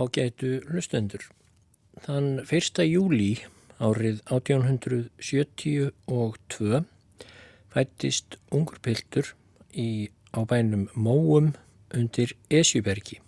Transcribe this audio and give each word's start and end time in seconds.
Ágætu 0.00 0.62
hlustendur. 0.70 1.20
Þann 2.06 2.28
1. 2.46 2.78
júli 2.88 3.32
árið 3.80 4.20
1872 4.32 6.84
fættist 7.74 8.36
ungur 8.50 8.78
piltur 8.80 9.34
í, 9.76 10.08
á 10.32 10.40
bænum 10.48 10.88
Móum 10.94 11.54
undir 11.92 12.32
Esjubergi. 12.48 13.20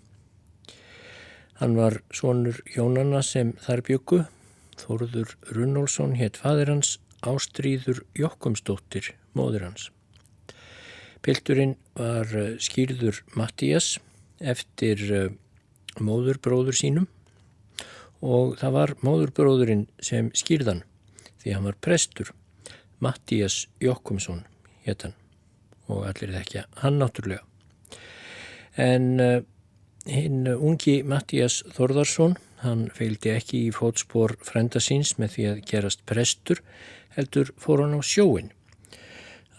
Hann 1.61 1.77
var 1.77 2.03
sonur 2.11 2.62
hjónana 2.73 3.23
sem 3.23 3.53
þar 3.67 3.83
byggu, 3.86 4.25
Þóruður 4.81 5.36
Runnólfsson 5.53 6.14
hétt 6.17 6.36
fadir 6.41 6.69
hans, 6.73 6.98
Ástríður 7.23 8.03
Jokkumsdóttir, 8.19 9.14
móður 9.36 9.62
hans. 9.69 9.91
Pilturinn 11.23 11.77
var 11.95 12.27
eh, 12.34 12.59
skýrður 12.59 13.23
Mattías 13.39 14.01
eftir 14.41 14.98
eh, 15.12 15.31
móðurbróður 16.01 16.79
sínum 16.79 17.09
og 18.23 18.57
það 18.61 18.77
var 18.79 18.95
móðurbróðurinn 19.03 19.89
sem 20.01 20.31
skýrðan 20.37 20.85
því 21.43 21.57
hann 21.57 21.67
var 21.67 21.81
prestur. 21.83 22.31
Mattías 23.03 23.67
Jokkumsson 23.83 24.45
héttan 24.87 25.17
og 25.91 26.05
allir 26.07 26.31
þekkja 26.37 26.69
hann 26.83 27.01
náttúrulega 27.03 27.43
en 28.79 29.09
uh, 29.20 29.41
hinn 30.07 30.47
ungi 30.53 31.01
Mattías 31.07 31.61
Þorðarsson 31.75 32.37
hann 32.63 32.87
feildi 32.95 33.33
ekki 33.35 33.65
í 33.67 33.75
fótspór 33.75 34.37
frenda 34.47 34.81
síns 34.83 35.17
með 35.19 35.35
því 35.35 35.47
að 35.51 35.63
gerast 35.73 36.05
prestur 36.07 36.63
heldur 37.17 37.51
fór 37.61 37.85
hann 37.85 37.98
á 37.98 38.01
sjóin 38.07 38.52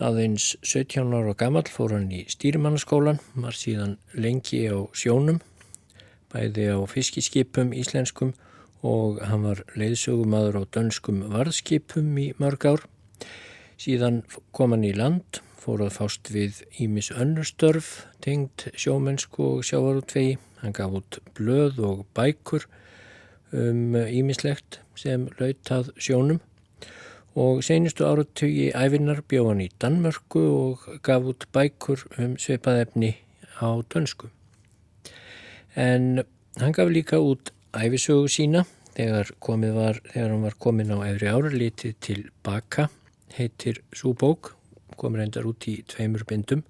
aðeins 0.03 0.53
17 0.63 1.11
ára 1.13 1.35
gammal 1.37 1.67
fór 1.69 1.97
hann 1.97 2.09
í 2.15 2.23
stýrimannaskólan 2.31 3.19
var 3.35 3.59
síðan 3.59 3.97
lengi 4.15 4.63
á 4.71 4.79
sjónum 4.95 5.43
bæði 6.33 6.67
á 6.73 6.79
fiskiskipum 6.89 7.71
íslenskum 7.77 8.33
og 8.83 9.21
hann 9.23 9.45
var 9.47 9.63
leiðsögumadur 9.79 10.59
á 10.59 10.63
dönskum 10.75 11.23
varðskipum 11.31 12.17
í 12.19 12.27
mörg 12.41 12.67
ár. 12.67 12.85
Síðan 13.79 14.23
kom 14.51 14.75
hann 14.75 14.83
í 14.87 14.93
land, 14.95 15.39
fór 15.59 15.85
að 15.85 15.95
fást 15.97 16.31
við 16.33 16.63
Ímis 16.83 17.11
önnustörf, 17.15 18.05
tengt 18.23 18.67
sjómennsku 18.75 19.45
og 19.57 19.67
sjávarútvegi. 19.67 20.37
Hann 20.63 20.75
gaf 20.75 20.97
út 20.99 21.19
blöð 21.37 21.79
og 21.83 22.05
bækur 22.15 22.67
um 23.53 23.95
Ímislegt 23.95 24.81
sem 24.99 25.29
lautað 25.39 25.93
sjónum 25.97 26.41
og 27.33 27.63
senustu 27.65 28.05
áratögi 28.05 28.69
æfinnar 28.77 29.23
bjóð 29.25 29.49
hann 29.49 29.65
í 29.65 29.71
Danmörku 29.81 30.43
og 30.43 30.85
gaf 31.05 31.25
út 31.31 31.47
bækur 31.55 32.05
um 32.21 32.37
sveipaðefni 32.37 33.15
á 33.57 33.81
dönsku 33.89 34.29
en 35.75 36.23
hann 36.59 36.75
gaf 36.75 36.89
líka 36.89 37.19
út 37.21 37.51
æfisögu 37.73 38.29
sína 38.29 38.65
þegar, 38.93 39.31
var, 39.73 39.99
þegar 40.11 40.29
hann 40.29 40.45
var 40.45 40.57
komin 40.61 40.93
á 40.93 41.01
efri 41.07 41.29
ára 41.31 41.51
litið 41.53 41.95
til 41.99 42.19
baka. 42.45 42.89
Heitir 43.33 43.81
Súbók 43.93 44.53
kom 44.97 45.17
reyndar 45.17 45.47
út 45.49 45.65
í 45.67 45.79
tveimur 45.89 46.25
bindum. 46.29 46.63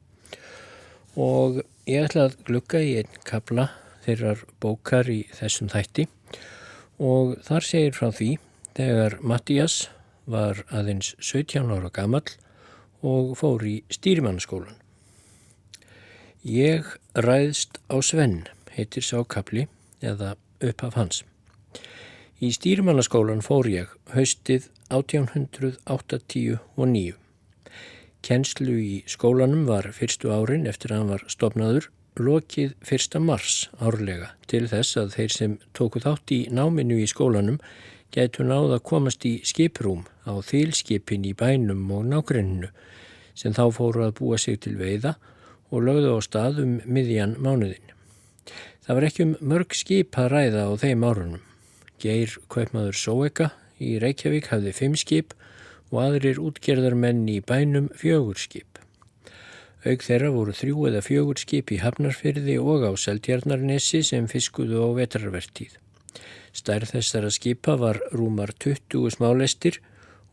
Og 1.19 1.62
ég 1.86 2.08
ætla 2.08 2.30
að 2.30 2.38
glukka 2.47 2.80
í 2.80 2.96
einn 3.02 3.19
kabla 3.28 3.69
þeirrar 4.06 4.46
bókar 4.64 5.09
í 5.12 5.24
þessum 5.35 5.70
þætti. 5.72 6.08
Og 7.03 7.35
þar 7.44 7.68
segir 7.68 7.97
frá 7.97 8.09
því 8.16 8.31
þegar 8.78 9.20
Mattías 9.22 9.90
var 10.25 10.64
aðeins 10.72 11.14
17 11.20 11.68
ára 11.68 11.91
gammal 11.94 12.24
og 13.03 13.35
fór 13.38 13.66
í 13.68 13.81
stýrimannskólan. 13.91 14.80
Ég 16.44 16.88
ræðst 17.16 17.80
á 17.91 18.00
Svenn 18.03 18.44
heitir 18.75 19.03
sákapli 19.06 19.67
eða 20.01 20.35
upphaf 20.63 20.95
hans. 21.00 21.23
Í 22.44 22.51
stýrimannaskólan 22.51 23.41
fór 23.45 23.67
ég 23.72 23.88
haustið 24.11 24.67
1889. 24.91 27.16
Kennslu 28.23 28.75
í 28.79 29.03
skólanum 29.07 29.66
var 29.67 29.91
fyrstu 29.95 30.31
árin 30.31 30.67
eftir 30.67 30.91
að 30.91 30.97
hann 31.00 31.11
var 31.13 31.23
stopnaður 31.31 31.89
lokið 32.19 32.73
1. 32.85 33.19
mars 33.19 33.69
árlega 33.81 34.28
til 34.47 34.67
þess 34.69 34.97
að 35.01 35.13
þeir 35.16 35.31
sem 35.34 35.59
tóku 35.73 36.00
þátt 36.03 36.31
í 36.35 36.47
náminu 36.53 37.00
í 37.01 37.07
skólanum 37.09 37.57
getur 38.13 38.45
náða 38.45 38.78
að 38.78 38.85
komast 38.91 39.25
í 39.25 39.41
skiprúm 39.47 40.05
á 40.29 40.38
þýlskipin 40.45 41.25
í 41.25 41.34
bænum 41.34 41.91
og 41.95 42.05
nákrenninu 42.11 42.69
sem 43.34 43.53
þá 43.55 43.66
fóru 43.73 44.05
að 44.05 44.16
búa 44.19 44.38
sig 44.38 44.59
til 44.61 44.78
veiða 44.78 45.16
og 45.73 45.81
lögðu 45.88 46.13
á 46.13 46.19
stað 46.22 46.61
um 46.61 46.73
miðjan 46.85 47.34
mánuðin. 47.41 47.92
Það 48.83 48.97
var 48.97 49.05
ekki 49.07 49.23
um 49.23 49.33
mörg 49.47 49.75
skip 49.79 50.17
að 50.19 50.29
ræða 50.33 50.63
á 50.67 50.71
þeim 50.81 51.03
árunum. 51.07 51.44
Geir 52.03 52.33
Kaupmaður 52.51 52.97
Sóeka 52.99 53.45
í 53.79 53.94
Reykjavík 54.03 54.49
hafði 54.51 54.73
fimm 54.75 54.97
skip 54.99 55.31
og 55.94 56.01
aðrir 56.03 56.41
útgerðarmenn 56.44 57.22
í 57.31 57.38
bænum 57.47 57.88
fjögur 57.95 58.41
skip. 58.41 58.81
Aug 59.88 60.03
þeirra 60.03 60.33
voru 60.35 60.55
þrjú 60.55 60.89
eða 60.89 61.03
fjögur 61.05 61.39
skip 61.39 61.72
í 61.72 61.79
Hafnarfyrði 61.79 62.57
og 62.59 62.83
á 62.83 62.91
Seldjarnarnesi 62.99 64.03
sem 64.03 64.27
fiskuðu 64.31 64.83
á 64.83 64.89
vetrarvertíð. 64.99 65.79
Stærð 66.51 66.91
þessara 66.97 67.31
skipa 67.31 67.77
var 67.79 68.01
rúmar 68.11 68.51
20 68.59 69.16
smálestir 69.16 69.79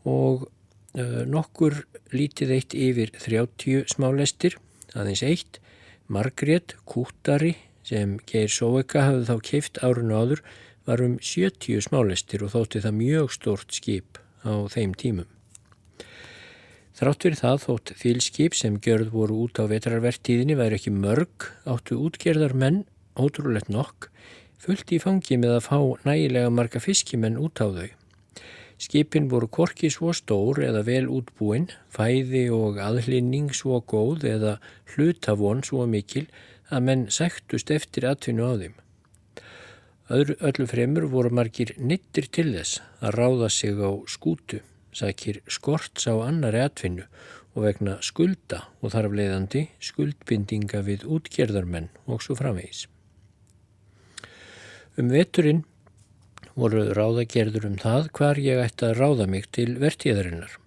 og 0.03 0.43
uh, 0.43 1.23
nokkur 1.23 1.85
lítið 2.11 2.55
eitt 2.59 2.75
yfir 2.75 3.15
30 3.15 3.87
smálestir, 3.95 4.59
aðeins 4.91 5.23
eitt, 5.23 5.63
Margrét, 6.11 6.75
Kúttari, 6.83 7.55
sem 7.91 8.15
Geir 8.29 8.51
Sóeka 8.51 9.03
hafði 9.09 9.27
þá 9.27 9.47
keift 9.49 9.79
árun 9.83 10.13
áður 10.15 10.41
var 10.87 11.03
um 11.03 11.17
70 11.19 11.83
smálestir 11.83 12.45
og 12.45 12.53
þótti 12.55 12.81
það 12.85 12.97
mjög 12.97 13.33
stort 13.35 13.75
skip 13.75 14.19
á 14.47 14.53
þeim 14.71 14.95
tímum. 14.97 15.29
Þrátt 16.97 17.25
fyrir 17.25 17.39
það 17.39 17.61
þótt 17.65 17.93
þýlskip 18.01 18.55
sem 18.57 18.77
gjörð 18.83 19.13
voru 19.13 19.39
út 19.45 19.59
á 19.59 19.65
vetrarvertíðinni 19.69 20.57
væri 20.59 20.77
ekki 20.77 20.93
mörg 20.93 21.47
áttu 21.65 21.97
útgerðar 21.97 22.53
menn, 22.53 22.83
ótrúlegt 23.17 23.71
nokk, 23.73 24.09
fullt 24.61 24.91
í 24.93 24.99
fangi 25.01 25.39
með 25.41 25.57
að 25.57 25.65
fá 25.67 25.79
nægilega 26.07 26.51
marga 26.53 26.83
fiskimenn 26.83 27.39
út 27.41 27.63
á 27.63 27.67
þau. 27.67 28.00
Skipin 28.81 29.27
voru 29.29 29.45
korki 29.45 29.91
svo 29.93 30.09
stór 30.17 30.63
eða 30.65 30.81
vel 30.87 31.05
útbúin, 31.13 31.67
fæði 31.93 32.47
og 32.55 32.79
aðlinning 32.81 33.51
svo 33.53 33.77
góð 33.85 34.25
eða 34.25 34.55
hlutavon 34.93 35.61
svo 35.67 35.85
mikil 35.85 36.25
að 36.73 36.87
menn 36.87 37.03
sæktust 37.13 37.69
eftir 37.75 38.07
atvinnu 38.09 38.47
á 38.47 38.53
þeim. 38.57 38.73
Öðru 40.11 40.35
öllu 40.49 40.65
fremur 40.67 41.05
voru 41.13 41.29
margir 41.29 41.75
nittir 41.77 42.25
til 42.33 42.49
þess 42.55 42.81
að 43.05 43.15
ráða 43.19 43.51
sig 43.53 43.77
á 43.77 43.91
skútu, 44.09 44.63
sækir 44.97 45.43
skorts 45.45 46.09
á 46.09 46.17
annari 46.25 46.65
atvinnu 46.65 47.05
og 47.53 47.67
vegna 47.67 47.99
skulda 48.01 48.65
og 48.81 48.95
þarf 48.95 49.13
leiðandi 49.13 49.67
skuldbindinga 49.83 50.81
við 50.87 51.05
útgerðarmenn 51.05 51.91
og 52.07 52.25
svo 52.25 52.35
framvegis. 52.39 52.87
Um 54.97 55.13
veturinn 55.13 55.67
voru 56.55 56.87
ráðagerður 56.95 57.69
um 57.69 57.77
það 57.81 58.09
hvar 58.17 58.41
ég 58.41 58.61
ætti 58.63 58.89
að 58.89 58.97
ráða 58.99 59.27
mig 59.27 59.47
til 59.55 59.75
vertíðarinnar. 59.81 60.57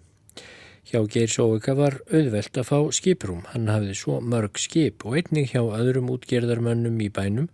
Hjá 0.84 1.00
Geir 1.10 1.30
Sóvika 1.32 1.74
var 1.74 1.98
auðvelt 2.12 2.58
að 2.60 2.68
fá 2.68 2.78
skiprúm. 2.92 3.44
Hann 3.52 3.70
hafði 3.72 3.94
svo 3.98 4.20
mörg 4.20 4.60
skip 4.60 5.04
og 5.08 5.16
einnig 5.18 5.54
hjá 5.54 5.62
öðrum 5.64 6.12
útgerðarmönnum 6.12 7.00
í 7.00 7.08
bænum 7.08 7.48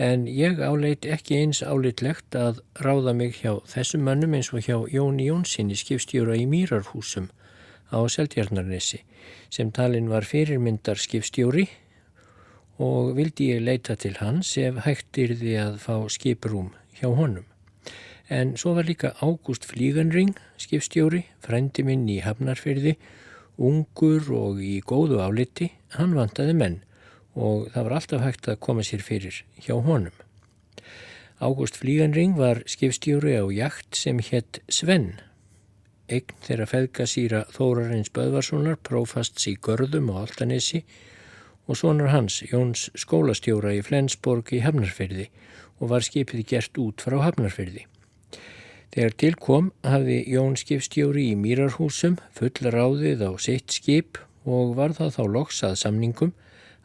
en 0.00 0.24
ég 0.30 0.62
áleit 0.62 1.04
ekki 1.04 1.40
eins 1.42 1.60
áleitlegt 1.66 2.36
að 2.38 2.62
ráða 2.80 3.12
mig 3.16 3.42
hjá 3.42 3.58
þessum 3.68 4.06
mönnum 4.06 4.38
eins 4.38 4.52
og 4.54 4.64
hjá 4.64 4.78
Jóni 4.88 5.26
Jónssoni 5.28 5.76
skipstjóra 5.76 6.38
í 6.38 6.46
Mýrarhúsum 6.48 7.28
á 7.92 7.98
Seldjarnarnesi 8.06 9.02
sem 9.50 9.74
talin 9.74 10.08
var 10.08 10.24
fyrirmyndar 10.24 10.96
skipstjóri 10.96 11.66
og 12.80 13.12
vildi 13.18 13.50
ég 13.52 13.64
leita 13.66 13.98
til 13.98 14.16
hans 14.22 14.56
ef 14.62 14.84
hægt 14.86 15.20
yrði 15.20 15.58
að 15.60 15.80
fá 15.84 15.96
skiprúm 16.08 16.72
hjá 16.96 17.10
honum. 17.10 17.49
En 18.30 18.54
svo 18.54 18.76
var 18.76 18.86
líka 18.86 19.16
Ágúst 19.18 19.64
Flíganring, 19.66 20.36
skipstjóri, 20.54 21.24
frendi 21.42 21.82
minn 21.82 22.04
í 22.06 22.20
Hafnarfyrði, 22.22 22.94
ungur 23.58 24.28
og 24.38 24.60
í 24.62 24.76
góðu 24.86 25.18
áliti, 25.18 25.72
hann 25.98 26.14
vantaði 26.14 26.54
menn 26.54 26.78
og 27.34 27.68
það 27.74 27.86
var 27.86 27.94
alltaf 27.96 28.22
hægt 28.22 28.48
að 28.50 28.60
koma 28.62 28.84
sér 28.86 29.02
fyrir 29.02 29.42
hjá 29.58 29.74
honum. 29.82 30.14
Ágúst 31.42 31.80
Flíganring 31.82 32.38
var 32.38 32.62
skipstjóri 32.70 33.34
á 33.34 33.44
jakt 33.50 33.98
sem 33.98 34.22
hétt 34.22 34.62
Svenn. 34.70 35.18
Egn 36.06 36.38
þeirra 36.46 36.70
feðgasýra 36.70 37.44
Þórarins 37.54 38.14
Böðvarssonar 38.14 38.78
prófast 38.78 39.42
sí 39.42 39.56
görðum 39.58 40.10
á 40.14 40.22
Altanesi 40.22 40.84
og 41.66 41.78
sonar 41.82 42.14
hans, 42.14 42.42
Jóns 42.46 42.90
skólastjóra 42.94 43.74
í 43.74 43.82
Flensborg 43.82 44.54
í 44.54 44.62
Hafnarfyrði 44.62 45.30
og 45.80 45.96
var 45.96 46.06
skipið 46.06 46.46
gert 46.46 46.78
út 46.82 47.02
frá 47.02 47.22
Hafnarfyrði. 47.26 47.89
Þegar 48.90 49.14
tilkom 49.22 49.66
hafði 49.86 50.18
Jón 50.32 50.56
skipstjóri 50.58 51.28
í 51.30 51.38
Mýrarhúsum 51.38 52.16
full 52.34 52.72
ráðið 52.74 53.22
á 53.22 53.30
sitt 53.38 53.70
skip 53.70 54.18
og 54.42 54.74
var 54.78 54.96
það 54.96 55.14
þá 55.14 55.22
loksað 55.36 55.76
samningum 55.78 56.32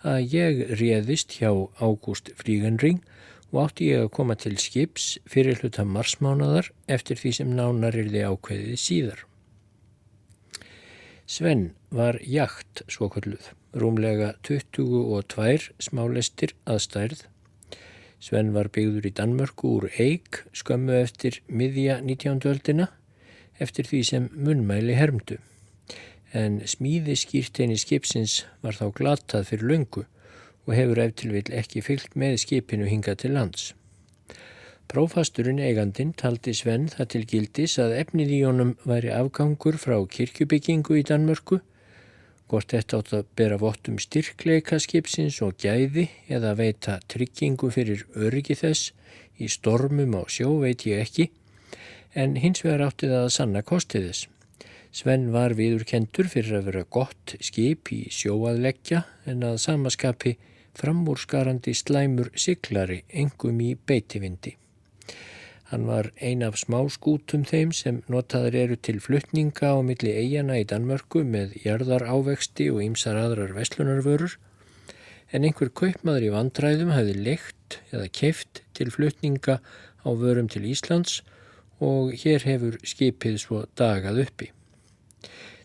að 0.06 0.36
ég 0.36 0.60
réðist 0.78 1.40
hjá 1.40 1.50
Ágúst 1.81 2.30
Fríganring 2.38 3.02
og 3.50 3.62
átti 3.63 3.90
ég 3.90 4.06
að 4.06 4.12
koma 4.18 4.36
til 4.38 4.54
skips 4.62 5.16
fyrir 5.25 5.57
hluta 5.62 5.86
marsmánadar 5.88 6.69
eftir 6.92 7.18
því 7.18 7.31
sem 7.40 7.56
nánar 7.57 7.98
þið 7.98 8.19
ákveðið 8.30 8.81
síðar. 8.81 9.25
Sven 11.25 11.72
var 11.90 12.19
jakt 12.22 12.84
svo 12.92 13.10
kalluð, 13.10 13.48
rúmlega 13.74 14.36
22 14.46 15.72
smálestir 15.81 16.54
að 16.69 16.84
stærð. 16.86 17.24
Sven 18.25 18.56
var 18.56 18.72
byggður 18.74 19.06
í 19.06 19.12
Danmörku 19.13 19.72
úr 19.77 19.83
Eik 20.01 20.39
skömmu 20.57 20.95
eftir 20.98 21.44
miðja 21.45 22.00
19. 22.01 22.39
öldina 22.50 22.88
eftir 23.62 23.86
því 23.86 24.00
sem 24.10 24.31
munmæli 24.33 24.95
hermdu 24.98 25.38
en 26.36 26.57
smíði 26.68 27.13
skýrteini 27.22 27.77
skipsins 27.77 28.39
var 28.66 28.75
þá 28.80 28.88
glatað 28.98 29.45
fyrir 29.51 29.69
löngu 29.72 30.04
og 30.66 30.74
hefur 30.74 31.01
eftir 31.04 31.36
vil 31.36 31.45
ekki 31.60 31.83
fyllt 31.86 32.18
með 32.18 32.39
skipinu 32.42 32.89
hinga 32.89 33.13
til 33.22 33.36
lands. 33.38 33.74
Prófasturinn 34.89 35.62
eigandin 35.62 36.13
taldi 36.18 36.54
Sven 36.57 36.89
það 36.89 37.12
til 37.13 37.24
gildis 37.30 37.77
að 37.81 37.95
efnið 38.01 38.33
í 38.39 38.42
honum 38.42 38.74
væri 38.89 39.13
afgangur 39.13 39.77
frá 39.81 39.98
kirkjubyggingu 40.18 40.98
í 40.98 41.06
Danmörku, 41.06 41.62
hvort 42.50 42.74
þetta 42.74 43.00
átt 43.00 43.13
að 43.18 43.31
bera 43.39 43.57
vottum 43.62 43.97
styrkleika 44.01 44.80
skipsins 44.81 45.42
og 45.45 45.57
gæði 45.62 46.07
eða 46.30 46.53
veita 46.59 47.00
tryggingu 47.12 47.71
fyrir 47.74 48.06
öryggi 48.15 48.57
þess 48.59 48.92
í 49.42 49.50
stormum 49.51 50.15
á 50.19 50.24
sjó 50.31 50.53
veit 50.62 50.86
ég 50.88 51.01
ekki, 51.03 51.30
en 52.15 52.38
hins 52.39 52.63
vegar 52.63 52.86
átti 52.88 53.09
það 53.12 53.25
að 53.25 53.36
sanna 53.38 53.63
kostið 53.65 54.09
þess. 54.09 54.27
Sven 54.95 55.31
var 55.33 55.57
viðurkendur 55.57 56.30
fyrir 56.31 56.62
að 56.62 56.69
vera 56.69 56.86
gott 56.97 57.36
skip 57.44 57.92
í 57.92 58.06
sjóaðleggja 58.15 59.01
en 59.27 59.44
að 59.44 59.57
samaskapi 59.65 60.38
framúrskarandi 60.75 61.74
slæmur 61.75 62.31
siklari 62.39 63.01
engum 63.12 63.59
í 63.59 63.74
beitivindi. 63.75 64.56
Hann 65.71 65.88
var 65.89 66.12
ein 66.21 66.44
af 66.45 66.59
smá 66.62 66.77
skútum 66.94 67.41
þeim 67.50 67.71
sem 67.73 68.03
notaður 68.12 68.56
eru 68.59 68.75
til 68.77 69.00
fluttninga 69.01 69.71
á 69.73 69.81
milli 69.81 70.12
eigana 70.13 70.59
í 70.62 70.65
Danmörku 70.69 71.23
með 71.25 71.56
jarðar 71.63 72.06
ávexti 72.06 72.67
og 72.69 72.83
ýmsar 72.85 73.17
aðrar 73.17 73.56
veslunarvörur 73.57 74.35
en 75.33 75.47
einhver 75.47 75.71
kaupmaður 75.73 76.27
í 76.27 76.33
vandræðum 76.35 76.91
hafi 76.94 77.15
leikt 77.17 77.79
eða 77.89 78.12
keift 78.13 78.62
til 78.77 78.91
fluttninga 78.94 79.57
á 80.06 80.09
vörum 80.13 80.51
til 80.53 80.67
Íslands 80.69 81.23
og 81.81 82.13
hér 82.13 82.45
hefur 82.45 82.77
skipið 82.85 83.41
svo 83.41 83.63
dagað 83.73 84.21
uppi. 84.27 84.51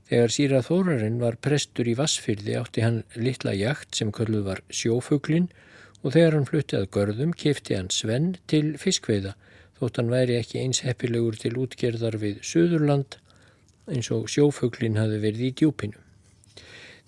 Þegar 0.09 0.33
síra 0.35 0.63
Þórarinn 0.65 1.21
var 1.21 1.37
prestur 1.45 1.87
í 1.87 1.95
Vassfyrði 1.99 2.57
átti 2.59 2.83
hann 2.83 3.03
litla 3.15 3.53
jakt 3.55 4.01
sem 4.01 4.09
kölluð 4.11 4.49
var 4.49 4.65
sjófuglin 4.73 5.53
og 6.01 6.17
þegar 6.17 6.39
hann 6.39 6.49
fluttið 6.49 6.81
að 6.81 6.91
görðum 6.97 7.37
kefti 7.37 7.77
hann 7.77 7.93
Sven 7.93 8.33
til 8.51 8.79
fiskveiða 8.81 9.37
þótt 9.81 10.01
hann 10.01 10.13
væri 10.13 10.37
ekki 10.39 10.61
eins 10.61 10.83
heppilegur 10.85 11.39
til 11.41 11.57
útgerðar 11.63 12.19
við 12.21 12.39
Suðurland 12.47 13.17
eins 13.91 14.13
og 14.15 14.29
sjófuglin 14.31 15.01
hafi 15.01 15.19
verið 15.25 15.49
í 15.49 15.53
djúpinu. 15.61 15.99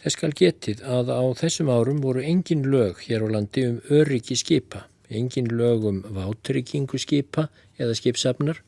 Þess 0.02 0.16
skal 0.18 0.32
getið 0.34 0.82
að 0.82 1.12
á 1.14 1.22
þessum 1.38 1.70
árum 1.70 2.02
voru 2.02 2.24
engin 2.26 2.66
lög 2.66 3.04
hér 3.06 3.22
á 3.22 3.28
landi 3.36 3.68
um 3.68 3.78
öryggi 3.92 4.34
skipa, 4.40 4.88
engin 5.08 5.52
lög 5.52 5.86
um 5.86 6.02
vátryggingu 6.16 6.98
skipa 6.98 7.46
eða 7.78 7.94
skipsafnar 8.00 8.64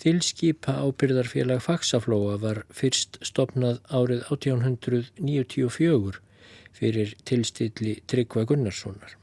Þilskipa 0.00 0.78
ábyrðarfélag 0.80 1.58
Faxaflóa 1.60 2.38
var 2.40 2.62
fyrst 2.72 3.18
stopnað 3.26 3.82
árið 3.92 4.22
1894 4.32 6.20
fyrir 6.72 7.10
tilstilli 7.28 7.98
Tryggva 8.08 8.46
Gunnarssonar. 8.48 9.18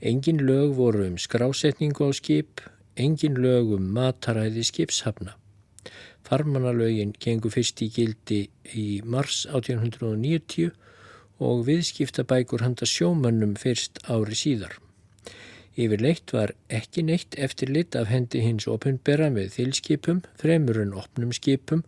Engin 0.00 0.40
lög 0.48 0.72
voru 0.78 1.04
um 1.10 1.18
skrásetningu 1.20 2.08
á 2.08 2.10
skip, 2.16 2.62
engin 2.96 3.38
lög 3.40 3.72
um 3.76 3.88
mataræði 3.94 4.64
skipshafna. 4.68 5.36
Farmanalögin 6.26 7.14
gengur 7.20 7.52
fyrst 7.52 7.82
í 7.82 7.90
gildi 7.92 8.44
í 8.78 8.86
mars 9.04 9.42
1890 9.50 10.70
og 11.42 11.64
viðskiptabækur 11.66 12.62
handa 12.62 12.86
sjómannum 12.86 13.56
fyrst 13.58 13.98
ári 14.06 14.38
síðar. 14.38 14.78
Yfirleitt 15.72 16.34
var 16.36 16.52
ekki 16.68 17.02
neitt 17.08 17.34
eftirlit 17.40 17.96
af 17.96 18.10
hendi 18.12 18.42
hins 18.44 18.68
opinbera 18.68 19.30
með 19.32 19.54
þilskipum, 19.56 20.20
fremur 20.36 20.82
en 20.82 20.92
opnum 20.92 21.32
skipum 21.32 21.82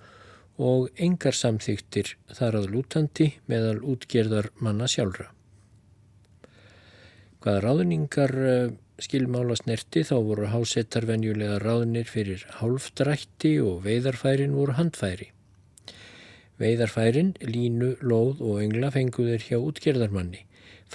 og 0.57 0.89
engar 0.97 1.37
samþyktir 1.37 2.15
þar 2.33 2.61
að 2.63 2.71
lútandi 2.73 3.33
meðal 3.51 3.83
útgerðar 3.83 4.49
manna 4.63 4.89
sjálfra. 4.89 5.29
Hvaða 7.45 7.61
ráðningar 7.61 8.35
eh, 8.49 8.73
skilmála 9.03 9.57
snerti 9.59 10.05
þá 10.07 10.17
voru 10.29 10.49
hásettar 10.53 11.07
venjulega 11.09 11.59
ráðnir 11.63 12.07
fyrir 12.07 12.47
hálfdrætti 12.61 13.59
og 13.65 13.85
veiðarfærin 13.87 14.55
voru 14.55 14.79
handfæri. 14.79 15.31
Veiðarfærin, 16.63 17.35
línu, 17.43 17.97
lóð 18.01 18.43
og 18.45 18.63
engla 18.63 18.93
fenguður 18.95 19.43
hjá 19.43 19.59
útgerðarmanni 19.59 20.45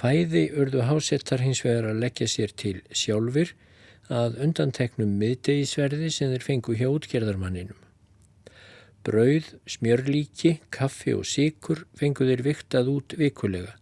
Fæði 0.00 0.46
urðu 0.56 0.86
hásettar 0.88 1.42
hins 1.44 1.60
vegar 1.64 1.90
að 1.90 1.98
leggja 2.04 2.28
sér 2.30 2.54
til 2.56 2.78
sjálfur 2.96 3.50
að 4.20 4.38
undanteknum 4.46 5.10
miðdegisverði 5.20 6.08
sem 6.14 6.30
þeir 6.32 6.46
fengu 6.46 6.76
hjá 6.78 6.86
útgerðarmanninum. 6.88 7.76
Brauð, 9.04 9.50
smjörlíki, 9.68 10.54
kaffi 10.72 11.12
og 11.16 11.26
síkur 11.28 11.84
fengu 12.00 12.24
þeir 12.30 12.44
viktað 12.46 12.90
út 12.94 13.16
vikulega. 13.20 13.76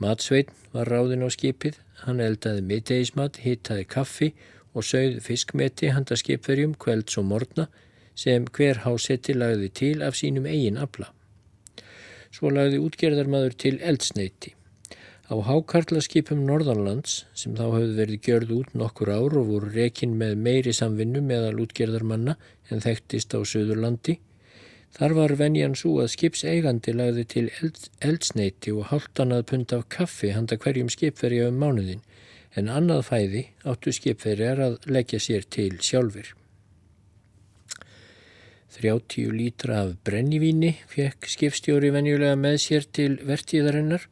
Matsveitn 0.00 0.52
var 0.74 0.90
ráðin 0.92 1.24
á 1.24 1.28
skipið, 1.32 1.80
hann 2.06 2.20
eldaði 2.20 2.62
miðdegismat, 2.68 3.40
hittaði 3.44 3.84
kaffi 3.88 4.30
og 4.74 4.86
sögð 4.86 5.20
fiskmeti 5.24 5.92
handa 5.94 6.16
skipverjum 6.18 6.74
kvelds 6.80 7.18
og 7.20 7.28
morgna 7.30 7.68
sem 8.18 8.46
hver 8.56 8.82
hásetti 8.84 9.34
lagði 9.34 9.70
til 9.80 10.02
af 10.06 10.18
sínum 10.18 10.46
eigin 10.50 10.78
abla. 10.78 11.10
Svo 12.34 12.50
lagði 12.50 12.80
útgerðarmadur 12.82 13.54
til 13.58 13.78
eldsneiti. 13.82 14.54
Á 15.24 15.34
hákarlaskipum 15.40 16.42
Norðanlands 16.44 17.22
sem 17.32 17.54
þá 17.56 17.64
hafði 17.72 17.94
verið 17.96 18.26
gjörð 18.26 18.50
út 18.58 18.74
nokkur 18.76 19.10
ár 19.14 19.36
og 19.40 19.48
voru 19.48 19.70
rekin 19.72 20.18
með 20.20 20.34
meiri 20.46 20.74
samvinnu 20.76 21.22
meðal 21.24 21.62
útgerðarmanna 21.64 22.36
en 22.68 22.84
þekktist 22.84 23.32
á 23.32 23.40
Suðurlandi, 23.40 24.18
þar 24.94 25.16
var 25.18 25.34
venjan 25.40 25.74
svo 25.78 25.96
að 26.02 26.12
skipseigandi 26.14 26.94
lagði 26.94 27.24
til 27.34 27.48
eld, 27.60 27.88
eldsneiti 28.00 28.74
og 28.74 28.90
háltanað 28.92 29.46
pund 29.50 29.74
af 29.74 29.88
kaffi 29.90 30.30
handa 30.36 30.58
hverjum 30.60 30.92
skipverja 30.92 31.48
um 31.50 31.58
mánuðin 31.62 32.04
en 32.54 32.70
annað 32.70 33.02
fæði 33.08 33.44
áttu 33.66 33.94
skipverjar 33.94 34.62
að 34.62 34.78
leggja 34.86 35.20
sér 35.22 35.46
til 35.50 35.74
sjálfur. 35.82 36.34
30 38.74 39.30
lítra 39.34 39.82
af 39.84 39.92
brennivíni 40.06 40.72
fekk 40.90 41.28
skipstjóri 41.30 41.92
venjulega 41.94 42.38
með 42.38 42.56
sér 42.62 42.86
til 42.98 43.12
vertíðarinnar 43.22 44.08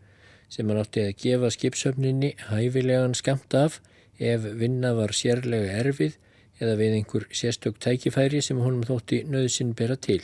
sem 0.53 0.69
hann 0.69 0.83
átti 0.83 1.07
að 1.07 1.17
gefa 1.23 1.51
skipsöfninni 1.55 2.35
hæfilegan 2.51 3.17
skamt 3.19 3.55
af 3.59 3.81
ef 4.19 4.45
vinna 4.61 4.93
var 4.99 5.15
sérlega 5.17 5.81
erfið 5.83 6.19
eða 6.61 6.77
við 6.79 6.99
einhver 6.99 7.27
sérstök 7.35 7.81
tækifæri 7.83 8.43
sem 8.45 8.61
honum 8.63 8.87
þótti 8.87 9.25
nöðsinn 9.27 9.75
bera 9.79 9.97
til. 9.97 10.23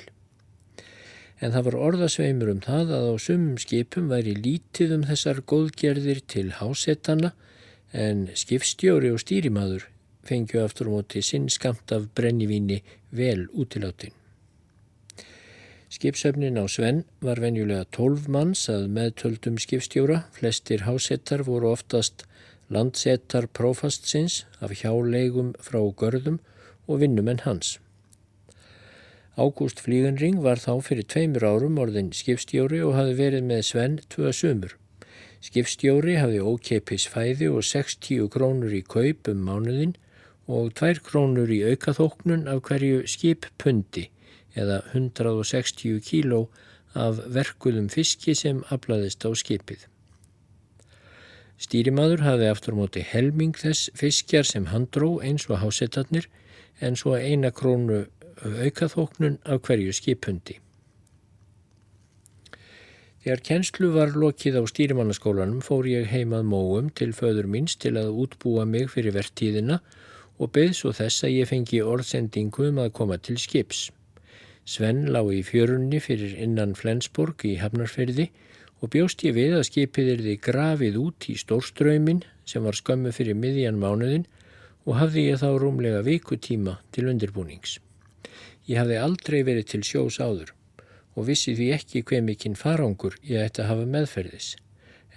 En 1.39 1.55
það 1.55 1.69
var 1.69 1.77
orðasveimur 1.89 2.51
um 2.51 2.63
það 2.65 2.95
að 2.97 3.11
á 3.11 3.15
sumum 3.23 3.59
skipum 3.63 4.09
væri 4.11 4.35
lítið 4.35 4.97
um 4.97 5.05
þessar 5.07 5.43
góðgerðir 5.47 6.25
til 6.27 6.49
hásettana 6.59 7.33
en 7.95 8.27
skipstjóri 8.35 9.13
og 9.15 9.23
stýrimaður 9.23 9.87
fengju 10.29 10.61
aftur 10.65 10.91
móti 10.93 11.23
sinn 11.25 11.49
skamt 11.53 11.93
af 11.95 12.11
brennivíni 12.19 12.83
vel 13.15 13.47
útiláttinn. 13.55 14.15
Skipsöfnin 15.89 16.61
á 16.61 16.69
Sven 16.69 17.05
var 17.25 17.41
venjulega 17.41 17.87
12 17.97 18.29
manns 18.29 18.67
að 18.69 18.91
meðtöldum 18.93 19.57
skipstjóra. 19.57 20.27
Flestir 20.37 20.85
hásettar 20.85 21.47
voru 21.47 21.71
oftast 21.73 22.27
landsettar 22.69 23.49
prófastsins 23.49 24.43
af 24.61 24.75
hjáleigum 24.83 25.55
frá 25.65 25.81
görðum 25.97 26.43
og 26.85 27.01
vinnumenn 27.01 27.41
hans. 27.47 27.79
Ágúst 29.39 29.79
Flíganring 29.79 30.41
var 30.43 30.59
þá 30.59 30.81
fyrir 30.83 31.07
tveimur 31.07 31.45
árum 31.47 31.77
orðin 31.79 32.09
skipstjóri 32.11 32.81
og 32.83 32.97
hafi 32.97 33.13
verið 33.21 33.45
með 33.47 33.61
Sven 33.69 33.93
tvö 34.11 34.33
sömur. 34.35 34.73
Skipstjóri 35.39 36.17
hafi 36.19 36.41
ókeipis 36.43 37.05
fæði 37.07 37.47
og 37.55 37.63
60 37.63 38.27
krónur 38.35 38.75
í 38.75 38.81
kaup 38.83 39.31
um 39.31 39.45
mánuðin 39.47 39.95
og 40.51 40.73
2 40.81 41.05
krónur 41.07 41.53
í 41.55 41.61
aukaþóknun 41.71 42.49
af 42.51 42.65
hverju 42.67 43.05
skippundi 43.07 44.09
eða 44.59 44.81
160 44.91 46.03
kíló 46.03 46.49
af 46.99 47.23
verkuðum 47.31 47.87
fiski 47.95 48.35
sem 48.35 48.65
aflaðist 48.75 49.23
á 49.23 49.31
skipið. 49.39 49.87
Stýrimaður 51.63 52.27
hafi 52.27 52.51
aftur 52.51 52.75
móti 52.75 53.07
helming 53.07 53.55
þess 53.55 53.87
fiskjar 53.95 54.51
sem 54.51 54.67
hann 54.75 54.91
dró 54.91 55.21
eins 55.23 55.47
og 55.47 55.63
hásettarnir 55.63 56.27
en 56.83 56.99
svo 56.99 57.15
eina 57.15 57.55
krónu 57.55 58.09
aukaþóknun 58.47 59.39
af 59.45 59.63
hverju 59.67 59.93
skipundi. 59.97 60.59
Þegar 63.19 63.43
kennslu 63.45 63.89
var 63.93 64.15
lokið 64.15 64.57
á 64.57 64.63
stýrimannaskólanum 64.71 65.59
fór 65.67 65.89
ég 65.91 66.07
heimað 66.09 66.47
móum 66.49 66.87
til 66.95 67.11
föður 67.13 67.49
míns 67.51 67.75
til 67.77 67.97
að 67.99 68.15
útbúa 68.23 68.63
mig 68.65 68.87
fyrir 68.93 69.17
vertíðina 69.17 69.81
og 70.39 70.53
beð 70.55 70.71
svo 70.79 70.93
þess 70.95 71.27
að 71.27 71.35
ég 71.35 71.51
fengi 71.51 71.81
orðsendingu 71.83 72.69
um 72.71 72.79
að 72.85 72.93
koma 73.01 73.19
til 73.19 73.37
skips. 73.43 73.89
Sven 74.65 75.09
lá 75.11 75.21
í 75.35 75.43
fjörunni 75.43 75.99
fyrir 76.05 76.37
innan 76.39 76.77
Flensborg 76.79 77.43
í 77.49 77.57
Hafnarferði 77.59 78.29
og 78.79 78.93
bjóst 78.95 79.25
ég 79.27 79.35
við 79.35 79.59
að 79.59 79.67
skipið 79.73 80.13
er 80.15 80.23
því 80.25 80.37
grafið 80.49 80.99
út 81.03 81.29
í 81.33 81.37
stórströymin 81.43 82.23
sem 82.47 82.63
var 82.63 82.79
skömmu 82.79 83.13
fyrir 83.17 83.37
miðjan 83.37 83.81
mánuðin 83.83 84.29
og 84.87 85.01
hafði 85.03 85.27
ég 85.33 85.43
þá 85.43 85.51
rúmlega 85.59 86.05
vikutíma 86.07 86.79
til 86.95 87.09
undirbúnings. 87.11 87.77
Ég 88.69 88.77
hafði 88.83 88.99
aldrei 89.01 89.41
verið 89.49 89.69
til 89.73 89.85
sjós 89.87 90.19
áður 90.21 90.53
og 91.19 91.27
vissi 91.27 91.55
því 91.57 91.69
ekki 91.75 92.03
hver 92.07 92.21
mikinn 92.27 92.57
farangur 92.59 93.17
ég 93.27 93.47
ætti 93.49 93.65
að 93.65 93.71
hafa 93.73 93.87
meðferðis. 93.95 94.49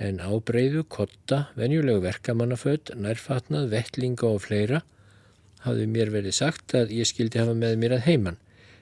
En 0.01 0.21
ábreyðu, 0.23 0.85
kotta, 0.89 1.43
venjulegu 1.59 2.01
verkamannaföld, 2.05 2.93
nærfatnað, 2.97 3.67
vettlinga 3.75 4.29
og 4.31 4.41
fleira 4.47 4.81
hafði 5.65 5.85
mér 5.91 6.09
verið 6.13 6.37
sagt 6.39 6.73
að 6.77 6.93
ég 6.95 7.09
skildi 7.09 7.41
hafa 7.41 7.53
með 7.57 7.75
mér 7.83 7.97
að 7.99 8.07
heiman. 8.07 8.39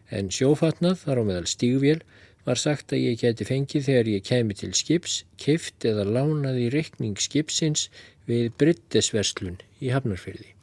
En 0.10 0.30
sjófatnað, 0.34 1.02
þar 1.04 1.22
á 1.22 1.24
meðal 1.28 1.50
stígvél, 1.50 2.00
var 2.48 2.62
sagt 2.62 2.94
að 2.96 3.04
ég 3.04 3.20
geti 3.20 3.46
fengið 3.46 3.90
þegar 3.90 4.12
ég 4.14 4.24
kemi 4.30 4.56
til 4.58 4.72
skips, 4.78 5.24
kift 5.42 5.86
eða 5.86 6.08
lánaði 6.08 6.70
reikning 6.74 7.20
skipsins 7.20 7.90
við 8.30 8.54
Brittesverslun 8.62 9.60
í 9.84 9.92
Hafnarfyrði. 9.94 10.54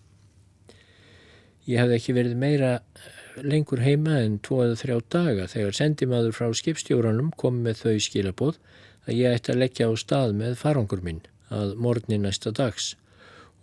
Ég 1.67 1.83
hafði 1.83 1.99
ekki 1.99 2.17
verið 2.17 2.41
meira 2.41 2.73
lengur 3.45 3.83
heima 3.85 4.21
en 4.23 4.39
tvo 4.45 4.63
eða 4.65 4.77
þrjá 4.81 4.99
daga. 5.13 5.47
Þegar 5.51 5.77
sendimaður 5.79 6.37
frá 6.37 6.51
skipstjóranum 6.57 7.33
kom 7.41 7.63
með 7.65 7.83
þau 7.83 7.97
skilabóð 8.07 8.61
að 9.07 9.19
ég 9.19 9.37
ætti 9.37 9.53
að 9.53 9.61
leggja 9.63 9.89
á 9.91 9.93
stað 10.01 10.37
með 10.39 10.57
farangur 10.61 11.03
minn 11.05 11.23
að 11.53 11.75
morgni 11.81 12.19
næsta 12.21 12.53
dags. 12.55 12.95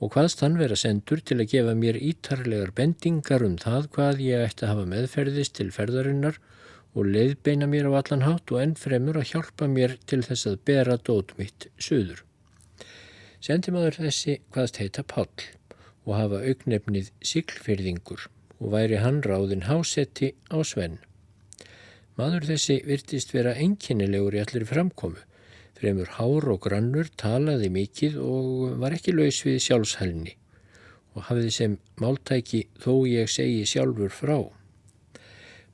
Og 0.04 0.12
hvaðst 0.16 0.44
hann 0.44 0.58
vera 0.60 0.76
sendur 0.80 1.22
til 1.24 1.40
að 1.40 1.50
gefa 1.54 1.76
mér 1.80 2.00
ítarlegar 2.00 2.74
bendingar 2.76 3.46
um 3.46 3.56
það 3.62 3.88
hvað 3.96 4.24
ég 4.26 4.44
ætti 4.50 4.66
að 4.66 4.74
hafa 4.74 4.90
meðferðist 4.94 5.56
til 5.60 5.70
ferðarinnar 5.72 6.40
og 6.94 7.10
leiðbeina 7.10 7.68
mér 7.70 7.90
á 7.90 7.98
allan 8.02 8.26
hátt 8.28 8.52
og 8.54 8.62
ennfremur 8.62 9.18
að 9.18 9.32
hjálpa 9.32 9.70
mér 9.72 9.98
til 10.06 10.22
þess 10.26 10.50
að 10.52 10.60
bera 10.68 11.00
dót 11.00 11.34
mitt 11.40 11.70
suður. 11.82 12.22
Sendimaður 13.44 14.00
þessi 14.06 14.38
hvaðst 14.54 14.80
heita 14.80 15.04
Páll 15.04 15.50
og 16.06 16.16
hafa 16.18 16.44
augnefnið 16.44 17.12
Siglfyrðingur 17.24 18.28
og 18.64 18.72
væri 18.72 19.02
hann 19.04 19.20
ráðin 19.26 19.68
hásetti 19.68 20.32
á 20.48 20.64
Svenn. 20.64 21.02
Maður 22.16 22.48
þessi 22.54 22.80
virtist 22.88 23.34
vera 23.36 23.56
enkinnilegur 23.60 24.38
í 24.38 24.42
allir 24.44 24.64
framkomu, 24.70 25.20
fremur 25.76 26.14
hár 26.16 26.48
og 26.54 26.62
grannur, 26.64 27.10
talaði 27.20 27.68
mikið 27.74 28.16
og 28.24 28.80
var 28.80 28.96
ekki 28.96 29.16
laus 29.18 29.42
við 29.44 29.60
sjálfshelni 29.66 30.38
og 31.14 31.28
hafði 31.28 31.50
sem 31.54 31.74
máltæki 32.02 32.64
þó 32.82 33.04
ég 33.06 33.30
segi 33.30 33.68
sjálfur 33.70 34.14
frá. 34.14 34.38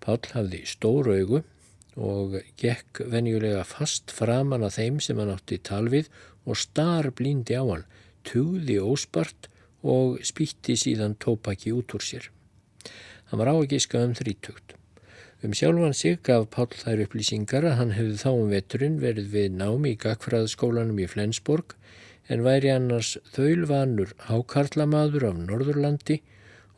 Pál 0.03 0.19
hafði 0.33 0.65
stór 0.67 1.11
augu 1.13 1.43
og 1.99 2.39
gekk 2.59 3.03
venjulega 3.11 3.63
fast 3.67 4.11
framan 4.15 4.65
að 4.67 4.75
þeim 4.79 4.99
sem 5.03 5.19
hann 5.19 5.31
átti 5.35 5.59
talvið 5.63 6.09
og 6.47 6.59
star 6.59 7.11
blíndi 7.15 7.55
á 7.55 7.63
hann, 7.63 7.85
tugði 8.27 8.79
óspart 8.83 9.47
og 9.83 10.19
spýtti 10.27 10.75
síðan 10.79 11.15
tópaki 11.19 11.71
út 11.75 11.95
úr 11.95 12.03
sér. 12.03 12.27
Hann 13.29 13.41
var 13.41 13.51
á 13.53 13.55
að 13.55 13.75
gíska 13.75 14.01
um 14.01 14.15
þrítugt. 14.17 14.73
Um 15.45 15.53
sjálfan 15.55 15.93
sig 15.95 16.17
gaf 16.25 16.49
Pál 16.51 16.71
þær 16.73 17.05
upplýsingar 17.05 17.67
að 17.69 17.77
hann 17.79 17.91
hefði 17.95 18.15
þá 18.19 18.31
um 18.31 18.49
veturinn 18.51 18.97
verið 18.99 19.29
við 19.35 19.53
námi 19.59 19.93
í 19.93 19.99
gagfræðaskólanum 20.01 20.97
í 20.99 21.05
Flensborg 21.07 21.75
en 22.27 22.43
væri 22.43 22.73
annars 22.73 23.13
þaulvanur 23.35 24.11
hákarlamaður 24.27 25.27
af 25.29 25.37
Norðurlandi 25.45 26.17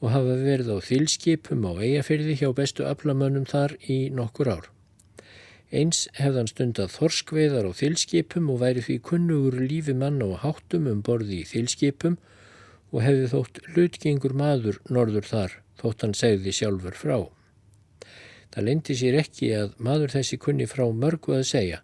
og 0.01 0.12
hafa 0.13 0.36
verið 0.43 0.70
á 0.75 0.77
þilskipum 0.84 1.65
á 1.65 1.72
eigafyrði 1.79 2.38
hjá 2.41 2.51
bestu 2.60 2.86
aflamönnum 2.89 3.48
þar 3.50 3.77
í 3.88 3.98
nokkur 4.13 4.51
ár. 4.53 4.70
Eins 5.72 6.03
hefðan 6.20 6.50
stundað 6.51 6.93
þorskveðar 6.98 7.70
á 7.70 7.72
þilskipum 7.79 8.50
og 8.51 8.62
væri 8.65 8.84
því 8.84 8.98
kunnugur 9.08 9.60
lífi 9.63 9.96
mann 9.96 10.20
á 10.20 10.36
háttum 10.43 10.89
um 10.91 11.03
borði 11.05 11.41
í 11.41 11.48
þilskipum 11.48 12.17
og 12.91 13.05
hefði 13.05 13.29
þótt 13.31 13.62
hlutgengur 13.72 14.36
maður 14.36 14.81
norður 14.91 15.29
þar 15.29 15.60
þótt 15.82 16.06
hann 16.06 16.18
segði 16.18 16.54
sjálfur 16.56 16.98
frá. 16.98 17.18
Það 18.52 18.68
lendi 18.68 18.98
sér 19.00 19.18
ekki 19.22 19.52
að 19.58 19.76
maður 19.80 20.16
þessi 20.18 20.40
kunni 20.42 20.68
frá 20.70 20.86
mörgu 20.92 21.38
að 21.38 21.48
segja 21.54 21.82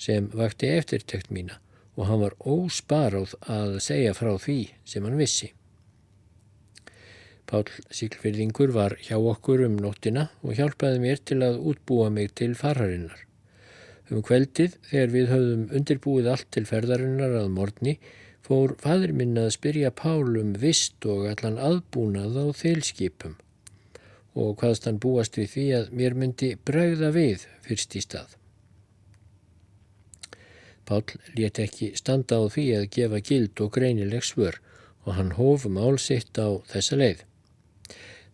sem 0.00 0.30
vakti 0.32 0.70
eftirtekt 0.72 1.32
mína 1.34 1.58
og 1.98 2.06
hann 2.08 2.22
var 2.22 2.36
ósparáð 2.48 3.34
að 3.52 3.80
segja 3.84 4.14
frá 4.16 4.32
því 4.40 4.60
sem 4.88 5.04
hann 5.04 5.18
vissi. 5.20 5.50
Pál 7.50 7.66
Síklfyrðingur 7.90 8.70
var 8.72 8.94
hjá 9.02 9.16
okkur 9.18 9.64
um 9.66 9.74
nóttina 9.82 10.28
og 10.46 10.54
hjálpaði 10.54 11.02
mér 11.02 11.20
til 11.26 11.40
að 11.42 11.58
útbúa 11.72 12.06
mig 12.14 12.30
til 12.38 12.54
farharinnar. 12.54 13.26
Um 14.10 14.22
kveldið, 14.26 14.76
þegar 14.86 15.10
við 15.14 15.28
höfðum 15.32 15.64
undirbúið 15.78 16.28
allt 16.30 16.48
til 16.54 16.64
ferðarinnar 16.66 17.34
að 17.42 17.50
morgni, 17.54 17.96
fór 18.46 18.74
fadur 18.82 19.12
minn 19.16 19.38
að 19.38 19.52
spyrja 19.56 19.92
Pálum 19.94 20.54
vist 20.62 21.06
og 21.06 21.28
allan 21.30 21.60
aðbúnað 21.60 22.38
á 22.40 22.46
þeilskipum 22.62 23.36
og 24.40 24.60
hvaðst 24.60 24.86
hann 24.86 25.00
búast 25.02 25.38
við 25.38 25.48
því 25.54 25.64
að 25.78 25.88
mér 26.00 26.16
myndi 26.18 26.50
bregða 26.68 27.10
við 27.14 27.46
fyrst 27.66 27.96
í 27.98 28.02
stað. 28.04 28.36
Pál 30.86 31.02
létt 31.38 31.60
ekki 31.62 31.92
standa 31.98 32.40
á 32.42 32.44
því 32.50 32.66
að 32.78 32.86
gefa 32.96 33.20
gild 33.26 33.60
og 33.62 33.72
greinileg 33.76 34.24
svör 34.26 34.58
og 35.06 35.16
hann 35.18 35.34
hófum 35.38 35.78
álsitt 35.78 36.38
á 36.38 36.58
þessa 36.70 36.98
leið. 36.98 37.20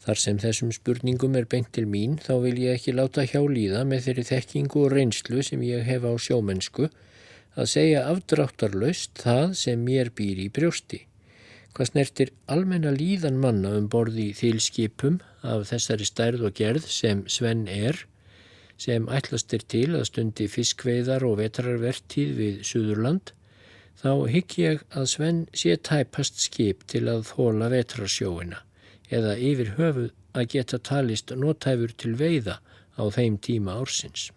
Þar 0.07 0.21
sem 0.23 0.39
þessum 0.39 0.71
spurningum 0.73 1.37
er 1.37 1.49
beint 1.51 1.73
til 1.75 1.87
mín 1.91 2.17
þá 2.23 2.35
vil 2.45 2.57
ég 2.63 2.79
ekki 2.79 2.95
láta 2.95 3.25
hjá 3.27 3.41
líða 3.43 3.83
með 3.89 4.07
þeirri 4.07 4.25
þekkingu 4.31 4.85
og 4.85 4.93
reynslu 4.95 5.43
sem 5.43 5.65
ég 5.67 5.83
hef 5.89 6.07
á 6.07 6.13
sjómennsku 6.15 6.89
að 7.57 7.71
segja 7.73 8.07
afdráttarlaust 8.11 9.17
það 9.23 9.55
sem 9.59 9.85
mér 9.85 10.13
býr 10.17 10.43
í 10.45 10.49
brjósti. 10.53 11.01
Hvað 11.77 11.91
snertir 11.91 12.33
almenna 12.53 12.93
líðan 12.93 13.41
manna 13.41 13.73
um 13.77 13.89
borði 13.93 14.31
í 14.31 14.37
þýlskipum 14.37 15.19
af 15.45 15.67
þessari 15.71 16.09
stærð 16.09 16.47
og 16.49 16.55
gerð 16.61 16.89
sem 16.93 17.25
Sven 17.33 17.67
er, 17.69 17.99
sem 18.81 19.09
ætlastir 19.13 19.65
til 19.65 19.91
að 19.97 20.07
stundi 20.11 20.47
fiskveiðar 20.53 21.25
og 21.29 21.39
vetrarvertíð 21.41 22.33
við 22.41 22.63
Suðurland, 22.69 23.33
þá 23.97 24.13
hygg 24.33 24.57
ég 24.61 24.85
að 24.93 25.11
Sven 25.13 25.43
sé 25.57 25.77
tæpast 25.81 26.41
skip 26.45 26.85
til 26.93 27.07
að 27.13 27.25
þóla 27.33 27.73
vetrarsjóina 27.73 28.63
eða 29.09 29.37
yfir 29.39 29.77
höfuð 29.77 30.11
að 30.37 30.49
geta 30.53 30.81
talist 30.83 31.33
nótæfur 31.33 31.93
til 31.97 32.17
veiða 32.21 32.59
á 33.01 33.05
þeim 33.13 33.39
tíma 33.41 33.77
ársins. 33.81 34.31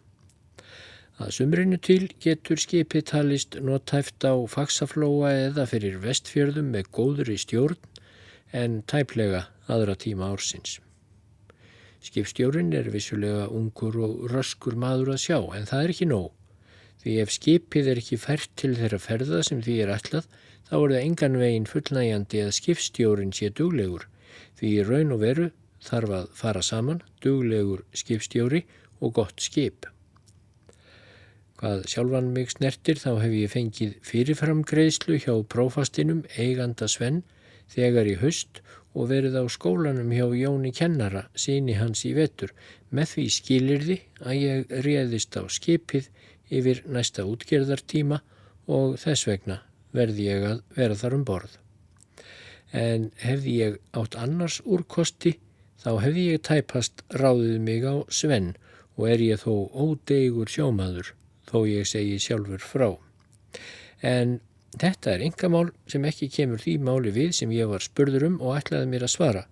Að 1.20 1.34
sumrinu 1.36 1.78
til 1.84 2.06
getur 2.24 2.60
skipið 2.64 3.06
talist 3.12 3.58
notæft 3.60 4.24
á 4.24 4.40
faksaflóa 4.48 5.34
eða 5.50 5.66
fyrir 5.68 5.98
vestfjörðum 6.04 6.70
með 6.76 6.92
góður 6.96 7.32
í 7.34 7.36
stjórn 7.44 7.76
en 8.56 8.78
tæplega 8.88 9.42
aðra 9.68 9.98
tíma 10.00 10.30
ársins. 10.32 10.78
Skipstjórin 12.00 12.72
er 12.80 12.88
vissulega 12.94 13.50
ungur 13.52 13.98
og 14.08 14.24
röskur 14.32 14.80
maður 14.80 15.18
að 15.18 15.24
sjá 15.26 15.38
en 15.58 15.68
það 15.68 15.84
er 15.84 15.94
ekki 15.96 16.08
nóg. 16.08 16.30
Því 17.04 17.18
ef 17.24 17.36
skipið 17.36 17.92
er 17.92 18.00
ekki 18.00 18.22
fært 18.24 18.56
til 18.60 18.72
þeirra 18.80 19.04
ferða 19.04 19.44
sem 19.50 19.60
því 19.66 19.78
er 19.84 19.94
allað 19.98 20.32
þá 20.70 20.74
er 20.80 20.96
það 20.96 21.04
engan 21.04 21.40
veginn 21.44 21.70
fullnægjandi 21.74 22.44
að 22.46 22.56
skipstjórin 22.62 23.36
sé 23.36 23.52
duglegur 23.60 24.08
því 24.60 24.74
raun 24.88 25.16
og 25.16 25.24
veru 25.28 25.52
þarf 25.84 26.18
að 26.22 26.34
fara 26.42 26.64
saman 26.64 27.04
duglegur 27.24 27.84
skipstjóri 27.92 28.64
og 29.04 29.18
gott 29.20 29.44
skip. 29.44 29.88
Hvað 31.60 31.82
sjálfan 31.92 32.30
mig 32.32 32.54
snertir 32.54 32.96
þá 33.02 33.10
hef 33.20 33.34
ég 33.36 33.52
fengið 33.52 33.96
fyrirframgreðslu 34.08 35.18
hjá 35.20 35.34
prófastinum 35.52 36.22
eiganda 36.40 36.88
Sven 36.88 37.18
þegar 37.74 38.08
í 38.08 38.14
höst 38.22 38.62
og 38.96 39.10
verið 39.12 39.36
á 39.36 39.44
skólanum 39.52 40.14
hjá 40.16 40.24
Jóni 40.40 40.72
Kennara, 40.72 41.26
síni 41.36 41.76
hans 41.76 42.06
í 42.08 42.14
vetur, 42.16 42.54
með 42.96 43.12
því 43.12 43.26
skilirði 43.36 44.00
að 44.24 44.40
ég 44.40 44.72
réðist 44.88 45.36
á 45.36 45.44
skipið 45.52 46.08
yfir 46.48 46.82
næsta 46.88 47.28
útgerðartíma 47.28 48.22
og 48.72 48.96
þess 49.04 49.28
vegna 49.28 49.60
verði 49.92 50.32
ég 50.32 50.48
að 50.54 50.64
vera 50.80 50.98
þar 51.04 51.20
um 51.20 51.28
borð. 51.28 51.60
En 52.72 53.12
hefði 53.20 53.60
ég 53.66 53.80
átt 54.00 54.16
annars 54.16 54.62
úrkosti 54.64 55.36
þá 55.84 55.92
hefði 56.08 56.28
ég 56.32 56.44
tæpast 56.48 57.04
ráðið 57.12 57.60
mig 57.68 57.84
á 57.84 58.00
Sven 58.08 58.54
og 58.96 59.10
er 59.12 59.28
ég 59.28 59.44
þó 59.44 59.68
ódegur 59.76 60.48
sjómaður 60.48 61.18
þó 61.50 61.64
ég 61.68 61.88
segi 61.90 62.20
sjálfur 62.22 62.64
frá. 62.64 62.90
En 64.06 64.40
þetta 64.78 65.16
er 65.16 65.26
yngamál 65.26 65.72
sem 65.90 66.06
ekki 66.06 66.30
kemur 66.34 66.62
því 66.62 66.78
máli 66.86 67.14
við 67.16 67.34
sem 67.42 67.52
ég 67.56 67.72
var 67.72 67.84
spurður 67.84 68.30
um 68.30 68.38
og 68.40 68.60
ætlaði 68.60 68.92
mér 68.92 69.08
að 69.08 69.16
svara, 69.16 69.44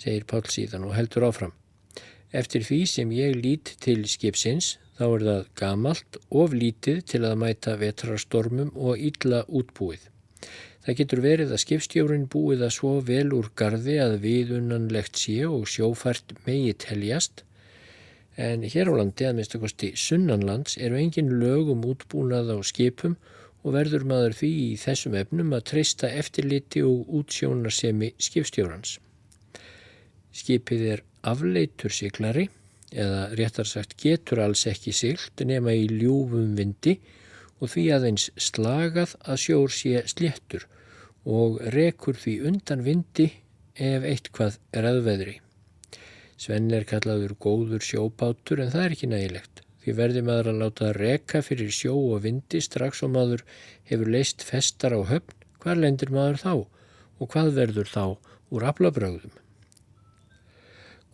segir 0.00 0.26
Pál 0.28 0.44
síðan 0.50 0.88
og 0.88 0.96
heldur 0.96 1.28
áfram. 1.28 1.54
Eftir 2.32 2.64
því 2.66 2.80
sem 2.90 3.12
ég 3.14 3.38
lít 3.38 3.76
til 3.80 4.02
skipsins 4.10 4.76
þá 4.98 5.04
er 5.06 5.24
það 5.28 5.48
gamalt 5.60 6.18
of 6.42 6.54
lítið 6.56 7.02
til 7.12 7.22
að 7.28 7.38
mæta 7.42 7.76
vetrarstormum 7.80 8.72
og 8.74 8.98
illa 8.98 9.44
útbúið. 9.46 10.08
Það 10.86 10.98
getur 11.00 11.22
verið 11.24 11.52
að 11.52 11.62
skipstjórin 11.64 12.28
búið 12.30 12.60
að 12.62 12.74
svo 12.76 12.92
vel 13.02 13.32
úr 13.34 13.50
gardi 13.58 13.96
að 13.98 14.20
viðunnanlegt 14.22 15.18
sé 15.18 15.40
og 15.48 15.66
sjófært 15.70 16.36
megi 16.46 16.76
teljast 16.86 17.42
en 18.36 18.62
hér 18.68 18.90
á 18.92 18.94
landi 19.00 19.24
að 19.24 19.38
minnstakosti 19.38 19.92
sunnanlands 19.96 20.76
eru 20.76 20.98
engin 21.00 21.32
lög 21.40 21.72
um 21.72 21.84
útbúnað 21.88 22.52
á 22.52 22.58
skipum 22.60 23.16
og 23.64 23.74
verður 23.74 24.04
maður 24.06 24.36
því 24.40 24.50
í 24.62 24.68
þessum 24.78 25.16
efnum 25.18 25.54
að 25.56 25.64
treysta 25.72 26.10
eftirliti 26.20 26.84
og 26.86 27.08
útsjónarsemi 27.18 28.12
skipstjórans. 28.20 28.98
Skipið 30.36 30.84
er 30.92 31.02
afleitur 31.26 31.94
siglari 31.96 32.46
eða 32.92 33.22
réttar 33.38 33.66
sagt 33.66 33.96
getur 33.98 34.44
alls 34.44 34.66
ekki 34.70 34.92
siglt 34.94 35.42
nema 35.48 35.74
í 35.74 35.88
ljúfum 35.90 36.52
vindi 36.58 36.98
og 37.58 37.72
því 37.72 37.86
aðeins 37.96 38.28
slagað 38.36 39.16
að 39.24 39.42
sjór 39.46 39.72
sé 39.72 40.04
sléttur 40.12 40.68
og 41.26 41.58
rekur 41.74 42.20
því 42.20 42.36
undan 42.52 42.84
vindi 42.86 43.30
ef 43.74 44.04
eitthvað 44.06 44.60
er 44.76 44.86
aðveðri. 44.92 45.40
Svenn 46.36 46.68
er 46.76 46.84
kallaður 46.88 47.32
góður 47.40 47.84
sjóbátur 47.84 48.60
en 48.60 48.72
það 48.74 48.84
er 48.84 48.94
ekki 48.96 49.08
nægilegt. 49.08 49.62
Því 49.82 49.94
verði 49.96 50.22
maður 50.26 50.50
að 50.50 50.60
láta 50.64 50.92
reka 50.96 51.40
fyrir 51.46 51.72
sjó 51.72 51.94
og 51.94 52.24
vindi 52.24 52.60
strax 52.64 53.04
og 53.06 53.12
maður 53.14 53.44
hefur 53.88 54.10
leist 54.10 54.44
festar 54.44 54.96
á 54.96 55.00
höfn, 55.00 55.36
hvað 55.62 55.82
lendir 55.84 56.12
maður 56.12 56.40
þá 56.42 56.52
og 56.56 57.28
hvað 57.32 57.52
verður 57.56 57.90
þá 57.92 58.04
úr 58.52 58.66
aflabröðum? 58.68 59.36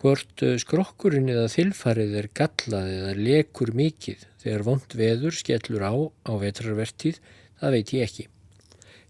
Hvort 0.02 0.42
eh, 0.42 0.56
skrokkurinn 0.58 1.30
eða 1.30 1.46
þilfarið 1.52 2.14
er 2.18 2.28
gallað 2.34 2.88
eða 2.96 3.12
lekur 3.18 3.70
mikið 3.78 4.24
þegar 4.42 4.64
vond 4.66 4.96
veður 4.98 5.36
skellur 5.38 5.84
á 5.86 5.94
á 6.26 6.32
vetrarvertíð, 6.42 7.20
það 7.60 7.76
veit 7.76 7.92
ég 7.94 8.08
ekki. 8.08 8.26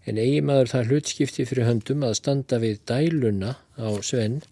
En 0.05 0.19
eigi 0.21 0.43
maður 0.45 0.69
það 0.73 0.91
hlutskipti 0.91 1.47
fyrir 1.49 1.69
höndum 1.71 2.05
að 2.05 2.17
standa 2.19 2.59
við 2.61 2.83
dæluna 2.85 3.55
á 3.79 3.89
Svenn, 4.05 4.43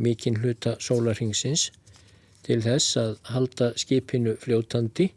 mikinn 0.00 0.40
hluta 0.40 0.76
sólarhingsins, 0.82 1.68
til 2.46 2.60
þess 2.64 2.96
að 3.00 3.16
halda 3.30 3.70
skipinu 3.78 4.34
fljótandi, 4.40 5.10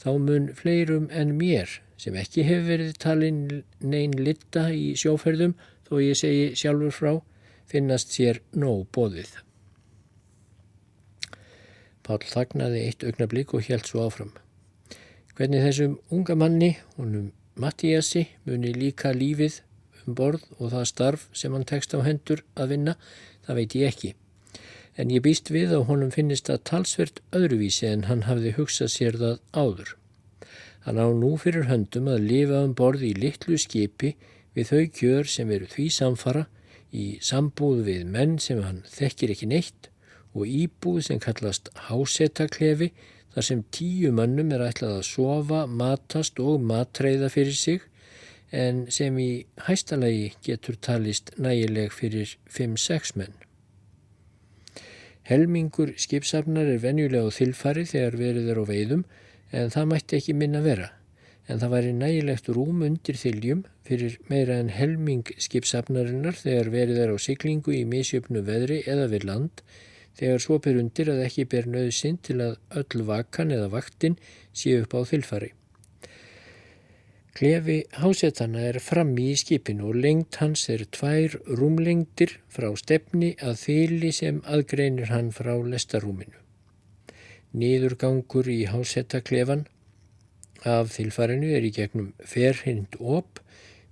þá 0.00 0.10
mun 0.18 0.50
fleirum 0.56 1.10
en 1.12 1.36
mér 1.38 1.78
sem 2.00 2.16
ekki 2.18 2.44
hefur 2.48 2.68
verið 2.72 2.96
talin 3.00 3.40
neyn 3.80 4.16
litta 4.18 4.66
í 4.74 4.92
sjóferðum, 4.98 5.54
þó 5.86 6.00
ég 6.02 6.18
segi 6.18 6.46
sjálfur 6.58 6.94
frá, 6.94 7.12
finnast 7.70 8.12
sér 8.16 8.40
nóg 8.56 8.88
bóðið. 8.92 9.30
Pál 12.04 12.20
þagnaði 12.20 12.82
eitt 12.88 13.04
augnablík 13.06 13.54
og 13.56 13.64
helt 13.68 13.88
svo 13.88 14.04
áfram. 14.04 14.34
Hvernig 15.34 15.64
þessum 15.64 15.96
unga 16.12 16.36
manni, 16.38 16.74
honum 16.98 17.30
Mattíasi, 17.58 18.26
muni 18.44 18.72
líka 18.74 19.12
lífið 19.14 19.60
um 20.04 20.16
borð 20.18 20.42
og 20.58 20.72
það 20.72 20.88
starf 20.90 21.28
sem 21.32 21.54
hann 21.54 21.64
tekst 21.68 21.94
á 21.94 22.02
hendur 22.04 22.42
að 22.58 22.74
vinna, 22.74 22.94
það 23.46 23.60
veit 23.60 23.76
ég 23.78 23.92
ekki. 23.92 24.14
En 24.94 25.10
ég 25.10 25.24
býst 25.24 25.50
við 25.50 25.74
að 25.74 25.86
honum 25.88 26.12
finnist 26.14 26.50
að 26.52 26.62
talsvert 26.70 27.20
öðruvísi 27.34 27.88
en 27.90 28.06
hann 28.08 28.26
hafði 28.28 28.54
hugsað 28.58 28.92
sér 28.94 29.18
það 29.20 29.40
áður. 29.52 29.96
Hann 30.84 31.00
á 31.00 31.08
nú 31.16 31.32
fyrir 31.40 31.66
höndum 31.70 32.10
að 32.12 32.28
lifa 32.28 32.60
um 32.66 32.74
borð 32.78 33.06
í 33.08 33.14
litlu 33.16 33.58
skipi 33.58 34.14
við 34.54 34.70
þau 34.70 34.84
kjör 34.98 35.30
sem 35.34 35.50
eru 35.50 35.66
því 35.70 35.88
samfara 35.96 36.44
í 36.94 37.06
sambúð 37.24 37.82
við 37.88 38.04
menn 38.14 38.36
sem 38.38 38.60
hann 38.62 38.84
þekkir 38.92 39.34
ekki 39.34 39.50
neitt 39.50 39.88
og 40.34 40.46
íbúð 40.50 41.00
sem 41.08 41.22
kallast 41.22 41.70
hásetaklefi 41.88 42.92
þar 43.34 43.48
sem 43.48 43.64
tíu 43.74 44.12
mannum 44.14 44.52
er 44.54 44.62
ætlað 44.68 45.00
að 45.00 45.08
sofa, 45.08 45.64
matast 45.66 46.38
og 46.38 46.62
matreiða 46.62 47.30
fyrir 47.34 47.58
sig 47.58 47.82
en 48.54 48.84
sem 48.94 49.18
í 49.18 49.30
hæstalagi 49.66 50.32
getur 50.46 50.78
talist 50.78 51.32
nægileg 51.36 51.92
fyrir 51.92 52.36
5-6 52.56 53.14
menn. 53.18 53.34
Helmingur 55.24 55.94
skipsafnar 55.98 56.68
er 56.68 56.82
venjulega 56.82 57.26
á 57.26 57.32
þilfari 57.32 57.86
þegar 57.88 58.18
verið 58.20 58.50
er 58.52 58.60
á 58.60 58.64
veiðum 58.68 59.06
en 59.54 59.72
það 59.74 59.90
mætti 59.92 60.20
ekki 60.20 60.36
minna 60.36 60.60
vera 60.64 60.90
en 61.48 61.60
það 61.60 61.72
væri 61.74 61.94
nægilegt 61.96 62.50
rúm 62.56 62.84
undir 62.86 63.18
þiljum 63.20 63.64
fyrir 63.84 64.18
meira 64.30 64.56
en 64.60 64.70
helming 64.72 65.32
skipsafnarinnar 65.46 66.38
þegar 66.40 66.70
verið 66.72 67.00
er 67.04 67.12
á 67.12 67.16
siglingu 67.20 67.74
í 67.76 67.82
misjöfnu 67.88 68.44
veðri 68.46 68.80
eða 68.88 69.10
við 69.12 69.26
land 69.28 69.64
þegar 70.18 70.44
svo 70.44 70.60
ber 70.62 70.78
undir 70.80 71.10
að 71.12 71.24
ekki 71.26 71.48
ber 71.52 71.68
nöðsinn 71.68 72.20
til 72.24 72.38
að 72.44 72.56
öll 72.80 73.04
vakan 73.10 73.52
eða 73.52 73.72
vaktin 73.74 74.16
sé 74.52 74.78
upp 74.80 74.96
á 74.96 75.00
þilfari. 75.10 75.52
Klefi 77.34 77.80
hásetana 77.98 78.60
er 78.62 78.76
frammi 78.78 79.24
í 79.32 79.38
skipinu 79.40 79.88
og 79.90 79.96
lengt 79.98 80.36
hans 80.38 80.68
er 80.70 80.84
tvær 80.94 81.32
rúmlengdir 81.58 82.36
frá 82.46 82.68
stefni 82.78 83.32
að 83.42 83.56
þýli 83.58 84.10
sem 84.14 84.36
aðgreinir 84.46 85.08
hann 85.10 85.32
frá 85.34 85.56
lestarúminu. 85.72 86.36
Nýðurgangur 87.58 88.46
í 88.52 88.60
hásettaklefan 88.70 89.64
af 90.62 90.92
þilfarinu 90.94 91.48
er 91.56 91.66
í 91.66 91.72
gegnum 91.74 92.12
ferhind 92.22 92.94
op 93.00 93.40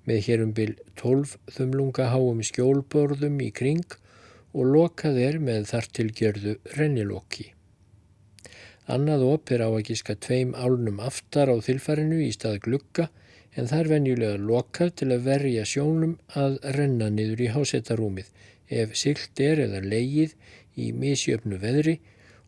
með 0.06 0.20
hérum 0.28 0.52
byl 0.54 0.76
12 1.02 1.32
þumlunga 1.56 2.06
háum 2.12 2.44
skjólborðum 2.46 3.40
í 3.42 3.48
kring 3.50 3.96
og 4.54 4.70
lokað 4.70 5.18
er 5.24 5.40
með 5.42 5.66
þartilgjörðu 5.72 6.54
rennilokki. 6.76 7.48
Annað 8.86 9.26
op 9.32 9.50
er 9.50 9.66
á 9.66 9.70
að 9.72 9.82
gíska 9.90 10.14
tveim 10.14 10.54
álnum 10.54 11.02
aftar 11.02 11.50
á 11.50 11.58
þilfarinu 11.58 12.22
í 12.22 12.30
stað 12.38 12.60
glukka 12.68 13.08
en 13.56 13.68
það 13.68 13.82
er 13.82 13.90
venjulega 13.92 14.40
lokað 14.40 14.94
til 15.00 15.10
að 15.12 15.26
verja 15.26 15.64
sjónum 15.68 16.14
að 16.38 16.58
renna 16.76 17.10
niður 17.12 17.44
í 17.46 17.50
hásettarúmið 17.56 18.30
ef 18.82 18.94
silt 18.96 19.40
er 19.44 19.60
eða 19.66 19.82
leigið 19.84 20.34
í 20.80 20.92
misjöfnu 20.96 21.58
veðri 21.60 21.98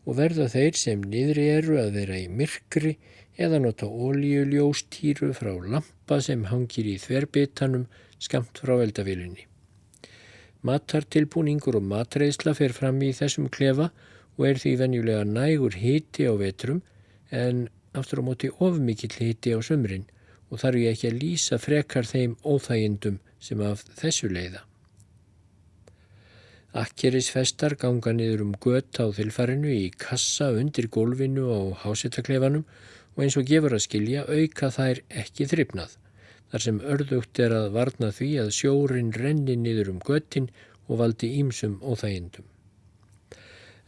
og 0.05 0.17
verða 0.19 0.47
þeir 0.53 0.79
sem 0.79 1.03
niðri 1.05 1.45
eru 1.57 1.77
að 1.81 1.91
vera 1.99 2.17
í 2.17 2.29
myrkri 2.29 2.95
eða 3.37 3.59
nota 3.61 3.89
ólíuljóstýru 3.89 5.31
frá 5.37 5.53
lampa 5.53 6.21
sem 6.23 6.45
hangir 6.49 6.87
í 6.89 6.97
þverbitanum 7.01 7.85
skamt 8.21 8.61
frá 8.63 8.77
eldavilinni. 8.79 9.45
Matartilbúningur 10.65 11.77
og 11.77 11.85
matreysla 11.85 12.55
fer 12.57 12.73
fram 12.73 13.01
í 13.05 13.11
þessum 13.13 13.51
klefa 13.53 13.91
og 14.37 14.47
er 14.49 14.61
því 14.61 14.75
venjulega 14.81 15.25
nægur 15.29 15.77
hiti 15.77 16.25
á 16.25 16.33
vetrum 16.39 16.81
en 17.29 17.67
aftur 17.93 18.23
á 18.25 18.27
móti 18.27 18.49
ofmikill 18.49 19.13
hiti 19.19 19.53
á 19.53 19.59
sömrin 19.61 20.07
og 20.51 20.61
þarf 20.61 20.81
ég 20.81 20.95
ekki 20.95 21.11
að 21.11 21.19
lýsa 21.23 21.59
frekar 21.61 22.07
þeim 22.09 22.37
óþægindum 22.45 23.19
sem 23.39 23.61
af 23.65 23.83
þessu 23.99 24.29
leiða. 24.31 24.63
Akkerisfestar 26.75 27.77
ganga 27.79 28.11
niður 28.11 28.41
um 28.43 28.55
gött 28.59 28.99
á 28.99 29.07
þilfarinu 29.15 29.71
í 29.71 29.91
kassa 29.95 30.49
undir 30.59 30.89
gólfinu 30.91 31.47
á 31.47 31.61
hásettaklefanum 31.85 32.65
og 33.15 33.21
eins 33.23 33.37
og 33.39 33.47
gefur 33.47 33.77
að 33.77 33.85
skilja 33.85 34.25
auka 34.27 34.71
þær 34.75 34.99
ekki 35.21 35.47
þryfnað 35.53 35.95
þar 36.51 36.65
sem 36.65 36.81
örðugt 36.93 37.39
er 37.41 37.55
að 37.55 37.69
varna 37.77 38.11
því 38.15 38.27
að 38.43 38.51
sjórin 38.57 39.13
renni 39.15 39.55
niður 39.59 39.93
um 39.95 40.03
göttin 40.03 40.49
og 40.87 40.99
valdi 40.99 41.31
ímsum 41.39 41.79
óþægindum. 41.81 42.45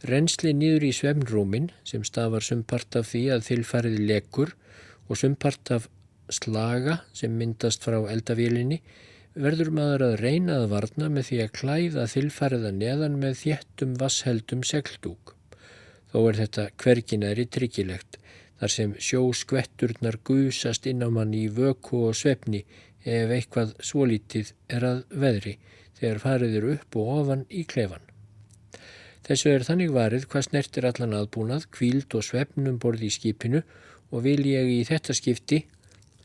Rensli 0.08 0.52
niður 0.54 0.88
í 0.88 0.94
svemnrúmin 0.94 1.70
sem 1.86 2.04
stafar 2.06 2.44
sumpart 2.44 2.96
af 2.98 3.10
því 3.12 3.22
að 3.34 3.46
þilfarið 3.48 4.02
lekur 4.10 4.54
og 5.08 5.20
sumpart 5.20 5.72
af 5.74 5.88
slaga 6.34 7.00
sem 7.16 7.34
myndast 7.38 7.84
frá 7.86 7.98
eldavílinni 8.10 8.80
verður 9.38 9.70
maður 9.74 10.04
að 10.08 10.14
reyna 10.22 10.60
að 10.62 10.70
varna 10.72 11.08
með 11.14 11.28
því 11.28 11.40
að 11.44 11.52
klæða 11.58 12.06
þilfariða 12.12 12.72
neðan 12.74 13.18
með 13.22 13.36
þéttum 13.42 13.94
vassheldum 14.00 14.64
segldúk. 14.66 15.34
Þó 16.10 16.18
er 16.30 16.40
þetta 16.40 16.64
hverginæri 16.82 17.46
tryggilegt 17.52 18.18
þar 18.58 18.74
sem 18.74 18.94
sjóskvetturnar 18.98 20.18
gusast 20.26 20.88
inn 20.90 21.04
á 21.04 21.08
mann 21.14 21.34
í 21.36 21.46
vöku 21.54 22.08
og 22.08 22.18
svefni 22.18 22.64
ef 23.04 23.30
eitthvað 23.30 23.74
svolítið 23.84 24.52
er 24.74 24.86
að 24.88 25.02
veðri 25.22 25.54
þegar 25.98 26.22
fariður 26.24 26.70
upp 26.74 26.98
og 26.98 27.12
ofan 27.20 27.44
í 27.50 27.64
klefan. 27.68 28.02
Þessu 29.28 29.52
er 29.52 29.66
þannig 29.66 29.92
varið 29.92 30.24
hvað 30.32 30.46
snertir 30.46 30.86
allan 30.88 31.14
aðbúnað, 31.18 31.68
kvíld 31.74 32.14
og 32.16 32.24
svefnum 32.24 32.78
borði 32.80 33.10
í 33.10 33.14
skipinu 33.14 33.62
og 34.08 34.22
vil 34.24 34.40
ég 34.48 34.70
í 34.72 34.78
þetta 34.88 35.14
skipti 35.14 35.66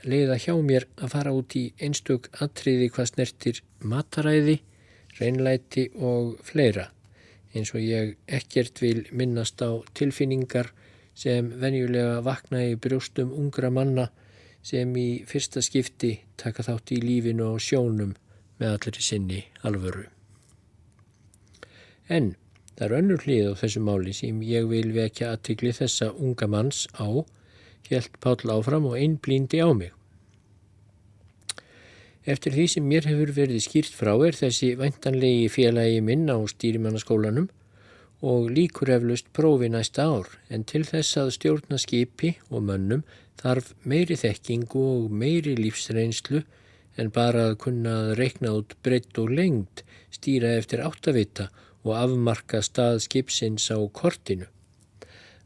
leiða 0.08 0.38
hjá 0.42 0.54
mér 0.62 0.88
að 0.98 1.14
fara 1.14 1.34
út 1.36 1.56
í 1.60 1.64
einstök 1.82 2.30
atriði 2.44 2.90
hvað 2.94 3.10
snertir 3.12 3.62
mataræði, 3.80 4.60
reynlæti 5.20 5.88
og 5.96 6.36
fleira 6.44 6.90
eins 7.54 7.70
og 7.76 7.84
ég 7.86 8.16
ekkert 8.26 8.82
vil 8.82 9.04
minnast 9.14 9.62
á 9.62 9.78
tilfinningar 9.94 10.72
sem 11.14 11.52
venjulega 11.62 12.22
vakna 12.26 12.64
í 12.66 12.76
brjóstum 12.82 13.34
ungra 13.38 13.70
manna 13.70 14.08
sem 14.66 14.90
í 14.98 15.24
fyrsta 15.30 15.62
skipti 15.62 16.16
taka 16.42 16.66
þátt 16.66 16.96
í 16.96 17.02
lífinu 17.04 17.52
og 17.54 17.62
sjónum 17.62 18.16
með 18.58 18.78
allir 18.78 19.04
sinni 19.06 19.44
alvöru. 19.62 20.08
En 22.10 22.34
Það 22.74 22.86
er 22.88 22.94
önnur 22.98 23.22
hlið 23.22 23.48
á 23.54 23.60
þessu 23.62 23.82
máli 23.86 24.14
sem 24.18 24.40
ég 24.50 24.66
vil 24.72 24.88
vekja 24.96 25.34
aðtikli 25.36 25.74
þessa 25.78 26.10
unga 26.18 26.48
manns 26.50 26.88
á, 26.98 27.22
helt 27.90 28.16
Páll 28.24 28.54
áfram 28.54 28.88
og 28.90 28.98
einblíndi 29.00 29.60
á 29.60 29.70
mig. 29.74 29.92
Eftir 32.24 32.56
því 32.56 32.66
sem 32.72 32.86
mér 32.88 33.10
hefur 33.10 33.34
verið 33.36 33.66
skýrt 33.66 33.96
frá 33.98 34.14
er 34.24 34.38
þessi 34.38 34.70
væntanlegi 34.80 35.50
félagi 35.52 36.00
minn 36.00 36.30
á 36.32 36.40
stýrimannaskólanum 36.48 37.50
og 38.24 38.48
líkur 38.56 38.94
eflust 38.96 39.28
prófi 39.36 39.68
næsta 39.68 40.06
ár 40.08 40.30
en 40.48 40.64
til 40.64 40.86
þess 40.88 41.20
að 41.20 41.34
stjórna 41.36 41.80
skipi 41.84 42.38
og 42.48 42.64
mönnum 42.70 43.04
þarf 43.42 43.74
meiri 43.84 44.16
þekkingu 44.16 44.84
og 44.94 45.12
meiri 45.12 45.58
lífsreynslu 45.60 46.46
en 46.96 47.12
bara 47.12 47.50
að 47.50 47.60
kunna 47.66 47.98
reikna 48.16 48.54
út 48.60 48.78
breytt 48.86 49.18
og 49.20 49.34
lengt, 49.34 49.84
stýra 50.14 50.56
eftir 50.62 50.84
áttavita 50.86 51.50
og 51.84 51.96
afmarka 51.98 52.62
stað 52.64 53.02
skipsins 53.04 53.68
á 53.74 53.78
kortinu. 53.92 54.48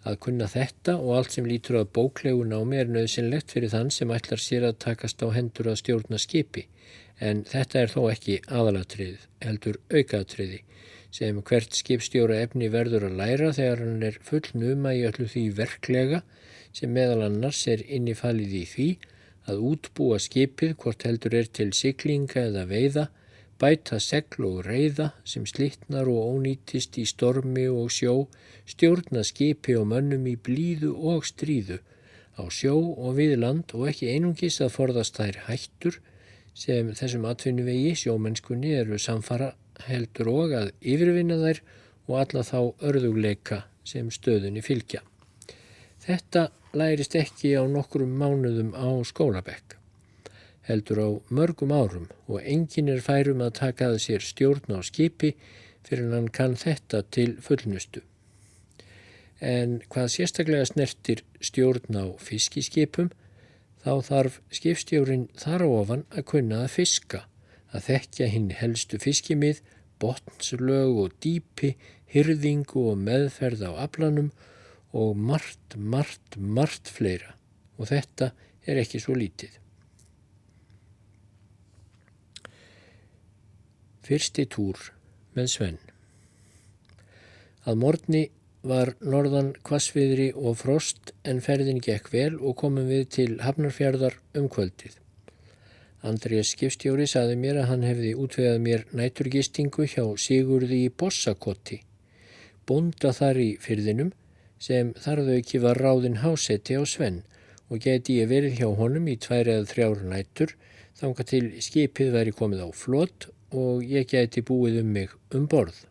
Að 0.06 0.20
kunna 0.26 0.48
þetta 0.52 0.98
og 1.00 1.16
allt 1.18 1.36
sem 1.36 1.48
lítur 1.50 1.80
að 1.82 1.92
bóklegun 1.98 2.54
á 2.54 2.62
mér 2.68 2.92
nöðsynlegt 2.92 3.52
fyrir 3.56 3.74
þann 3.74 3.90
sem 3.92 4.12
ætlar 4.14 4.44
sér 4.44 4.68
að 4.70 4.80
takast 4.86 5.24
á 5.26 5.28
hendur 5.34 5.72
að 5.72 5.80
stjórna 5.82 6.20
skipi, 6.22 6.68
en 7.20 7.44
þetta 7.50 7.82
er 7.82 7.94
þó 7.94 8.02
ekki 8.12 8.40
aðalatrið, 8.48 9.26
heldur 9.44 9.80
aukatriði, 9.92 10.62
sem 11.12 11.42
hvert 11.42 11.76
skipstjóra 11.76 12.40
efni 12.46 12.70
verður 12.70 13.08
að 13.10 13.20
læra 13.22 13.52
þegar 13.58 13.84
hann 13.84 14.08
er 14.10 14.20
full 14.24 14.46
numa 14.54 14.94
í 14.94 15.04
öllu 15.08 15.28
því 15.32 15.46
verklega 15.58 16.22
sem 16.76 16.92
meðal 16.94 17.24
annars 17.26 17.64
er 17.72 17.84
innifalið 17.88 18.58
í 18.62 18.66
því 18.74 18.90
að 19.48 19.64
útbúa 19.72 20.20
skipið 20.22 20.76
hvort 20.82 21.06
heldur 21.08 21.38
er 21.40 21.48
til 21.60 21.72
siklinga 21.76 22.44
eða 22.50 22.68
veiða 22.70 23.08
bæta 23.62 23.98
segl 24.04 24.46
og 24.48 24.66
reyða 24.68 25.12
sem 25.26 25.46
slittnar 25.50 26.10
og 26.12 26.38
ónýtist 26.38 26.98
í 27.02 27.06
stormi 27.10 27.66
og 27.72 27.90
sjó, 27.94 28.28
stjórna 28.70 29.24
skipi 29.26 29.76
og 29.80 29.88
mönnum 29.92 30.28
í 30.30 30.36
blíðu 30.38 30.94
og 31.12 31.26
stríðu, 31.26 31.80
á 32.38 32.44
sjó 32.54 32.76
og 32.78 33.18
við 33.18 33.38
land 33.42 33.74
og 33.74 33.88
ekki 33.92 34.12
einungis 34.14 34.60
að 34.62 34.76
forðast 34.76 35.18
þær 35.18 35.42
hættur 35.48 36.00
sem 36.58 36.94
þessum 36.98 37.26
atvinnuvegi 37.30 37.96
sjómennskunni 38.04 38.76
eru 38.82 39.00
samfara 39.02 39.54
heldur 39.88 40.32
og 40.34 40.54
að 40.58 40.72
yfirvinna 40.82 41.40
þær 41.42 41.64
og 42.08 42.20
alla 42.22 42.46
þá 42.46 42.60
örðugleika 42.90 43.64
sem 43.88 44.12
stöðunni 44.14 44.64
fylgja. 44.66 45.02
Þetta 46.04 46.50
lærist 46.78 47.18
ekki 47.18 47.56
á 47.58 47.64
nokkrum 47.70 48.14
mánuðum 48.22 48.74
á 48.78 48.90
skólabekk 49.08 49.77
heldur 50.68 51.00
á 51.00 51.10
mörgum 51.32 51.72
árum 51.72 52.10
og 52.28 52.44
engin 52.44 52.92
er 52.92 53.02
færum 53.04 53.44
að 53.46 53.58
taka 53.62 53.92
að 53.92 54.02
sér 54.04 54.24
stjórn 54.24 54.76
á 54.76 54.80
skipi 54.84 55.34
fyrir 55.88 56.12
hann 56.12 56.28
kann 56.34 56.58
þetta 56.60 57.04
til 57.16 57.38
fullnustu. 57.44 58.04
En 59.40 59.80
hvað 59.92 60.12
sérstaklega 60.16 60.66
snertir 60.66 61.24
stjórn 61.40 61.96
á 61.96 62.06
fiskiskipum, 62.20 63.12
þá 63.84 63.94
þarf 64.10 64.40
skipstjórin 64.52 65.28
þar 65.38 65.64
á 65.64 65.70
ofan 65.70 66.06
að 66.10 66.28
kunna 66.34 66.64
að 66.66 66.74
fiska, 66.80 67.24
að 67.72 67.86
þekkja 67.92 68.32
hinn 68.34 68.50
helstu 68.58 69.00
fiskimið, 69.00 69.62
botnslög 70.02 70.98
og 71.04 71.16
dýpi, 71.24 71.76
hyrðingu 72.12 72.88
og 72.92 73.00
meðferð 73.04 73.64
á 73.68 73.72
aflanum 73.86 74.32
og 74.98 75.16
margt, 75.20 75.76
margt, 75.78 76.38
margt 76.38 76.90
fleira 76.90 77.36
og 77.78 77.92
þetta 77.92 78.32
er 78.66 78.80
ekki 78.82 79.02
svo 79.04 79.16
lítið. 79.18 79.52
Fyrsti 84.08 84.46
túr 84.48 84.80
með 85.36 85.50
Svenn. 85.52 85.80
Að 87.68 87.80
morgni 87.82 88.22
var 88.68 88.94
norðan 89.04 89.50
kvassviðri 89.68 90.30
og 90.36 90.56
frost 90.62 91.12
en 91.28 91.42
ferðin 91.44 91.82
gekk 91.84 92.08
vel 92.14 92.38
og 92.38 92.56
komum 92.62 92.88
við 92.88 93.04
til 93.18 93.30
Hafnarfjörðar 93.44 94.16
um 94.40 94.48
kvöldið. 94.52 94.96
Andrés 96.08 96.54
skipstjóri 96.54 97.08
saði 97.10 97.36
mér 97.42 97.62
að 97.62 97.70
hann 97.72 97.84
hefði 97.84 98.14
útvegað 98.24 98.60
mér 98.64 98.86
næturgistingu 98.96 99.88
hjá 99.92 100.04
Sigurði 100.24 100.86
í 100.86 100.94
Bossakoti, 100.94 101.82
búnda 102.70 103.12
þar 103.18 103.42
í 103.44 103.50
fyrðinum 103.60 104.14
sem 104.60 104.94
þarðu 105.04 105.40
ekki 105.42 105.62
var 105.64 105.82
ráðin 105.84 106.22
hásetti 106.24 106.78
á 106.80 106.84
Svenn 106.88 107.24
og 107.68 107.82
geti 107.84 108.22
ég 108.22 108.32
verið 108.32 108.62
hjá 108.62 108.70
honum 108.80 109.10
í 109.12 109.18
tvær 109.20 109.50
eða 109.52 109.68
þrjár 109.72 110.06
nætur 110.14 110.54
þanga 110.98 111.26
til 111.32 111.48
skipið 111.62 112.14
væri 112.16 112.34
komið 112.38 112.64
á 112.64 112.70
flott 112.74 113.28
og 113.52 113.84
ég 113.84 114.08
gæti 114.12 114.42
búið 114.44 114.82
um 114.82 114.90
mig 114.92 115.12
um 115.36 115.48
borð. 115.48 115.86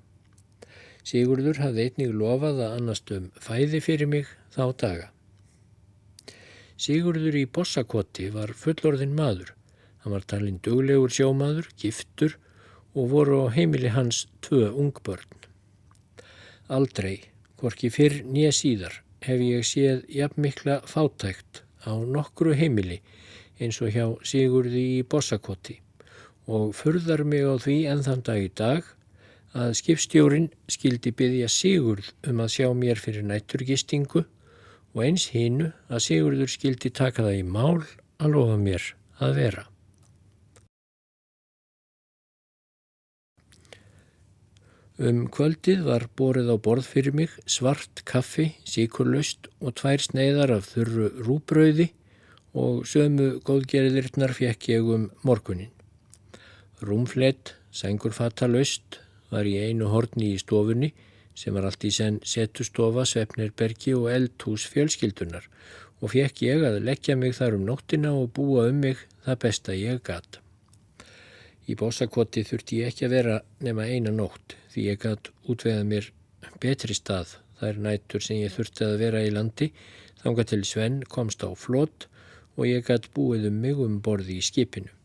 Sigurður 1.07 1.61
hafði 1.62 1.87
einnig 1.87 2.14
lofað 2.19 2.64
að 2.66 2.75
annast 2.81 3.12
um 3.14 3.29
fæði 3.40 3.81
fyrir 3.81 4.11
mig 4.11 4.27
þá 4.53 4.64
daga. 4.83 5.07
Sigurður 6.77 7.38
í 7.38 7.47
Bossakoti 7.47 8.29
var 8.35 8.53
fullorðin 8.53 9.14
maður. 9.16 9.55
Hann 10.03 10.12
var 10.12 10.27
talinn 10.29 10.59
duglegur 10.62 11.11
sjómaður, 11.11 11.71
giftur 11.79 12.37
og 12.95 13.09
voru 13.14 13.47
á 13.49 13.55
heimili 13.55 13.88
hans 13.95 14.27
tvö 14.45 14.69
ungbörn. 14.75 15.47
Aldrei, 16.69 17.23
hvorki 17.57 17.88
fyrr 17.90 18.21
nýja 18.27 18.53
síðar, 18.53 19.01
hef 19.23 19.40
ég 19.40 19.64
séð 19.64 20.05
jafn 20.12 20.42
mikla 20.42 20.81
fátækt 20.85 21.62
á 21.87 21.95
nokkru 21.97 22.53
heimili 22.59 23.01
eins 23.61 23.81
og 23.81 23.95
hjá 23.95 24.07
Sigurði 24.27 24.85
í 24.99 25.03
Bossakoti 25.07 25.81
og 26.47 26.73
furðar 26.79 27.25
mig 27.27 27.43
á 27.43 27.55
því 27.59 27.77
enn 27.91 28.05
þann 28.07 28.25
dag 28.27 28.43
í 28.43 28.51
dag 28.55 28.91
að 29.57 29.77
skipstjórin 29.81 30.51
skildi 30.71 31.13
byggja 31.17 31.49
Sigurð 31.51 32.11
um 32.31 32.43
að 32.45 32.53
sjá 32.57 32.69
mér 32.77 33.01
fyrir 33.03 33.27
nætturgistingu 33.27 34.25
og 34.97 35.01
eins 35.05 35.31
hinnu 35.35 35.73
að 35.91 36.05
Sigurður 36.09 36.53
skildi 36.53 36.93
taka 36.95 37.25
það 37.27 37.41
í 37.41 37.47
mál 37.47 37.81
að 38.21 38.37
lofa 38.37 38.61
mér 38.61 38.93
að 39.21 39.41
vera. 39.41 39.65
Um 44.97 45.27
kvöldið 45.29 45.83
var 45.85 46.07
borið 46.17 46.49
á 46.49 46.57
borð 46.57 46.87
fyrir 46.89 47.13
mig 47.13 47.33
svart 47.45 48.01
kaffi, 48.09 48.55
síkurlaust 48.65 49.51
og 49.61 49.77
tvær 49.77 50.01
sneiðar 50.01 50.55
af 50.57 50.71
þurru 50.73 51.11
rúbröði 51.27 51.91
og 52.57 52.87
sömu 52.89 53.35
góðgerðirnar 53.45 54.33
fekk 54.33 54.71
ég 54.73 54.89
um 54.97 55.11
morgunin. 55.21 55.76
Rúmflett, 56.85 57.55
sengurfata 57.73 58.45
laust, 58.51 58.99
var 59.33 59.49
í 59.49 59.55
einu 59.57 59.89
horni 59.89 60.35
í 60.35 60.41
stofunni 60.41 60.91
sem 61.37 61.55
var 61.57 61.65
allt 61.69 61.85
í 61.89 61.93
senn 61.93 62.19
setustofa, 62.25 63.07
svefnirbergi 63.09 63.95
og 63.97 64.11
eldhús 64.12 64.67
fjölskyldunar 64.73 65.47
og 66.01 66.12
fekk 66.12 66.43
ég 66.45 66.65
að 66.69 66.83
leggja 66.85 67.17
mig 67.17 67.33
þar 67.39 67.57
um 67.57 67.65
nóttina 67.69 68.12
og 68.12 68.29
búa 68.37 68.67
um 68.69 68.83
mig 68.85 69.01
það 69.25 69.41
besta 69.45 69.77
ég 69.77 70.03
gatt. 70.05 70.41
Í 71.67 71.75
bósakoti 71.81 72.45
þurfti 72.45 72.83
ég 72.83 72.93
ekki 72.93 73.09
að 73.09 73.17
vera 73.17 73.39
nema 73.65 73.89
eina 73.89 74.12
nótt 74.12 74.59
því 74.75 74.85
ég 74.91 75.01
gatt 75.03 75.33
útveðað 75.49 75.89
mér 75.93 76.11
betri 76.61 76.95
stað 76.95 77.39
þær 77.61 77.81
nættur 77.87 78.27
sem 78.27 78.43
ég 78.43 78.53
þurfti 78.53 78.85
að 78.85 78.99
vera 79.01 79.25
í 79.25 79.33
landi 79.33 79.71
þánga 80.21 80.45
til 80.53 80.61
Svenn 80.69 81.01
komst 81.09 81.41
á 81.41 81.51
flott 81.57 82.07
og 82.57 82.69
ég 82.69 82.85
gatt 82.85 83.09
búið 83.17 83.49
um 83.49 83.59
mig 83.65 83.81
um 83.81 83.97
borði 84.05 84.37
í 84.37 84.45
skipinu. 84.45 84.96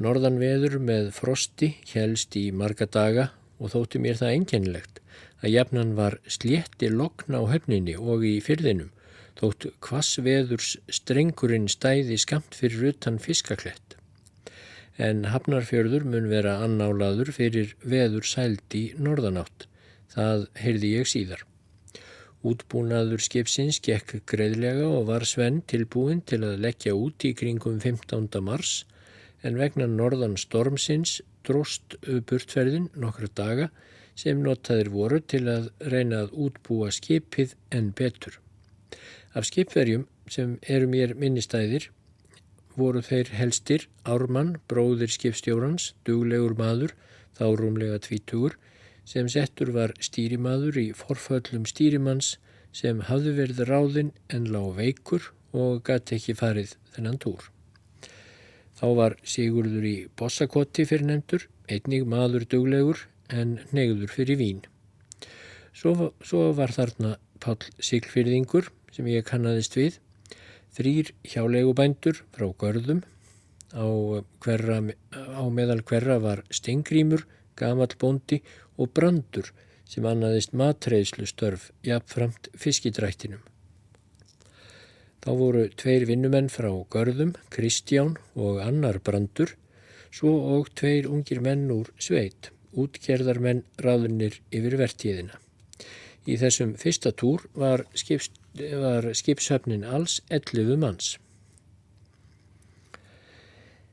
Norðan 0.00 0.38
veður 0.40 0.78
með 0.80 1.10
frosti 1.12 1.74
helst 1.92 2.36
í 2.40 2.46
marga 2.56 2.86
daga 2.88 3.28
og 3.60 3.74
þótti 3.74 4.00
mér 4.00 4.16
það 4.16 4.36
enginlegt 4.38 5.00
að 5.42 5.52
jafnan 5.52 5.94
var 5.98 6.16
slétti 6.24 6.88
lokna 6.88 7.42
á 7.42 7.44
höfninni 7.50 7.98
og 8.00 8.24
í 8.24 8.38
fyrðinum 8.40 8.88
þótt 9.38 9.66
hvas 9.84 10.14
veðurs 10.24 10.76
strengurinn 10.88 11.68
stæði 11.68 12.16
skamt 12.20 12.56
fyrir 12.56 12.92
utan 12.92 13.18
fiskaklett. 13.20 13.96
En 14.96 15.24
hafnarfjörður 15.32 16.04
mun 16.08 16.28
vera 16.30 16.58
annálaður 16.64 17.32
fyrir 17.36 17.74
veður 17.82 18.28
sældi 18.28 18.92
norðanátt. 18.96 19.66
Það 20.12 20.46
heyrði 20.60 20.92
ég 20.98 21.08
síðar. 21.08 21.44
Útbúnaður 22.42 23.22
skipsins 23.22 23.78
gekk 23.80 24.18
greiðlega 24.28 24.88
og 24.88 25.06
var 25.08 25.24
Svenn 25.28 25.62
tilbúin 25.68 26.20
til 26.26 26.42
að 26.44 26.60
leggja 26.64 26.96
út 26.98 27.24
í 27.24 27.32
kringum 27.38 27.78
15. 27.80 28.28
mars 28.44 28.82
en 29.42 29.58
vegna 29.58 29.88
norðan 29.90 30.36
stormsins 30.40 31.20
dróst 31.46 31.96
burtferðin 32.28 32.88
nokkra 32.94 33.28
daga 33.34 33.68
sem 34.18 34.42
notaðir 34.44 34.90
voru 34.92 35.20
til 35.20 35.46
að 35.50 35.70
reyna 35.92 36.24
að 36.24 36.34
útbúa 36.46 36.90
skipið 36.94 37.54
en 37.72 37.90
betur. 37.96 38.38
Af 39.32 39.48
skipverjum 39.48 40.06
sem 40.30 40.58
eru 40.68 40.88
mér 40.92 41.14
minnistæðir 41.18 41.88
voru 42.76 43.02
þeir 43.04 43.32
helstir 43.36 43.86
Ármann, 44.08 44.56
bróðir 44.68 45.12
skipstjórans, 45.12 45.92
duglegur 46.06 46.54
maður, 46.56 46.94
þá 47.36 47.44
rúmlega 47.58 47.98
tvítugur, 48.04 48.56
sem 49.04 49.28
settur 49.28 49.72
var 49.74 49.94
stýrimaður 50.00 50.78
í 50.80 50.86
forföllum 50.96 51.66
stýrimanns 51.68 52.36
sem 52.72 53.02
hafði 53.08 53.34
verið 53.40 53.64
ráðinn 53.68 54.12
en 54.32 54.48
lág 54.52 54.76
veikur 54.78 55.32
og 55.52 55.82
gæti 55.88 56.16
ekki 56.16 56.36
farið 56.38 56.76
þennan 56.94 57.18
túr. 57.20 57.50
Þá 58.82 58.88
var 58.98 59.14
Sigurður 59.22 59.84
í 59.86 59.96
Bossakoti 60.18 60.82
fyrir 60.90 61.06
nefndur, 61.06 61.44
einnig 61.70 62.02
maður 62.02 62.42
duglegur 62.50 63.04
en 63.30 63.60
negður 63.70 64.10
fyrir 64.10 64.40
vín. 64.40 64.64
Svo, 65.70 66.08
svo 66.18 66.48
var 66.58 66.74
þarna 66.74 67.12
Pál 67.38 67.62
Siglfyrðingur 67.78 68.72
sem 68.90 69.06
ég 69.06 69.22
kannaðist 69.28 69.78
við, 69.78 70.00
þrýr 70.74 71.12
hjálegubændur 71.30 72.24
frá 72.34 72.48
görðum, 72.58 73.04
á, 73.70 73.86
hverra, 74.42 74.80
á 75.14 75.42
meðal 75.46 75.78
hverra 75.86 76.18
var 76.26 76.42
Stengrímur, 76.50 77.22
Gamal 77.54 77.94
Bóndi 78.02 78.42
og 78.82 78.90
Brandur 78.98 79.54
sem 79.86 80.10
annaðist 80.10 80.58
matreðslu 80.58 81.30
störf 81.30 81.70
jafnframt 81.86 82.50
fiskidrættinum. 82.58 83.46
Þá 85.22 85.30
voru 85.38 85.66
tveir 85.78 86.02
vinnumenn 86.08 86.48
frá 86.50 86.72
Görðum, 86.90 87.36
Kristján 87.54 88.16
og 88.34 88.58
annar 88.64 88.98
Brandur, 89.06 89.52
svo 90.10 90.32
og 90.56 90.72
tveir 90.74 91.06
ungir 91.06 91.38
menn 91.44 91.68
úr 91.70 91.92
sveit, 92.02 92.50
útgerðarmenn 92.74 93.62
ráðunir 93.78 94.40
yfir 94.50 94.74
vertíðina. 94.80 95.38
Í 96.26 96.34
þessum 96.42 96.74
fyrsta 96.78 97.12
túr 97.14 97.46
var, 97.54 97.84
skips, 97.94 98.32
var 98.58 99.08
skipshöfnin 99.14 99.86
alls 99.86 100.20
11 100.30 100.74
manns. 100.82 101.14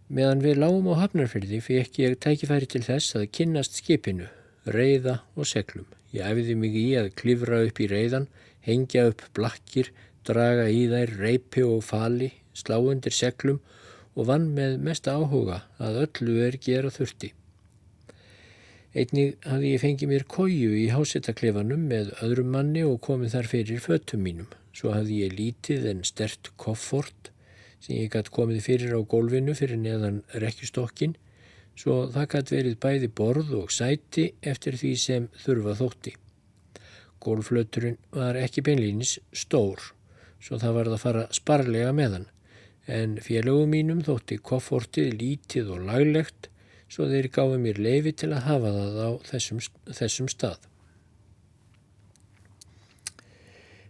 Meðan 0.10 0.42
við 0.42 0.64
lágum 0.64 0.90
á 0.90 1.06
hafnarfyrði 1.06 1.62
fekk 1.62 2.02
ég 2.02 2.18
tækifæri 2.26 2.70
til 2.74 2.82
þess 2.86 3.14
að 3.18 3.30
kynnast 3.38 3.78
skipinu, 3.78 4.26
reyða 4.66 5.20
og 5.38 5.46
seglum. 5.46 5.86
Ég 6.10 6.26
æfiði 6.26 6.58
mig 6.58 6.74
í 6.74 6.88
að 6.98 7.14
klifra 7.22 7.62
upp 7.68 7.78
í 7.78 7.90
reyðan, 7.90 8.26
hengja 8.66 9.12
upp 9.12 9.22
blakkir, 9.38 9.92
draga 10.30 10.70
í 10.70 10.86
þær 10.92 11.18
reypi 11.20 11.66
og 11.66 11.84
fali, 11.88 12.32
slá 12.54 12.78
undir 12.78 13.16
seglum 13.16 13.60
og 14.16 14.30
vann 14.30 14.50
með 14.56 14.80
mesta 14.84 15.16
áhuga 15.16 15.64
að 15.82 16.02
öllu 16.06 16.40
er 16.46 16.58
gera 16.64 16.92
þurfti. 16.94 17.34
Einnig 18.90 19.36
hafði 19.46 19.74
ég 19.76 19.82
fengið 19.84 20.10
mér 20.10 20.24
kóju 20.34 20.72
í 20.74 20.88
hásettaklefanum 20.90 21.84
með 21.92 22.10
öðrum 22.26 22.50
manni 22.56 22.82
og 22.88 22.98
komið 23.06 23.36
þar 23.36 23.50
fyrir 23.52 23.84
föttum 23.84 24.24
mínum. 24.26 24.48
Svo 24.74 24.96
hafði 24.96 25.20
ég 25.24 25.36
lítið 25.38 25.86
en 25.92 26.02
stert 26.08 26.50
koffort 26.58 27.30
sem 27.80 28.00
ég 28.00 28.10
gætt 28.12 28.32
komið 28.34 28.64
fyrir 28.66 28.96
á 28.98 29.02
gólfinu 29.06 29.54
fyrir 29.56 29.80
neðan 29.80 30.24
rekkjustokkin 30.42 31.14
svo 31.80 32.00
það 32.12 32.28
gætt 32.34 32.52
verið 32.56 32.80
bæði 32.84 33.12
borð 33.22 33.54
og 33.62 33.70
sæti 33.72 34.26
eftir 34.42 34.76
því 34.82 34.96
sem 35.00 35.30
þurfa 35.46 35.78
þótti. 35.80 36.16
Gólflöturinn 37.24 38.00
var 38.16 38.40
ekki 38.40 38.66
beinlýnis 38.66 39.20
stór 39.36 39.92
svo 40.40 40.60
það 40.62 40.76
var 40.78 40.92
að 40.92 41.02
fara 41.04 41.26
sparlega 41.36 41.96
með 41.96 42.16
hann 42.18 42.28
en 42.90 43.18
félögum 43.22 43.70
mínum 43.76 44.00
þótti 44.06 44.40
koffortið 44.42 45.14
lítið 45.20 45.70
og 45.76 45.86
laglegt 45.90 46.50
svo 46.90 47.06
þeir 47.10 47.30
gáði 47.36 47.60
mér 47.62 47.82
leifi 47.86 48.16
til 48.18 48.32
að 48.34 48.48
hafa 48.48 48.74
það 48.74 48.98
á 48.98 49.10
þessum, 49.30 49.60
þessum 49.94 50.30
stað. 50.32 50.66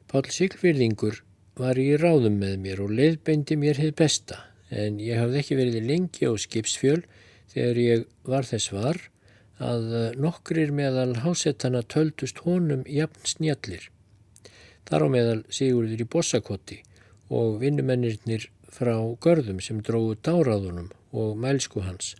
Pál 0.09 0.25
Siglfyrðingur 0.33 1.21
var 1.59 1.79
í 1.79 1.93
ráðum 2.01 2.39
með 2.41 2.57
mér 2.63 2.81
og 2.83 2.91
leiðbeindi 2.97 3.55
mér 3.61 3.79
hefð 3.79 3.95
besta 4.01 4.41
en 4.69 4.99
ég 5.01 5.21
hafði 5.21 5.41
ekki 5.41 5.57
verið 5.59 5.87
lengi 5.87 6.27
á 6.27 6.33
skipsfjöl 6.35 7.01
þegar 7.53 7.81
ég 7.83 8.05
var 8.27 8.47
þess 8.47 8.73
var 8.73 8.99
að 9.59 9.87
nokkrir 10.19 10.71
meðal 10.75 11.13
hásettana 11.23 11.81
töldust 11.83 12.43
honum 12.45 12.85
jafn 12.87 13.27
snjallir. 13.27 13.89
Þar 14.89 15.05
á 15.05 15.07
meðal 15.13 15.41
Sigurður 15.53 16.01
í 16.01 16.07
Bossakoti 16.13 16.79
og 17.29 17.59
vinnumennirnir 17.61 18.47
frá 18.73 18.95
görðum 19.21 19.59
sem 19.61 19.83
dróðu 19.85 20.17
dáráðunum 20.25 20.89
og 21.13 21.37
mælsku 21.37 21.83
hans 21.85 22.15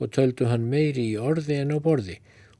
og 0.00 0.12
töldu 0.16 0.48
hann 0.48 0.64
meiri 0.72 1.10
í 1.12 1.20
orði 1.20 1.60
en 1.62 1.76
á 1.76 1.78
borði 1.84 2.18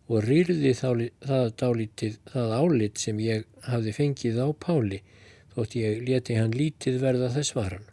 og 0.08 0.26
rýrði 0.28 0.74
það 0.76 1.48
dálítið 1.60 2.20
það 2.34 2.54
álit 2.60 3.00
sem 3.00 3.20
ég 3.24 3.48
hafði 3.64 3.96
fengið 3.96 4.40
á 4.44 4.48
Páli 4.52 5.00
þótt 5.54 5.76
ég 5.80 6.04
leti 6.04 6.36
hann 6.38 6.54
lítið 6.54 7.00
verða 7.00 7.30
þess 7.32 7.56
varan. 7.56 7.84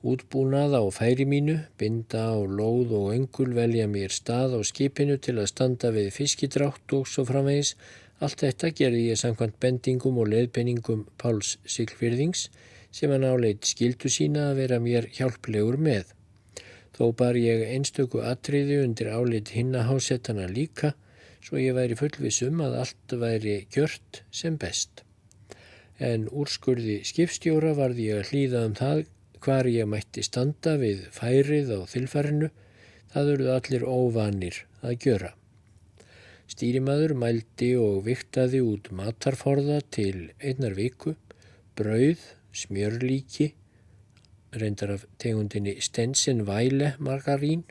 Útbúnað 0.00 0.74
á 0.80 0.82
færi 0.96 1.26
mínu, 1.28 1.58
binda 1.76 2.32
á 2.32 2.36
lóð 2.40 2.94
og 2.96 3.10
öngul 3.12 3.50
velja 3.52 3.84
mér 3.84 4.12
stað 4.12 4.56
á 4.56 4.60
skipinu 4.64 5.18
til 5.20 5.36
að 5.36 5.50
standa 5.52 5.90
við 5.92 6.08
fiskidrátt 6.16 6.94
og 6.96 7.04
svo 7.04 7.26
framvegis. 7.28 7.74
Allt 8.20 8.42
þetta 8.44 8.68
gerði 8.76 9.04
ég 9.08 9.18
samkvæmt 9.20 9.56
bendingum 9.64 10.18
og 10.20 10.28
leðpenningum 10.28 11.06
Páls 11.20 11.54
Siglfyrðings 11.64 12.48
sem 12.92 13.12
hann 13.14 13.24
áleit 13.24 13.64
skildu 13.64 14.10
sína 14.12 14.50
að 14.50 14.58
vera 14.60 14.80
mér 14.84 15.08
hjálplegur 15.16 15.78
með. 15.80 16.10
Þó 16.96 17.04
bar 17.16 17.38
ég 17.40 17.64
einstöku 17.72 18.20
atriði 18.20 18.82
undir 18.84 19.08
álit 19.14 19.54
hinnahásettana 19.56 20.50
líka 20.52 20.92
svo 21.40 21.56
ég 21.62 21.72
væri 21.78 21.96
fullvisum 21.96 22.60
að 22.66 22.76
allt 22.82 23.16
væri 23.22 23.56
gjört 23.72 24.22
sem 24.42 24.60
best. 24.60 25.00
En 25.96 26.28
úrskurði 26.28 27.00
skipstjóra 27.08 27.72
varði 27.78 28.10
ég 28.10 28.20
að 28.20 28.32
hlýða 28.34 28.64
um 28.68 28.76
það 28.76 29.04
hvar 29.40 29.72
ég 29.72 29.88
mætti 29.88 30.24
standa 30.28 30.76
við 30.80 31.06
færið 31.16 31.72
á 31.72 31.80
þilfarinu, 31.88 32.52
það 33.12 33.34
eruð 33.34 33.52
allir 33.56 33.88
óvanir 33.88 34.64
að 34.84 34.98
gjöra. 35.06 35.36
Stýrimaður 36.60 37.14
mældi 37.16 37.70
og 37.80 38.02
viktaði 38.04 38.58
út 38.60 38.90
matarforða 38.92 39.78
til 39.96 40.26
einnar 40.44 40.74
viku, 40.76 41.14
brauð, 41.72 42.20
smjörlíki, 42.52 43.46
reyndar 44.60 44.92
af 44.98 45.06
tegundinni 45.24 45.78
Stensen 45.80 46.44
Væle 46.44 46.90
margarín, 47.00 47.64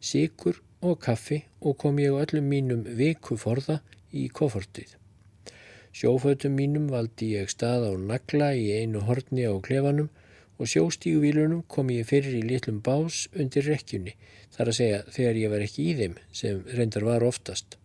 sikur 0.00 0.62
og 0.80 0.96
kaffi 1.04 1.42
og 1.60 1.76
kom 1.84 2.00
ég 2.00 2.16
á 2.16 2.24
öllum 2.24 2.48
mínum 2.54 2.88
viku 2.88 3.36
forða 3.36 3.82
í 4.16 4.30
koffortið. 4.32 4.96
Sjófötum 5.92 6.56
mínum 6.56 6.88
valdi 6.88 7.34
ég 7.36 7.52
stað 7.52 7.84
á 7.84 7.92
nagla 8.00 8.54
í 8.56 8.80
einu 8.80 9.04
horni 9.04 9.44
á 9.44 9.52
klefanum 9.60 10.08
og 10.56 10.72
sjóstíguvílunum 10.72 11.66
kom 11.68 11.92
ég 11.92 12.08
fyrir 12.08 12.40
í 12.40 12.46
litlum 12.48 12.80
bás 12.80 13.26
undir 13.36 13.68
rekkjunni, 13.68 14.16
þar 14.56 14.72
að 14.72 14.78
segja 14.80 15.08
þegar 15.10 15.42
ég 15.44 15.58
var 15.58 15.66
ekki 15.68 15.90
í 15.90 15.98
þeim 16.00 16.22
sem 16.32 16.64
reyndar 16.72 17.12
var 17.12 17.34
oftast. 17.34 17.76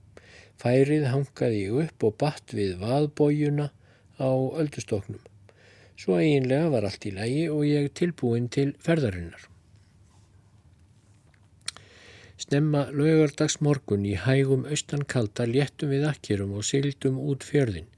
Færið 0.62 1.08
hangaði 1.10 1.62
ég 1.63 1.78
upp 1.88 2.04
og 2.06 2.17
batt 2.21 2.54
við 2.54 2.76
vaðbójuna 2.82 3.71
á 4.21 4.30
öldustoknum. 4.62 5.21
Svo 5.97 6.19
eiginlega 6.21 6.67
var 6.74 6.86
allt 6.86 7.08
í 7.10 7.13
lægi 7.15 7.47
og 7.54 7.63
ég 7.65 7.88
tilbúin 7.97 8.45
til 8.54 8.71
ferðarinnar. 8.86 9.47
Snemma 12.41 12.84
laugardagsmorgun 12.93 14.06
í 14.10 14.13
hægum 14.17 14.67
austankalda 14.69 15.47
léttum 15.50 15.93
við 15.93 16.08
akkerum 16.10 16.54
og 16.58 16.65
sildum 16.65 17.17
út 17.21 17.45
fjörðin. 17.45 17.89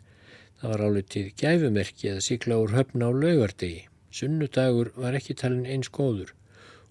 Það 0.60 0.74
var 0.74 0.86
álitið 0.88 1.30
gæfumerki 1.40 2.12
að 2.14 2.24
sigla 2.28 2.62
úr 2.64 2.76
höfna 2.78 3.08
á 3.08 3.12
laugardegi. 3.12 3.86
Sunnudagur 4.12 4.92
var 4.96 5.20
ekki 5.20 5.36
talin 5.40 5.68
eins 5.68 5.92
góður 5.92 6.32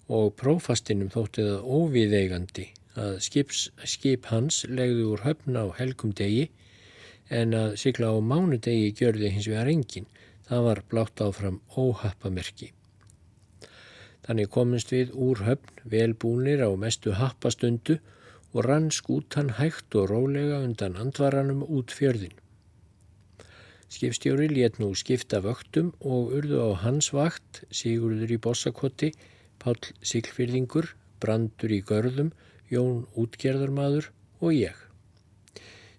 og 0.09 0.33
prófastinum 0.37 1.09
þótti 1.13 1.45
það 1.49 1.69
óviðeigandi 1.77 2.69
að 2.99 3.19
skips, 3.25 3.69
skip 3.85 4.27
hans 4.29 4.63
legði 4.69 5.07
úr 5.09 5.23
höfna 5.25 5.65
á 5.65 5.67
helgum 5.79 6.13
degi 6.13 6.49
en 7.29 7.55
að 7.57 7.77
sigla 7.81 8.11
á 8.13 8.17
mánudegi 8.21 8.93
gjörði 8.99 9.31
hins 9.33 9.49
vegar 9.49 9.71
enginn 9.71 10.09
Það 10.43 10.63
var 10.67 10.79
blátt 10.91 11.21
áfram 11.23 11.59
óhappamerki. 11.79 12.73
Þannig 14.23 14.49
komist 14.51 14.91
við 14.91 15.13
úr 15.15 15.43
höfn 15.47 15.83
velbúnir 15.93 16.63
á 16.63 16.69
mestu 16.79 17.15
happastundu 17.15 17.95
og 18.53 18.67
rann 18.67 18.89
skútan 18.91 19.53
hægt 19.59 19.95
og 19.95 20.09
rólega 20.11 20.59
undan 20.63 20.99
andvaranum 20.99 21.63
út 21.63 21.95
fjörðin. 21.95 22.35
Skipstjóri 23.93 24.49
létt 24.51 24.79
nú 24.81 24.91
skipta 24.99 25.39
vöktum 25.43 25.93
og 26.01 26.33
urðu 26.37 26.59
á 26.59 26.69
hans 26.83 27.11
vakt 27.13 27.63
Sigurður 27.71 28.35
í 28.35 28.39
Bossakoti, 28.41 29.13
Pál 29.59 29.79
Siglfyrðingur, 30.01 30.89
Brandur 31.23 31.71
í 31.71 31.79
Görðum, 31.87 32.33
Jón 32.71 33.05
Útgerðarmadur 33.19 34.09
og 34.41 34.55
ég. 34.55 34.75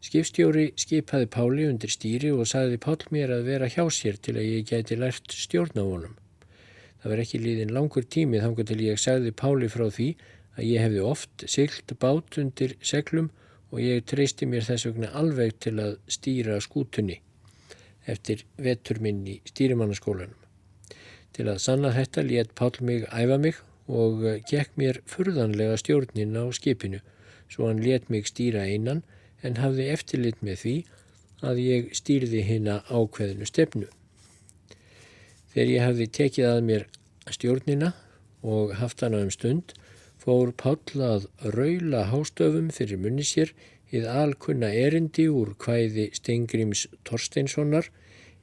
Skipstjóri 0.04 0.66
skipaði 0.76 1.28
Páli 1.32 1.64
undir 1.68 1.92
stýri 1.92 2.28
og 2.34 2.48
sagði 2.48 2.76
Pál 2.84 2.98
mér 3.14 3.32
að 3.38 3.46
vera 3.48 3.70
hjá 3.72 3.86
sér 3.88 4.18
til 4.20 4.36
að 4.36 4.50
ég 4.50 4.68
gæti 4.68 4.98
lært 5.00 5.32
stjórn 5.32 5.80
á 5.80 5.84
honum. 5.84 6.16
Það 7.00 7.10
var 7.12 7.22
ekki 7.24 7.40
líðin 7.40 7.72
langur 7.72 8.04
tími 8.04 8.42
þangar 8.42 8.68
til 8.68 8.80
ég 8.84 9.00
sagði 9.00 9.32
Páli 9.32 9.70
frá 9.72 9.86
því 9.88 10.10
að 10.58 10.68
ég 10.68 10.84
hefði 10.84 11.06
oft 11.08 11.46
siglt 11.50 11.96
bát 12.00 12.38
undir 12.40 12.76
seglum 12.84 13.30
og 13.72 13.80
ég 13.82 14.04
treysti 14.06 14.46
mér 14.46 14.66
þess 14.68 14.88
vegna 14.90 15.10
alveg 15.18 15.56
til 15.64 15.74
að 15.82 15.96
stýra 16.16 16.60
skútunni 16.62 17.18
eftir 18.06 18.44
vetur 18.60 19.00
minn 19.00 19.24
í 19.26 19.40
stýrimannaskólanum. 19.48 20.36
Til 21.34 21.48
að 21.48 21.62
sanna 21.64 21.94
þetta 21.96 22.22
létt 22.28 22.52
Pál 22.54 22.76
mig 22.84 23.08
æfa 23.08 23.40
mig 23.40 23.58
og 23.88 24.22
gekk 24.50 24.78
mér 24.80 25.00
furðanlega 25.10 25.76
stjórnin 25.80 26.36
á 26.40 26.44
skipinu 26.56 27.00
svo 27.48 27.68
hann 27.68 27.82
létt 27.84 28.10
mig 28.10 28.26
stýra 28.28 28.64
einan 28.64 29.02
en 29.44 29.60
hafði 29.60 29.90
eftirlit 29.92 30.40
með 30.42 30.60
því 30.62 30.76
að 31.44 31.60
ég 31.60 31.90
stýrði 31.98 32.40
hérna 32.48 32.80
ákveðinu 32.88 33.46
stefnu. 33.48 33.88
Þegar 35.52 35.72
ég 35.74 35.84
hafði 35.84 36.06
tekið 36.18 36.48
að 36.50 36.60
mér 36.68 36.86
stjórnina 37.30 37.92
og 38.44 38.74
haft 38.80 39.04
hana 39.04 39.20
um 39.24 39.32
stund, 39.32 39.74
fór 40.18 40.52
Páll 40.56 41.04
að 41.04 41.28
raula 41.54 42.06
hástöfum 42.08 42.70
fyrir 42.72 43.00
munni 43.00 43.26
sér 43.28 43.52
íð 43.94 44.08
alkunna 44.08 44.70
erindi 44.72 45.28
úr 45.30 45.52
hvæði 45.60 46.08
Stengrims 46.16 46.86
Torsteinssonar, 47.06 47.90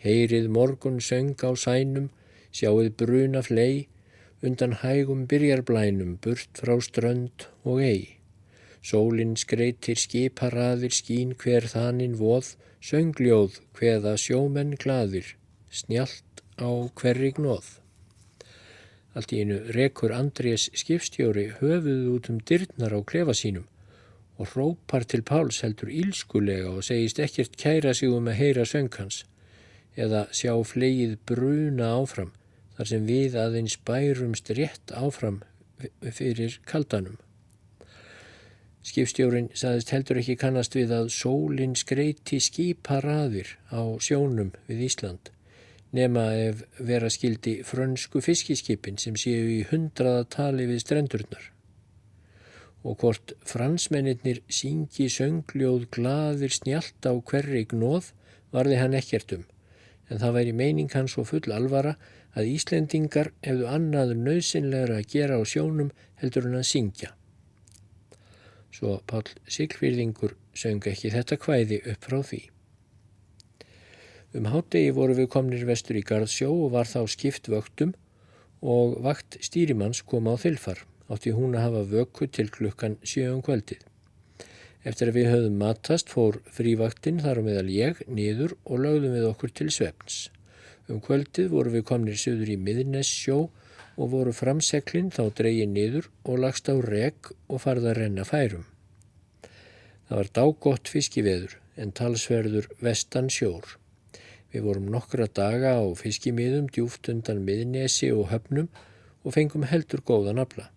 heyrið 0.01 0.47
morgun 0.53 1.01
söng 1.01 1.33
á 1.41 1.51
sænum, 1.57 2.09
sjáuð 2.53 2.93
bruna 3.01 3.41
flei, 3.43 3.87
undan 4.41 4.73
hægum 4.81 5.27
byrjarblænum 5.29 6.17
burt 6.23 6.49
frá 6.61 6.79
strönd 6.81 7.45
og 7.63 7.83
ei. 7.85 8.17
Sólinn 8.81 9.35
skreitir 9.37 9.99
skiparaðir 10.01 10.93
skín 10.95 11.35
hver 11.37 11.67
þaninn 11.69 12.17
voð, 12.17 12.55
söngljóð 12.81 13.59
hveða 13.77 14.15
sjómenn 14.17 14.73
gladir, 14.81 15.35
snjált 15.69 16.41
á 16.57 16.69
hverri 16.97 17.29
gnóð. 17.37 17.77
Allt 19.13 19.33
í 19.35 19.43
einu 19.43 19.59
rekur 19.75 20.13
Andrés 20.15 20.69
skipstjóri 20.73 21.51
höfuð 21.59 22.07
út 22.15 22.31
um 22.31 22.39
dyrnar 22.41 22.95
á 22.97 22.99
klefa 23.05 23.35
sínum 23.37 23.67
og 24.39 24.53
hrópar 24.55 25.05
til 25.05 25.21
Páls 25.21 25.61
heldur 25.61 25.91
ílskulega 25.93 26.71
og 26.71 26.85
segist 26.87 27.19
ekkert 27.21 27.57
kæra 27.61 27.93
sig 27.93 28.09
um 28.09 28.29
að 28.31 28.39
heyra 28.39 28.65
söngkans 28.65 29.21
eða 29.99 30.23
sjá 30.33 30.55
flegið 30.65 31.17
bruna 31.29 31.91
áfram 31.99 32.31
þar 32.81 32.89
sem 32.89 33.03
við 33.05 33.35
aðeins 33.37 33.75
bærumst 33.85 34.47
rétt 34.57 34.91
áfram 34.97 35.43
fyrir 36.01 36.55
kaldanum. 36.65 37.19
Skipstjórin 38.81 39.51
saðist 39.53 39.91
heldur 39.93 40.17
ekki 40.17 40.33
kannast 40.41 40.73
við 40.73 40.89
að 40.97 41.11
sólinn 41.13 41.75
skreiti 41.77 42.39
skiparaðir 42.41 43.51
á 43.69 43.85
sjónum 44.01 44.49
við 44.65 44.87
Ísland 44.87 45.29
nema 45.93 46.23
ef 46.33 46.63
vera 46.81 47.11
skildi 47.13 47.59
frönsku 47.67 48.23
fiskiskipin 48.25 48.97
sem 48.97 49.13
séu 49.13 49.45
í 49.59 49.59
hundraða 49.69 50.23
tali 50.33 50.65
við 50.65 50.81
strendurnar. 50.81 51.43
Og 52.81 52.97
hvort 53.03 53.35
fransmennir 53.45 54.41
syngi 54.49 55.05
söngljóð 55.13 55.85
gladir 55.93 56.55
snjált 56.55 57.05
á 57.05 57.13
hverri 57.13 57.67
gnóð 57.69 58.09
varði 58.49 58.81
hann 58.81 58.97
ekkert 58.97 59.35
um, 59.37 59.45
en 60.09 60.23
það 60.23 60.35
væri 60.39 60.57
meining 60.57 60.89
hans 60.97 61.19
og 61.21 61.29
full 61.29 61.53
alvara 61.53 61.93
að 62.37 62.51
Íslendingar 62.53 63.31
hefðu 63.45 63.67
annað 63.67 64.13
nöðsynlegra 64.19 65.01
að 65.01 65.09
gera 65.13 65.39
á 65.39 65.43
sjónum 65.43 65.91
heldur 66.21 66.47
hann 66.47 66.61
að 66.61 66.69
syngja. 66.69 67.11
Svo 68.71 69.01
Pál 69.07 69.27
Sigfyrðingur 69.51 70.37
söng 70.55 70.85
ekki 70.87 71.11
þetta 71.11 71.37
kvæði 71.41 71.81
upp 71.91 72.07
frá 72.07 72.21
því. 72.23 72.41
Um 74.31 74.47
hátegi 74.47 74.93
voru 74.95 75.17
við 75.17 75.27
komnir 75.33 75.65
vestur 75.67 75.99
í 75.99 76.05
Garðsjó 76.07 76.53
og 76.53 76.71
var 76.77 76.87
þá 76.87 77.03
skipt 77.11 77.51
vöktum 77.51 77.91
og 78.61 79.01
vakt 79.03 79.35
stýrimanns 79.43 80.05
kom 80.07 80.29
á 80.31 80.39
þilfar. 80.39 80.85
Átti 81.11 81.33
hún 81.35 81.57
að 81.57 81.65
hafa 81.67 81.87
vöku 81.91 82.27
til 82.31 82.47
klukkan 82.47 82.95
sjöum 83.03 83.41
kvöldið. 83.43 83.81
Eftir 84.87 85.11
að 85.11 85.17
við 85.19 85.27
höfðum 85.33 85.57
matast 85.59 86.09
fór 86.09 86.39
frívaktinn 86.55 87.19
þar 87.21 87.41
á 87.43 87.47
meðal 87.49 87.67
ég 87.69 87.99
niður 88.07 88.55
og 88.63 88.79
lögðum 88.85 89.17
við 89.17 89.27
okkur 89.33 89.51
til 89.59 89.67
svefns. 89.73 90.29
Um 90.91 90.99
kvöldið 90.99 91.53
voru 91.53 91.71
við 91.71 91.85
komnir 91.87 92.17
söður 92.19 92.49
í 92.51 92.57
miðnessjó 92.59 93.37
og 93.95 94.09
voru 94.11 94.33
framseklinn 94.35 95.11
þá 95.15 95.23
dreyið 95.37 95.69
niður 95.71 96.09
og 96.25 96.41
lagst 96.43 96.67
á 96.67 96.75
reg 96.83 97.31
og 97.47 97.61
farða 97.63 97.93
að 97.93 97.99
renna 98.01 98.25
færum. 98.27 98.65
Það 100.09 100.17
var 100.19 100.31
dágott 100.35 100.91
fiskiveður 100.91 101.55
en 101.79 101.93
talsverður 101.95 102.67
vestan 102.83 103.29
sjór. 103.31 103.77
Við 104.51 104.65
vorum 104.67 104.89
nokkra 104.91 105.29
daga 105.31 105.77
á 105.79 105.83
fiskimiðum 105.95 106.67
djúft 106.75 107.07
undan 107.13 107.45
miðnesi 107.47 108.11
og 108.11 108.27
höfnum 108.33 108.67
og 109.23 109.35
fengum 109.37 109.63
heldur 109.71 110.03
góðan 110.03 110.41
afla. 110.43 110.67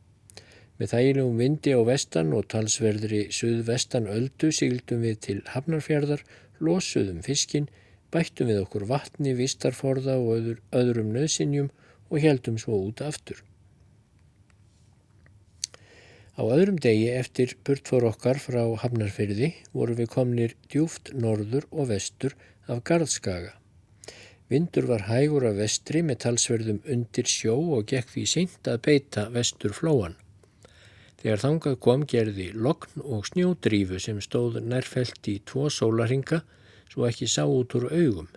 Með 0.78 0.92
þægilegum 0.94 1.40
vindi 1.42 1.74
á 1.74 1.82
vestan 1.86 2.30
og 2.38 2.46
talsverðri 2.54 3.24
suðvestan 3.34 4.06
öldu 4.10 4.52
sigldum 4.54 5.02
við 5.06 5.18
til 5.26 5.40
Hafnarfjörðar, 5.50 6.22
losuðum 6.62 7.20
fiskin, 7.26 7.66
bættum 8.14 8.52
við 8.52 8.62
okkur 8.62 8.86
vatni, 8.90 9.34
vistarforða 9.34 10.20
og 10.20 10.30
öður, 10.38 10.62
öðrum 10.70 11.10
nöðsinjum 11.16 11.72
og 12.10 12.22
heldum 12.22 12.60
svo 12.62 12.78
út 12.86 13.02
aftur. 13.02 13.42
Á 16.34 16.42
öðrum 16.42 16.80
degi 16.82 17.10
eftir 17.14 17.52
burtfor 17.66 18.08
okkar 18.08 18.40
frá 18.42 18.62
Hafnarfjörði 18.82 19.52
voru 19.74 19.94
við 20.00 20.08
komnir 20.14 20.56
djúft 20.66 21.12
norður 21.14 21.68
og 21.70 21.92
vestur 21.92 22.34
af 22.66 22.82
Garðskaga. 22.88 23.52
Vindur 24.50 24.88
var 24.90 25.06
hægur 25.08 25.46
af 25.48 25.56
vestri 25.60 26.02
með 26.02 26.24
talsverðum 26.26 26.82
undir 26.90 27.30
sjó 27.30 27.54
og 27.76 27.86
gekk 27.92 28.10
því 28.12 28.24
seint 28.32 28.68
að 28.70 28.82
beita 28.88 29.28
vestur 29.34 29.72
flóan. 29.72 30.18
Þegar 31.22 31.40
þangað 31.40 31.78
kom 31.86 32.02
gerði 32.10 32.50
lokn 32.66 33.04
og 33.06 33.24
snjódrífu 33.30 34.02
sem 34.02 34.18
stóð 34.20 34.58
nærfælt 34.60 35.30
í 35.30 35.38
tvo 35.48 35.70
sólaringa 35.72 36.42
svo 36.94 37.08
ekki 37.10 37.26
sá 37.26 37.42
út 37.50 37.74
úr 37.74 37.88
augum. 37.90 38.30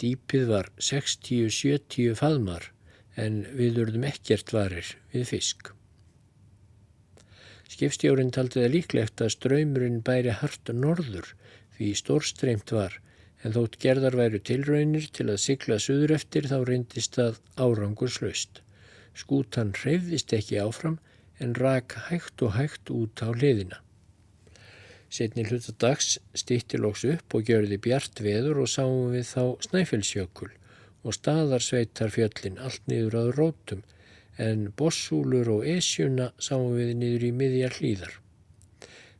Dýpið 0.00 0.46
var 0.48 0.70
60-70 0.78 2.14
faðmar 2.16 2.70
en 3.18 3.42
við 3.58 3.82
urðum 3.84 4.06
ekkert 4.08 4.54
varir 4.54 4.94
við 5.12 5.26
fisk. 5.34 5.72
Skipstjórin 7.70 8.30
taldi 8.34 8.62
það 8.62 8.74
líklegt 8.76 9.22
að 9.24 9.34
ströymurinn 9.34 10.00
bæri 10.06 10.32
hart 10.38 10.70
norður 10.74 11.34
því 11.76 11.90
stórstreimt 11.98 12.72
var 12.76 12.96
en 13.42 13.54
þótt 13.56 13.78
gerðar 13.82 14.16
væru 14.20 14.40
tilraunir 14.46 15.10
til 15.16 15.28
að 15.32 15.42
sigla 15.44 15.78
suður 15.82 16.16
eftir 16.16 16.48
þá 16.50 16.58
reyndist 16.68 17.18
það 17.18 17.38
árangur 17.66 18.12
slöst. 18.12 18.62
Skútan 19.16 19.74
hreyfðist 19.82 20.34
ekki 20.36 20.62
áfram 20.62 20.98
en 21.40 21.54
rak 21.58 21.96
hægt 22.08 22.42
og 22.46 22.54
hægt 22.58 22.92
út 22.94 23.24
á 23.24 23.28
hliðina. 23.32 23.80
Setni 25.10 25.42
hluta 25.42 25.74
dags 25.82 26.18
stýtti 26.38 26.78
lóks 26.78 27.02
upp 27.08 27.34
og 27.34 27.48
gjörði 27.48 27.80
bjart 27.82 28.20
veður 28.22 28.62
og 28.62 28.70
sáum 28.70 29.10
við 29.10 29.26
þá 29.32 29.42
snæfellsjökul 29.66 30.50
og 31.02 31.16
staðarsveitar 31.16 32.12
fjöllin 32.14 32.60
allt 32.62 32.82
niður 32.90 33.16
að 33.18 33.30
rótum 33.38 33.80
en 34.40 34.68
bossúlur 34.78 35.48
og 35.56 35.66
esjuna 35.68 36.30
sáum 36.38 36.76
við 36.78 36.92
niður 37.00 37.26
í 37.26 37.30
miðjar 37.40 37.78
hlýðar. 37.78 38.12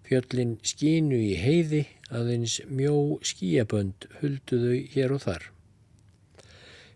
Fjöllin 0.07 0.57
skínu 0.67 1.19
í 1.19 1.33
heiði 1.39 1.85
aðeins 2.11 2.61
mjó 2.67 2.95
skíabönd 3.27 4.07
hulduðu 4.21 4.77
hér 4.95 5.15
og 5.17 5.25
þar. 5.27 5.49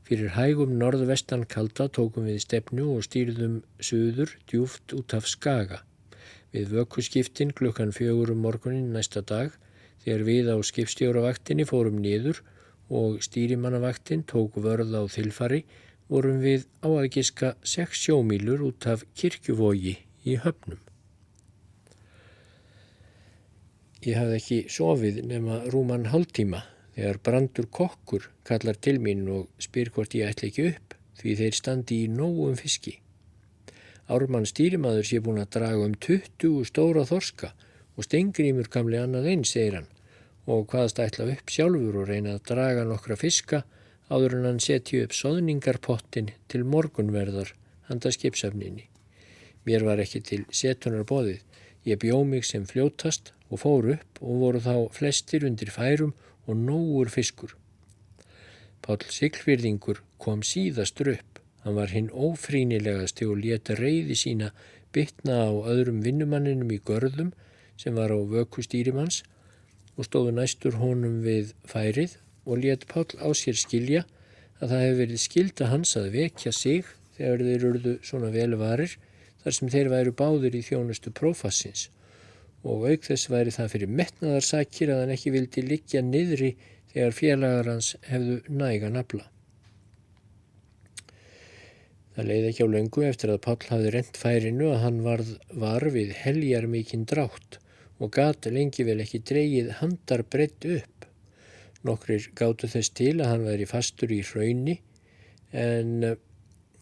Fyrir 0.04 0.34
hægum 0.36 0.74
norðvestan 0.78 1.46
kalda 1.48 1.88
tókum 1.88 2.26
við 2.28 2.42
stefnu 2.44 2.90
og 2.94 3.06
stýrðum 3.06 3.60
suður 3.80 4.34
djúft 4.50 4.94
út 4.96 5.14
af 5.16 5.28
skaga. 5.30 5.80
Við 6.54 6.70
vökkuskiptin 6.76 7.50
klukkan 7.58 7.90
fjögur 7.90 8.30
um 8.30 8.44
morgunin 8.46 8.92
næsta 8.94 9.24
dag 9.26 9.54
þegar 10.04 10.22
við 10.28 10.50
á 10.54 10.56
skipstjóravaktinni 10.62 11.66
fórum 11.66 11.98
niður 11.98 12.44
og 12.94 13.18
stýrimannavaktin 13.26 14.22
tók 14.30 14.60
vörð 14.62 14.94
á 14.94 15.02
þilfari 15.10 15.64
vorum 16.12 16.38
við 16.44 16.66
á 16.84 16.88
að 16.94 17.10
giska 17.16 17.54
6 17.64 18.02
sjómílur 18.04 18.62
út 18.68 18.86
af 18.86 19.02
kirkjuvogi 19.18 19.96
í 20.24 20.36
höfnum. 20.44 20.78
Ég 24.04 24.18
hafði 24.20 24.38
ekki 24.38 24.58
sofið 24.68 25.22
nema 25.26 25.62
rúman 25.72 26.10
hálftíma 26.12 26.60
þegar 26.94 27.22
brandur 27.24 27.70
kokkur 27.72 28.28
kallar 28.46 28.76
til 28.76 29.00
mín 29.02 29.24
og 29.32 29.48
spyr 29.58 29.90
hvort 29.94 30.14
ég 30.14 30.28
ætla 30.28 30.50
ekki 30.52 30.68
upp 30.74 30.98
því 31.18 31.38
þeir 31.40 31.56
standi 31.58 32.04
í 32.04 32.10
nógum 32.12 32.54
fiski. 32.60 32.98
Ármann 34.04 34.44
stýrimaður 34.44 35.06
sé 35.08 35.20
búin 35.24 35.40
að 35.40 35.52
draga 35.56 35.84
um 35.86 35.94
20 36.06 36.66
stóra 36.68 37.04
þorska 37.08 37.52
og 37.96 38.04
stengrimur 38.04 38.68
kamli 38.68 38.98
annað 39.00 39.30
einn, 39.32 39.44
segir 39.48 39.78
hann, 39.78 39.90
og 40.44 40.66
hvaðast 40.68 41.00
ætla 41.00 41.30
upp 41.32 41.52
sjálfur 41.52 42.02
og 42.02 42.08
reyna 42.10 42.34
að 42.36 42.44
draga 42.50 42.84
nokkra 42.88 43.16
fiska 43.16 43.62
áður 44.10 44.38
en 44.38 44.48
hann 44.50 44.60
setji 44.60 45.00
upp 45.04 45.14
soðningarpottin 45.16 46.32
til 46.52 46.64
morgunverðar 46.68 47.54
handa 47.88 48.12
skipsafninni. 48.12 48.88
Mér 49.64 49.86
var 49.88 50.02
ekki 50.02 50.20
til 50.20 50.42
setunar 50.52 51.06
bóðið. 51.08 51.40
Ég 51.88 52.00
bjó 52.00 52.20
mig 52.28 52.44
sem 52.44 52.64
fljótast 52.68 53.32
og 53.48 53.60
fór 53.64 53.90
upp 53.96 54.20
og 54.20 54.40
voru 54.42 54.60
þá 54.60 54.74
flestir 54.92 55.44
undir 55.48 55.72
færum 55.72 56.12
og 56.44 56.58
nógur 56.60 57.12
fiskur. 57.12 57.56
Pál 58.84 59.00
Siglfyrðingur 59.08 60.02
kom 60.20 60.42
síðastur 60.44 61.14
upp. 61.14 61.33
Hann 61.64 61.78
var 61.78 61.92
hinn 61.94 62.10
ófrínilegasti 62.12 63.26
og 63.28 63.40
leta 63.40 63.76
reyði 63.78 64.16
sína 64.20 64.50
bytna 64.94 65.38
á 65.48 65.52
öðrum 65.72 66.02
vinnumanninum 66.04 66.72
í 66.74 66.80
görðum 66.84 67.32
sem 67.80 67.96
var 67.96 68.12
á 68.12 68.18
vöku 68.20 68.62
stýrimanns 68.62 69.22
og 69.96 70.08
stóðu 70.08 70.34
næstur 70.36 70.76
honum 70.82 71.22
við 71.24 71.54
færið 71.68 72.18
og 72.44 72.60
let 72.60 72.84
Pál 72.90 73.08
á 73.16 73.28
sér 73.32 73.56
skilja 73.58 74.04
að 74.60 74.70
það 74.70 74.84
hefði 74.84 75.00
verið 75.00 75.24
skilda 75.24 75.70
hans 75.72 75.96
að 75.98 76.12
vekja 76.14 76.52
sig 76.52 76.86
þegar 77.16 77.44
þeir 77.48 77.66
urðu 77.70 77.96
svona 78.04 78.30
velvarir 78.34 78.96
þar 79.42 79.56
sem 79.58 79.72
þeir 79.72 79.92
væru 79.92 80.14
báður 80.20 80.56
í 80.58 80.62
þjónustu 80.68 81.12
prófassins 81.16 81.88
og 82.64 82.86
auk 82.88 83.04
þess 83.04 83.28
væri 83.32 83.52
það 83.54 83.72
fyrir 83.74 83.94
metnaðarsakir 84.00 84.92
að 84.92 85.02
hann 85.02 85.14
ekki 85.16 85.34
vildi 85.34 85.64
liggja 85.66 86.00
niðri 86.04 86.54
þegar 86.94 87.16
félagar 87.18 87.70
hans 87.74 87.94
hefðu 88.08 88.40
næga 88.48 88.90
nafla. 88.92 89.26
Það 92.14 92.28
leiði 92.30 92.50
ekki 92.50 92.66
á 92.66 92.74
löngu 92.74 93.04
eftir 93.08 93.32
að 93.34 93.40
Páll 93.46 93.70
hafði 93.70 93.92
rent 93.94 94.18
færinu 94.20 94.68
að 94.70 94.82
hann 94.84 95.00
varð 95.02 95.30
var 95.64 95.86
við 95.94 96.12
heljar 96.20 96.68
mikinn 96.70 97.06
drátt 97.10 97.58
og 97.98 98.12
gat 98.14 98.46
lengi 98.50 98.86
vel 98.86 99.00
ekki 99.02 99.22
dreyið 99.26 99.72
handar 99.80 100.22
breytt 100.30 100.66
upp. 100.76 101.08
Nokkrir 101.84 102.28
gáttu 102.38 102.70
þess 102.70 102.94
til 102.94 103.16
að 103.18 103.32
hann 103.32 103.48
væri 103.48 103.66
fastur 103.68 104.14
í 104.14 104.20
hrauni 104.26 104.78
en 105.54 106.14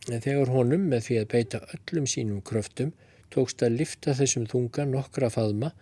þegar 0.08 0.52
honum 0.52 0.84
með 0.92 1.08
því 1.08 1.18
að 1.22 1.30
beita 1.32 1.62
öllum 1.78 2.10
sínum 2.10 2.44
kröftum 2.44 2.92
tókst 3.32 3.64
að 3.64 3.78
lifta 3.80 4.16
þessum 4.18 4.44
þunga 4.50 4.86
nokkra 4.90 5.32
faðma 5.32 5.72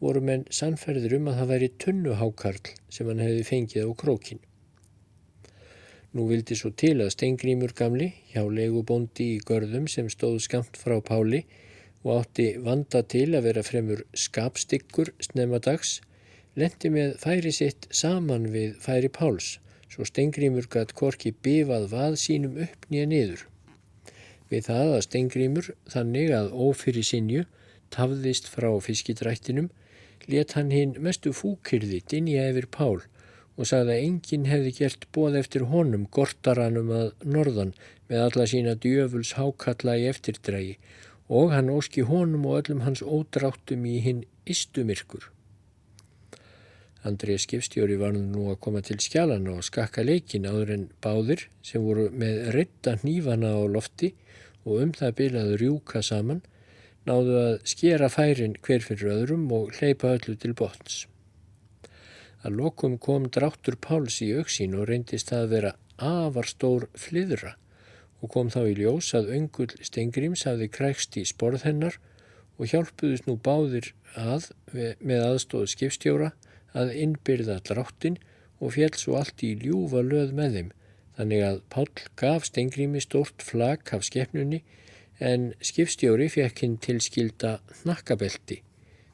voru 0.00 0.20
menn 0.24 0.46
sannferðir 0.52 1.16
um 1.18 1.28
að 1.32 1.40
það 1.40 1.52
væri 1.54 1.72
tunnuhákarl 1.84 2.72
sem 2.92 3.08
hann 3.08 3.24
hefði 3.24 3.48
fengið 3.48 3.88
á 3.88 3.92
krókin. 4.02 4.40
Nú 6.10 6.24
vildi 6.26 6.56
svo 6.58 6.72
til 6.74 6.96
að 7.04 7.12
Steingrímur 7.14 7.70
gamli 7.78 8.08
hjá 8.32 8.42
legubóndi 8.50 9.28
í 9.36 9.42
görðum 9.46 9.84
sem 9.90 10.08
stóð 10.10 10.40
skamt 10.42 10.78
frá 10.80 10.96
Páli 11.06 11.44
og 12.02 12.16
átti 12.16 12.46
vanda 12.64 13.04
til 13.14 13.28
að 13.38 13.46
vera 13.46 13.62
fremur 13.62 14.02
skapstykkur 14.18 15.12
snemmadags, 15.22 16.00
lendi 16.58 16.90
með 16.90 17.14
færi 17.22 17.52
sitt 17.54 17.86
saman 17.94 18.48
við 18.50 18.74
færi 18.82 19.12
Páls, 19.12 19.60
svo 19.86 20.08
Steingrímur 20.08 20.66
gætt 20.72 20.96
korki 20.98 21.30
bifað 21.30 21.86
vað 21.94 22.18
sínum 22.24 22.58
upp 22.66 22.90
nýja 22.90 23.06
niður. 23.12 23.46
Við 24.50 24.66
það 24.66 24.96
að 24.96 25.04
Steingrímur, 25.06 25.70
þannig 25.94 26.34
að 26.34 26.50
ófyrir 26.58 27.06
sinju, 27.06 27.46
tafðist 27.94 28.50
frá 28.50 28.72
fiskidrættinum, 28.82 29.70
let 30.26 30.58
hann 30.58 30.74
hinn 30.74 30.98
mestu 30.98 31.30
fúkyrði 31.30 32.02
dinja 32.10 32.50
yfir 32.50 32.66
Pál 32.66 32.98
og 33.56 33.68
sagði 33.68 33.96
að 33.96 34.04
enginn 34.06 34.46
hefði 34.50 34.74
gert 34.78 35.06
bóð 35.14 35.38
eftir 35.40 35.66
honum 35.72 36.06
gortaranum 36.16 36.92
að 36.96 37.10
norðan 37.24 37.74
með 38.10 38.24
alla 38.26 38.46
sína 38.52 38.76
djöfuls 38.84 39.34
hákalla 39.38 39.96
í 40.00 40.06
eftirdrægi 40.10 40.78
og 41.40 41.52
hann 41.54 41.70
óski 41.70 42.06
honum 42.06 42.46
og 42.50 42.62
öllum 42.62 42.82
hans 42.86 43.02
ódráttum 43.02 43.84
í 43.86 44.00
hinn 44.04 44.24
istumirkur. 44.50 45.28
Andrið 47.06 47.38
skipstjóri 47.46 47.96
var 48.00 48.12
nú 48.12 48.50
að 48.52 48.58
koma 48.64 48.82
til 48.84 48.98
skjálana 49.00 49.54
og 49.56 49.64
skakka 49.64 50.02
leikin 50.04 50.48
áður 50.48 50.74
en 50.74 50.88
báðir 51.00 51.46
sem 51.64 51.84
voru 51.84 52.10
með 52.12 52.50
reytta 52.56 52.98
hnífana 53.00 53.54
á 53.56 53.62
lofti 53.72 54.12
og 54.66 54.82
um 54.82 54.92
það 54.96 55.16
byrjaði 55.20 55.60
rjúka 55.62 56.02
saman 56.04 56.42
náðu 57.08 57.38
að 57.40 57.54
skera 57.72 58.10
færin 58.12 58.58
hver 58.60 58.84
fyrir 58.84 59.14
öðrum 59.14 59.46
og 59.56 59.72
hleypa 59.78 60.12
öllu 60.18 60.36
til 60.36 60.52
botns. 60.52 61.06
Að 62.40 62.54
lokum 62.56 62.94
kom 62.96 63.26
dráttur 63.28 63.76
Páls 63.76 64.20
í 64.24 64.30
auksin 64.32 64.76
og 64.78 64.86
reyndist 64.88 65.28
það 65.28 65.42
að 65.44 65.50
vera 65.54 65.72
afar 66.10 66.46
stór 66.48 66.86
flyðra. 66.96 67.56
Og 68.20 68.32
kom 68.32 68.48
þá 68.52 68.62
í 68.70 68.76
ljós 68.78 69.10
að 69.16 69.28
öngull 69.36 69.74
Stengrims 69.84 70.46
hafði 70.48 70.70
krækst 70.72 71.18
í 71.20 71.26
sporð 71.28 71.66
hennar 71.68 71.98
og 72.56 72.72
hjálpuðist 72.72 73.28
nú 73.28 73.36
báðir 73.36 73.92
að 74.16 74.50
með 74.72 75.24
aðstóð 75.26 75.66
skipstjóra 75.74 76.32
að 76.76 76.94
innbyrða 77.02 77.58
dráttin 77.68 78.16
og 78.60 78.74
fjell 78.76 78.92
svo 78.96 79.18
allt 79.20 79.44
í 79.44 79.52
ljúfa 79.60 80.04
löð 80.04 80.32
með 80.36 80.56
þeim. 80.56 80.72
Þannig 81.20 81.44
að 81.44 81.62
Pál 81.72 81.86
gaf 82.16 82.48
Stengrimi 82.48 83.04
stórt 83.04 83.44
flak 83.44 83.92
af 83.96 84.08
skeppnunni 84.08 84.62
en 85.20 85.50
skipstjóri 85.60 86.30
fekk 86.32 86.64
hinn 86.64 86.80
tilskilda 86.80 87.58
nakkabelti 87.84 88.62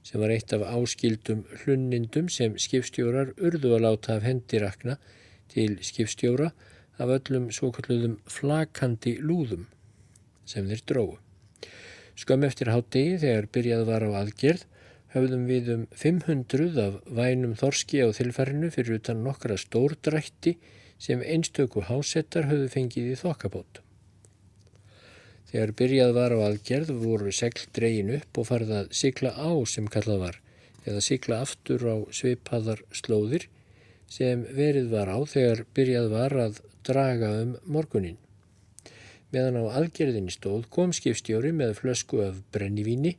sem 0.07 0.23
var 0.23 0.31
eitt 0.31 0.53
af 0.55 0.63
áskildum 0.71 1.43
hlunnindum 1.65 2.29
sem 2.31 2.55
skipstjórar 2.63 3.33
urðu 3.37 3.75
að 3.75 3.85
láta 3.89 4.17
af 4.17 4.27
hendirakna 4.27 4.97
til 5.51 5.79
skipstjóra 5.83 6.53
af 7.03 7.13
öllum 7.19 7.49
svo 7.55 7.73
kalluðum 7.75 8.21
flakandi 8.31 9.17
lúðum 9.19 9.67
sem 10.47 10.69
þeir 10.71 10.85
dróðu. 10.87 11.19
Skömm 12.17 12.47
eftir 12.47 12.71
hátegi 12.73 13.19
þegar 13.25 13.51
byrjað 13.53 13.83
var 13.91 14.07
á 14.07 14.11
aðgerð 14.23 14.63
höfðum 15.17 15.49
við 15.51 15.73
um 15.75 15.83
500 15.97 16.79
af 16.81 17.01
vænum 17.19 17.57
þorski 17.59 18.05
á 18.07 18.09
þilfærinu 18.17 18.71
fyrir 18.73 19.01
utan 19.01 19.25
nokkra 19.27 19.59
stórdrætti 19.61 20.55
sem 21.03 21.25
einstöku 21.25 21.83
hásettar 21.91 22.49
höfðu 22.51 22.71
fengið 22.73 23.11
í 23.13 23.19
þokkabót. 23.21 23.83
Þegar 25.51 25.73
byrjað 25.79 26.13
var 26.17 26.35
á 26.35 26.39
aðgerð 26.49 26.93
voru 27.03 27.33
segl 27.35 27.69
dreyin 27.77 28.15
upp 28.19 28.41
og 28.41 28.49
farið 28.49 28.73
að 28.81 28.93
sigla 29.01 29.33
á 29.39 29.51
sem 29.71 29.87
kallað 29.87 30.23
var 30.25 30.41
eða 30.87 31.03
sigla 31.03 31.41
aftur 31.45 31.83
á 31.87 31.97
sveipaðar 32.15 32.83
slóðir 32.95 33.47
sem 34.11 34.45
verið 34.55 34.91
var 34.95 35.11
á 35.11 35.19
þegar 35.27 35.65
byrjað 35.75 36.09
var 36.13 36.37
að 36.47 36.61
draga 36.87 37.31
um 37.43 37.57
morgunin. 37.67 38.19
Meðan 39.35 39.59
á 39.63 39.75
aðgerðinni 39.81 40.35
stóð 40.35 40.69
kom 40.71 40.95
skipstjóri 40.95 41.51
með 41.55 41.75
flösku 41.81 42.23
af 42.27 42.39
brennivíni 42.55 43.17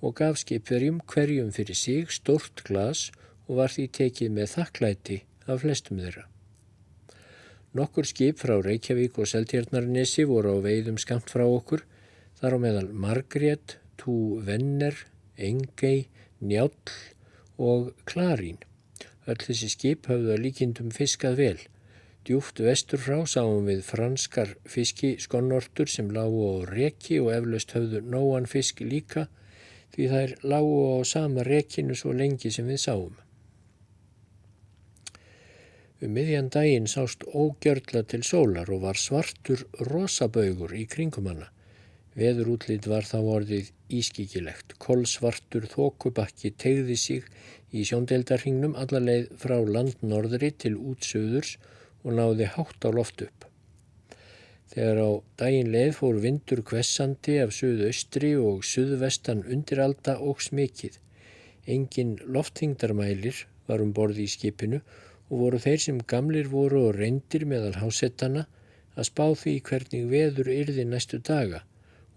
og 0.00 0.16
gaf 0.20 0.40
skipverjum 0.40 1.02
hverjum 1.12 1.52
fyrir 1.52 1.76
sig 1.76 2.12
stort 2.16 2.64
glas 2.64 3.10
og 3.46 3.60
var 3.60 3.72
því 3.74 3.86
tekið 4.00 4.36
með 4.38 4.52
þakklæti 4.56 5.22
af 5.46 5.64
flestum 5.64 6.00
þeirra. 6.00 6.29
Nokkur 7.70 8.02
skip 8.08 8.40
frá 8.42 8.56
Reykjavík 8.58 9.20
og 9.22 9.28
Seltjarnarnesi 9.30 10.24
voru 10.26 10.56
á 10.58 10.64
veiðum 10.64 10.96
skamt 10.98 11.30
frá 11.30 11.44
okkur, 11.46 11.84
þar 12.40 12.56
á 12.56 12.58
meðal 12.58 12.88
Margrét, 12.90 13.76
Tú 13.94 14.40
Venner, 14.42 14.96
Engei, 15.38 16.08
Njáll 16.42 16.74
og 17.62 17.92
Klarín. 18.10 18.58
Öll 19.30 19.38
þessi 19.38 19.70
skip 19.70 20.10
hafðu 20.10 20.34
að 20.34 20.42
líkindum 20.48 20.90
fiskað 20.90 21.38
vel. 21.38 21.60
Djúft 22.26 22.58
vestur 22.58 22.98
frá 22.98 23.22
sáum 23.30 23.70
við 23.70 23.86
franskar 23.86 24.56
fiskiskonnortur 24.66 25.86
sem 25.86 26.10
lágu 26.10 26.42
á 26.42 26.54
reki 26.74 27.22
og 27.22 27.30
eflaust 27.38 27.78
hafðu 27.78 28.02
nóan 28.02 28.50
fisk 28.50 28.82
líka 28.82 29.28
því 29.94 30.10
þær 30.10 30.38
lágu 30.42 30.76
á 30.90 31.06
sama 31.06 31.46
rekinu 31.46 31.94
svo 31.94 32.18
lengi 32.18 32.50
sem 32.50 32.66
við 32.66 32.82
sáum. 32.82 33.14
Um 36.00 36.14
miðjan 36.16 36.46
daginn 36.48 36.86
sást 36.88 37.26
ógjörla 37.28 38.00
til 38.08 38.22
sólar 38.24 38.70
og 38.72 38.86
var 38.86 38.96
svartur 38.96 39.66
rosabaugur 39.84 40.72
í 40.72 40.86
kringum 40.88 41.26
hana. 41.28 41.50
Veður 42.16 42.54
útlýtt 42.54 42.86
var 42.88 43.04
þá 43.04 43.18
orðið 43.20 43.68
ískikilegt. 43.98 44.78
Kolsvartur 44.80 45.66
þókubakki 45.68 46.54
tegði 46.56 46.96
sig 47.02 47.26
í 47.76 47.84
sjóndeldarhingnum 47.84 48.78
allarleið 48.80 49.28
frá 49.42 49.58
landnorðri 49.60 50.50
til 50.64 50.72
útsöðurs 50.78 51.58
og 52.00 52.16
náði 52.16 52.48
hátt 52.54 52.88
á 52.88 52.90
loft 52.96 53.20
upp. 53.26 53.44
Þegar 54.72 55.02
á 55.04 55.10
daginn 55.44 55.70
leið 55.74 55.92
fór 55.98 56.22
vindur 56.24 56.64
kvessandi 56.72 57.36
af 57.44 57.52
söðu-austri 57.52 58.32
og 58.40 58.64
söðu-vestan 58.64 59.44
undiralda 59.44 60.16
og 60.16 60.40
smikið. 60.48 60.96
Engin 61.68 62.16
lofthingdarmælir 62.24 63.44
var 63.68 63.84
um 63.84 63.92
borði 63.92 64.24
í 64.24 64.32
skipinu 64.32 64.80
og 64.80 65.09
voru 65.30 65.60
þeir 65.62 65.82
sem 65.84 65.98
gamlir 66.12 66.50
voru 66.50 66.86
og 66.88 66.96
reyndir 66.98 67.46
meðal 67.46 67.76
hásettana 67.78 68.46
að 68.96 69.08
spá 69.08 69.26
því 69.42 69.56
hvernig 69.68 70.06
veður 70.10 70.50
yrði 70.52 70.84
næstu 70.88 71.20
daga 71.22 71.62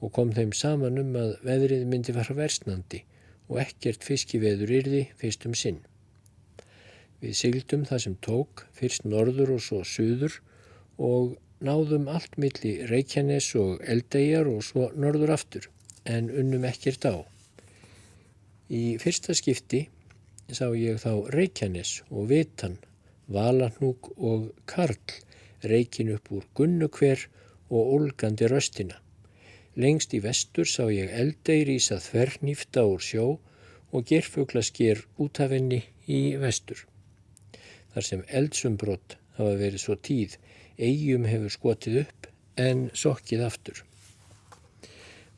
og 0.03 0.11
kom 0.15 0.33
þeim 0.35 0.51
saman 0.57 0.99
um 0.99 1.15
að 1.19 1.35
veðrið 1.47 1.85
myndi 1.87 2.15
fara 2.15 2.35
versnandi 2.37 3.03
og 3.47 3.59
ekkert 3.63 4.03
fiskiveður 4.03 4.73
yrði 4.79 5.03
fyrst 5.19 5.45
um 5.47 5.55
sinn. 5.55 5.79
Við 7.23 7.37
sygldum 7.39 7.85
það 7.87 8.01
sem 8.03 8.15
tók, 8.25 8.65
fyrst 8.75 9.05
norður 9.07 9.55
og 9.55 9.61
svo 9.63 9.83
suður 9.87 10.39
og 10.97 11.37
náðum 11.63 12.09
allt 12.11 12.35
milli 12.41 12.73
Reykjanes 12.89 13.53
og 13.59 13.83
Eldegjar 13.87 14.49
og 14.51 14.63
svo 14.67 14.89
norður 14.99 15.35
aftur 15.37 15.69
en 16.09 16.27
unnum 16.33 16.65
ekkert 16.67 17.07
á. 17.07 17.15
Í 18.67 18.97
fyrsta 18.99 19.35
skipti 19.37 19.85
sá 20.51 20.65
ég 20.75 20.99
þá 20.99 21.29
Reykjanes 21.31 22.01
og 22.11 22.27
Vitan 22.33 22.75
Valahnúk 23.31 24.09
og 24.17 24.51
Karl 24.67 24.99
reikin 25.63 26.11
upp 26.11 26.31
úr 26.31 26.43
gunnukver 26.55 27.21
og 27.69 27.93
olgandi 27.95 28.49
röstina. 28.51 28.99
Lengst 29.79 30.13
í 30.13 30.19
vestur 30.21 30.67
sá 30.69 30.89
ég 30.91 31.13
eldeir 31.21 31.71
ísa 31.71 32.01
þvernýfta 32.03 32.83
úr 32.89 33.01
sjó 33.01 33.27
og 33.93 34.05
gerfugla 34.09 34.61
sker 34.61 35.05
út 35.17 35.39
af 35.39 35.55
henni 35.55 35.81
í 36.07 36.35
vestur. 36.41 36.83
Þar 37.93 38.09
sem 38.09 38.27
eldsumbrott 38.27 39.17
hafa 39.37 39.55
verið 39.57 39.85
svo 39.85 39.95
tíð, 39.95 40.37
eigum 40.77 41.25
hefur 41.29 41.55
skotið 41.55 41.99
upp 42.03 42.29
en 42.59 42.89
sokkið 42.93 43.47
aftur. 43.47 43.83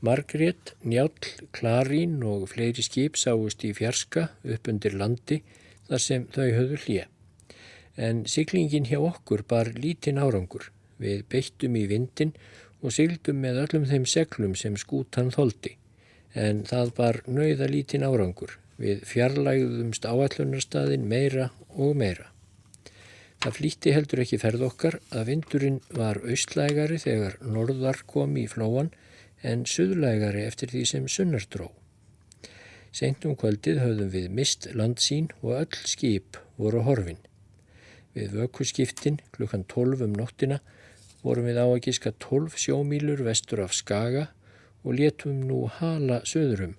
Margrét, 0.01 0.73
Njál, 0.83 1.13
Klarín 1.55 2.21
og 2.25 2.49
fleiri 2.51 2.83
skip 2.83 3.15
sáust 3.17 3.63
í 3.63 3.73
fjarska 3.77 4.29
upp 4.43 4.67
undir 4.71 4.97
landi 4.97 5.43
þar 5.87 6.01
sem 6.01 6.27
þau 6.33 6.49
höfðu 6.49 6.81
hlið 6.85 7.11
en 7.97 8.25
siglingin 8.29 8.87
hjá 8.89 8.99
okkur 8.99 9.45
bar 9.47 9.71
lítinn 9.75 10.19
árangur. 10.19 10.71
Við 10.99 11.25
beittum 11.31 11.75
í 11.75 11.85
vindin 11.91 12.35
og 12.81 12.93
sildum 12.95 13.41
með 13.43 13.63
öllum 13.65 13.87
þeim 13.89 14.05
seglum 14.09 14.55
sem 14.59 14.77
skútan 14.77 15.31
þóldi, 15.33 15.75
en 16.33 16.63
það 16.67 16.93
bar 16.99 17.21
nauða 17.27 17.67
lítinn 17.71 18.05
árangur. 18.05 18.57
Við 18.77 19.05
fjarlægðumst 19.07 20.05
áallunarstaðin 20.05 21.07
meira 21.07 21.49
og 21.75 21.95
meira. 21.95 22.31
Það 23.45 23.55
flýtti 23.59 23.93
heldur 23.95 24.21
ekki 24.23 24.39
ferð 24.41 24.65
okkar 24.67 24.99
að 25.13 25.27
vindurinn 25.29 25.79
var 25.95 26.19
austlægari 26.25 26.97
þegar 26.99 27.37
norðar 27.45 28.01
kom 28.09 28.35
í 28.41 28.47
flóan 28.51 28.89
en 29.45 29.65
suðlægari 29.69 30.43
eftir 30.47 30.71
því 30.73 30.83
sem 30.89 31.07
sunnar 31.11 31.45
dró. 31.53 31.69
Seint 32.95 33.27
um 33.27 33.35
kvöldið 33.37 33.81
höfðum 33.83 34.11
við 34.13 34.27
mist 34.33 34.67
landsín 34.73 35.29
og 35.41 35.59
öll 35.59 35.79
skip 35.85 36.39
voru 36.57 36.81
horfin. 36.87 37.19
Við 38.15 38.37
vökkuskiptin 38.39 39.19
klukkan 39.35 39.65
12 39.67 40.05
um 40.07 40.15
nóttina 40.15 40.61
vorum 41.25 41.49
við 41.49 41.59
á 41.59 41.67
að 41.67 41.81
gíska 41.89 42.13
12 42.23 42.55
sjómílur 42.63 43.23
vestur 43.27 43.65
af 43.65 43.75
Skaga 43.75 44.29
og 44.85 44.95
létum 44.99 45.41
nú 45.49 45.65
hala 45.79 46.21
söðurum 46.23 46.77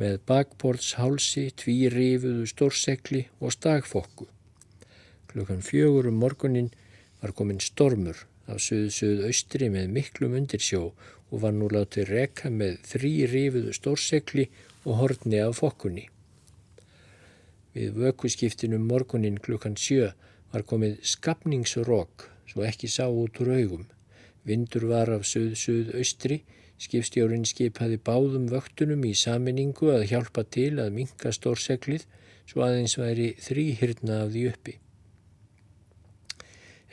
með 0.00 0.18
bakborðshálsi, 0.26 1.52
tvírifuðu 1.54 2.48
stórsekli 2.50 3.26
og 3.38 3.54
stagfokku. 3.54 4.26
Klukkan 5.30 5.62
fjögur 5.62 6.08
um 6.10 6.18
morgunin 6.18 6.72
var 7.20 7.34
komin 7.38 7.62
stormur 7.62 8.24
af 8.50 8.58
söðu-söðu 8.64 9.28
austri 9.28 9.70
með 9.70 9.92
miklum 9.94 10.34
undirsjó 10.40 10.88
og 11.30 11.44
var 11.44 11.54
nú 11.54 11.70
látið 11.70 12.10
reka 12.10 12.50
með 12.50 12.80
þrý 12.90 13.12
rifuðu 13.30 13.76
stórsekli 13.78 14.48
og 14.84 14.98
hortni 15.00 15.38
af 15.44 15.60
fokkunni. 15.62 16.08
Við 17.74 17.94
vökuskiptinum 18.02 18.84
morgunin 18.90 19.38
klukkan 19.42 19.78
sjö 19.78 20.10
var 20.54 20.62
komið 20.70 21.00
skapningsrók 21.02 22.28
svo 22.46 22.62
ekki 22.62 22.86
sá 22.86 23.08
út 23.10 23.40
úr 23.42 23.50
augum. 23.56 23.88
Vindur 24.46 24.86
var 24.90 25.10
af 25.10 25.24
söðu-söðu 25.26 25.96
austri, 25.98 26.44
skipstjórin 26.78 27.46
skipaði 27.48 27.98
báðum 27.98 28.46
vöktunum 28.52 29.02
í 29.08 29.14
saminningu 29.18 29.90
að 29.94 30.06
hjálpa 30.12 30.44
til 30.56 30.76
að 30.82 30.94
minka 31.00 31.32
stórseklið 31.34 32.06
svo 32.46 32.62
aðeins 32.66 32.98
væri 33.00 33.32
þrýhyrna 33.40 34.20
af 34.22 34.32
því 34.34 34.46
uppi. 34.52 34.76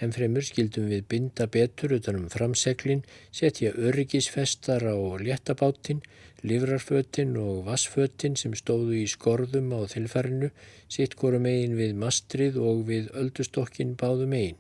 Ennfremur 0.01 0.41
skildum 0.41 0.88
við 0.89 1.03
binda 1.12 1.45
betur 1.51 1.93
utanum 1.99 2.26
framseglin, 2.34 3.03
setja 3.30 3.76
öryggisfestar 3.78 4.88
á 4.89 4.97
léttabáttin, 5.22 6.01
livrarfötin 6.47 7.35
og 7.37 7.65
vassfötin 7.67 8.35
sem 8.39 8.53
stóðu 8.57 8.97
í 9.01 9.05
skorðum 9.09 9.71
á 9.77 9.85
þilfarinu, 9.91 10.49
sitt 10.89 11.15
korum 11.19 11.45
eigin 11.49 11.77
við 11.77 11.95
mastrið 12.01 12.59
og 12.61 12.85
við 12.89 13.09
öldustokkin 13.17 13.95
báðum 13.99 14.35
eigin. 14.37 14.59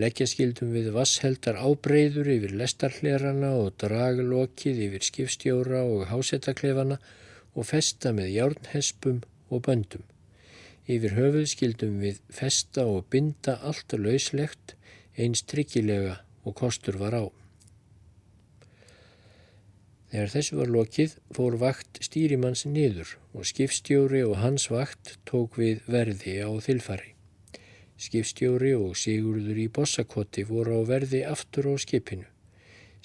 Leggja 0.00 0.28
skildum 0.30 0.70
við 0.72 0.92
vassheldar 0.94 1.58
ábreyður 1.58 2.30
yfir 2.36 2.54
lestarhlerana 2.60 3.50
og 3.58 3.74
draglokið 3.82 4.84
yfir 4.86 5.06
skipstjóra 5.08 5.82
og 5.82 6.06
hásettaklefana 6.12 7.00
og 7.54 7.66
festa 7.66 8.14
með 8.14 8.30
járnhespum 8.36 9.20
og 9.50 9.66
böndum. 9.66 10.06
Yfir 10.90 11.16
höfuð 11.18 11.50
skildum 11.50 11.98
við 12.02 12.22
festa 12.34 12.86
og 12.86 13.10
binda 13.10 13.58
allt 13.66 13.92
lauslegt 13.98 14.76
eins 15.18 15.42
tryggilega 15.42 16.20
og 16.46 16.56
kostur 16.62 16.96
var 17.02 17.18
á. 17.18 17.39
Þegar 20.10 20.30
þessu 20.32 20.56
var 20.58 20.70
lokið 20.74 21.12
fór 21.36 21.56
vakt 21.60 22.00
stýrimanns 22.02 22.64
niður 22.66 23.12
og 23.30 23.46
skipstjóri 23.46 24.24
og 24.26 24.40
hans 24.42 24.66
vakt 24.72 25.12
tók 25.30 25.58
við 25.60 25.84
verði 25.86 26.40
á 26.42 26.50
þilfari. 26.64 27.12
Skipstjóri 28.00 28.72
og 28.74 28.96
Sigurður 28.98 29.60
í 29.62 29.68
bossakoti 29.70 30.42
voru 30.48 30.80
á 30.80 30.88
verði 30.88 31.22
aftur 31.30 31.70
á 31.70 31.74
skipinu. 31.78 32.26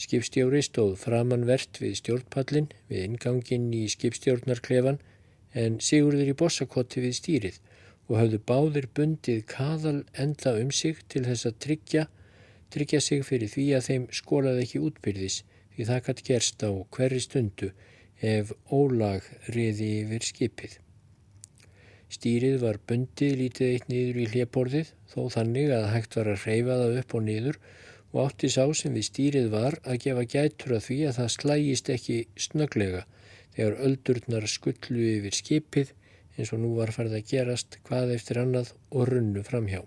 Skipstjóri 0.01 0.63
stóð 0.65 0.95
framanvert 1.03 1.77
við 1.83 1.99
stjórnpallin 2.01 2.71
við 2.89 3.05
ingangin 3.11 3.69
í 3.75 3.85
skipstjórnarklefan 3.93 4.97
en 5.53 5.77
Sigurður 5.79 6.33
í 6.33 6.37
bossakoti 6.41 7.05
við 7.05 7.17
stýrið 7.19 7.59
og 8.09 8.17
hafðu 8.17 8.39
báðir 8.49 8.89
bundið 8.97 9.45
kaðal 9.51 9.99
enda 10.17 10.57
um 10.57 10.73
sig 10.73 11.05
til 11.09 11.27
þess 11.29 11.45
að 11.51 11.59
tryggja, 11.67 12.07
tryggja 12.73 13.01
sig 13.01 13.21
fyrir 13.29 13.51
því 13.53 13.67
að 13.77 13.91
þeim 13.91 14.07
skólaði 14.23 14.65
ekki 14.65 14.87
útbyrðis 14.89 15.43
því 15.75 15.87
það 15.89 16.01
gætt 16.07 16.23
gerst 16.29 16.65
á 16.65 16.71
hverri 16.95 17.21
stundu 17.23 17.71
ef 18.23 18.51
ólag 18.71 19.25
riði 19.51 19.89
yfir 20.01 20.27
skipið. 20.29 20.77
Stýrið 22.15 22.59
var 22.61 22.77
bundið 22.87 23.33
lítið 23.41 23.71
eitt 23.73 23.89
niður 23.91 24.21
í 24.21 24.27
hliðborðið 24.31 24.91
þó 25.11 25.21
þannig 25.33 25.73
að 25.75 25.89
hægt 25.91 26.15
var 26.19 26.29
að 26.31 26.45
reyfa 26.45 26.77
það 26.81 26.99
upp 27.01 27.15
og 27.17 27.25
niður 27.25 27.59
og 28.13 28.21
átti 28.23 28.51
sá 28.53 28.63
sem 28.77 28.93
við 28.95 29.07
stýrið 29.09 29.49
var 29.51 29.79
að 29.83 29.99
gefa 30.05 30.27
gætur 30.35 30.77
að 30.77 30.85
því 30.87 30.99
að 31.09 31.17
það 31.17 31.33
slægist 31.35 31.91
ekki 31.95 32.19
snöglega 32.45 33.03
þegar 33.55 33.81
öldurnar 33.89 34.47
skullu 34.51 35.09
yfir 35.15 35.35
skipið 35.41 35.91
eins 36.37 36.53
og 36.55 36.61
nú 36.63 36.71
var 36.77 36.93
farið 36.95 37.19
að 37.19 37.27
gerast 37.33 37.79
hvað 37.87 38.15
eftir 38.15 38.39
annað 38.43 38.71
og 38.91 39.09
runnu 39.11 39.43
framhjá. 39.47 39.81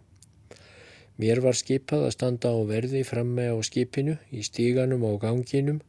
Mér 1.18 1.42
var 1.42 1.56
skipað 1.58 2.04
að 2.06 2.14
standa 2.14 2.54
á 2.54 2.58
verði 2.68 3.02
framme 3.06 3.48
á 3.50 3.56
skipinu, 3.66 4.16
í 4.30 4.44
stíganum 4.46 5.02
og 5.08 5.20
ganginum, 5.24 5.80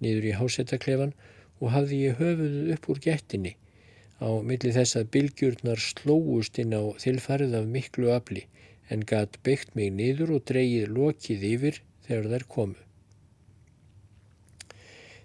niður 0.00 0.30
í 0.30 0.36
hásettaklefan 0.40 1.12
og 1.60 1.72
hafði 1.74 2.04
ég 2.06 2.20
höfuðu 2.22 2.62
upp 2.74 2.88
úr 2.92 3.02
gettinni 3.04 3.56
á 4.18 4.28
milli 4.42 4.72
þess 4.74 4.98
að 4.98 5.10
bylgjurnar 5.14 5.82
slóust 5.82 6.58
inn 6.62 6.74
á 6.74 6.82
þilfarið 7.02 7.54
af 7.60 7.68
miklu 7.74 8.10
afli 8.14 8.44
en 8.90 9.04
gatt 9.10 9.38
byggt 9.46 9.74
mig 9.78 9.92
niður 9.94 10.34
og 10.36 10.44
dreyið 10.50 10.90
lokið 10.96 11.46
yfir 11.52 11.80
þegar 12.06 12.30
þær 12.32 12.46
komu. 12.54 12.78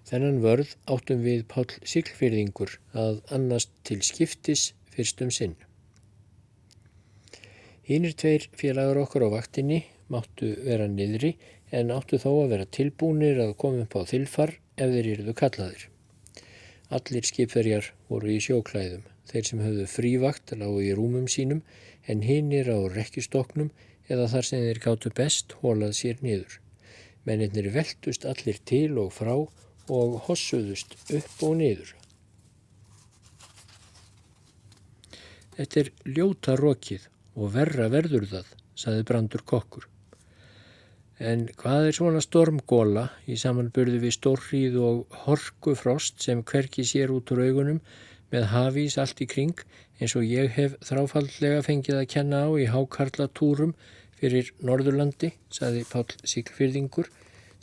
Þennan 0.09 0.41
vörð 0.43 0.75
áttum 0.93 1.23
við 1.25 1.45
Pál 1.49 1.65
Siglfyrðingur 1.89 2.75
að 3.05 3.21
annast 3.33 3.71
til 3.87 4.01
skiptis 4.05 4.73
fyrstum 4.93 5.31
sinn. 5.31 5.55
Hínir 7.83 8.13
tveir 8.15 8.45
félagar 8.55 9.01
okkur 9.01 9.25
á 9.27 9.29
vaktinni 9.33 9.81
máttu 10.07 10.53
vera 10.63 10.85
niðri 10.87 11.33
en 11.75 11.89
áttu 11.91 12.15
þó 12.21 12.29
að 12.45 12.53
vera 12.53 12.67
tilbúinir 12.77 13.41
að 13.43 13.57
koma 13.59 13.83
upp 13.83 13.97
á 13.99 14.07
þilfar 14.07 14.53
ef 14.79 14.93
þeir 14.93 15.09
eruðu 15.17 15.33
kallaðir. 15.41 15.83
Allir 16.95 17.27
skipverjar 17.27 17.89
voru 18.07 18.31
í 18.31 18.39
sjóklæðum, 18.45 19.03
þeir 19.27 19.49
sem 19.49 19.65
höfðu 19.65 19.89
frívakt 19.91 20.55
lágu 20.55 20.79
í 20.79 20.93
rúmum 20.95 21.27
sínum 21.27 21.59
en 22.07 22.23
hinnir 22.23 22.71
á 22.71 22.79
rekkistoknum 22.95 23.73
eða 24.07 24.31
þar 24.31 24.47
sem 24.47 24.63
þeir 24.63 24.83
gáttu 24.87 25.11
best 25.19 25.59
hólað 25.59 25.95
sér 25.99 26.23
niður. 26.23 26.59
Mennir 27.27 27.71
veldust 27.75 28.23
allir 28.23 28.63
til 28.63 28.95
og 29.03 29.11
frá 29.19 29.35
og 29.35 30.19
hossuðust 30.29 30.95
upp 31.11 31.43
og 31.43 31.57
niður. 31.59 31.97
Þetta 35.57 35.83
er 35.83 35.91
ljóta 36.07 36.55
rokið 36.55 37.09
og 37.35 37.53
verra 37.55 37.89
verður 37.93 38.27
það, 38.29 38.53
saði 38.77 39.05
brandur 39.09 39.43
kokkur. 39.47 39.87
En 41.21 41.45
hvað 41.59 41.87
er 41.87 41.95
svona 41.97 42.21
stormgóla 42.25 43.05
í 43.29 43.37
samanburði 43.39 43.99
við 44.01 44.15
stórrið 44.17 44.79
og 44.81 45.19
horkufrost 45.25 46.23
sem 46.25 46.41
hverki 46.43 46.85
sér 46.87 47.13
út 47.13 47.31
úr 47.31 47.45
augunum 47.45 47.79
með 48.33 48.49
hafís 48.51 48.97
allt 48.97 49.21
í 49.21 49.29
kring 49.29 49.61
eins 50.01 50.15
og 50.17 50.25
ég 50.25 50.49
hef 50.57 50.75
þráfallega 50.83 51.61
fengið 51.65 51.99
að 51.99 52.09
kenna 52.15 52.43
á 52.43 52.51
í 52.57 52.65
hákarlatúrum 52.73 53.75
fyrir 54.17 54.49
Norðurlandi, 54.65 55.33
saði 55.53 55.85
Pál 55.89 56.07
Siglfyrðingur 56.23 57.11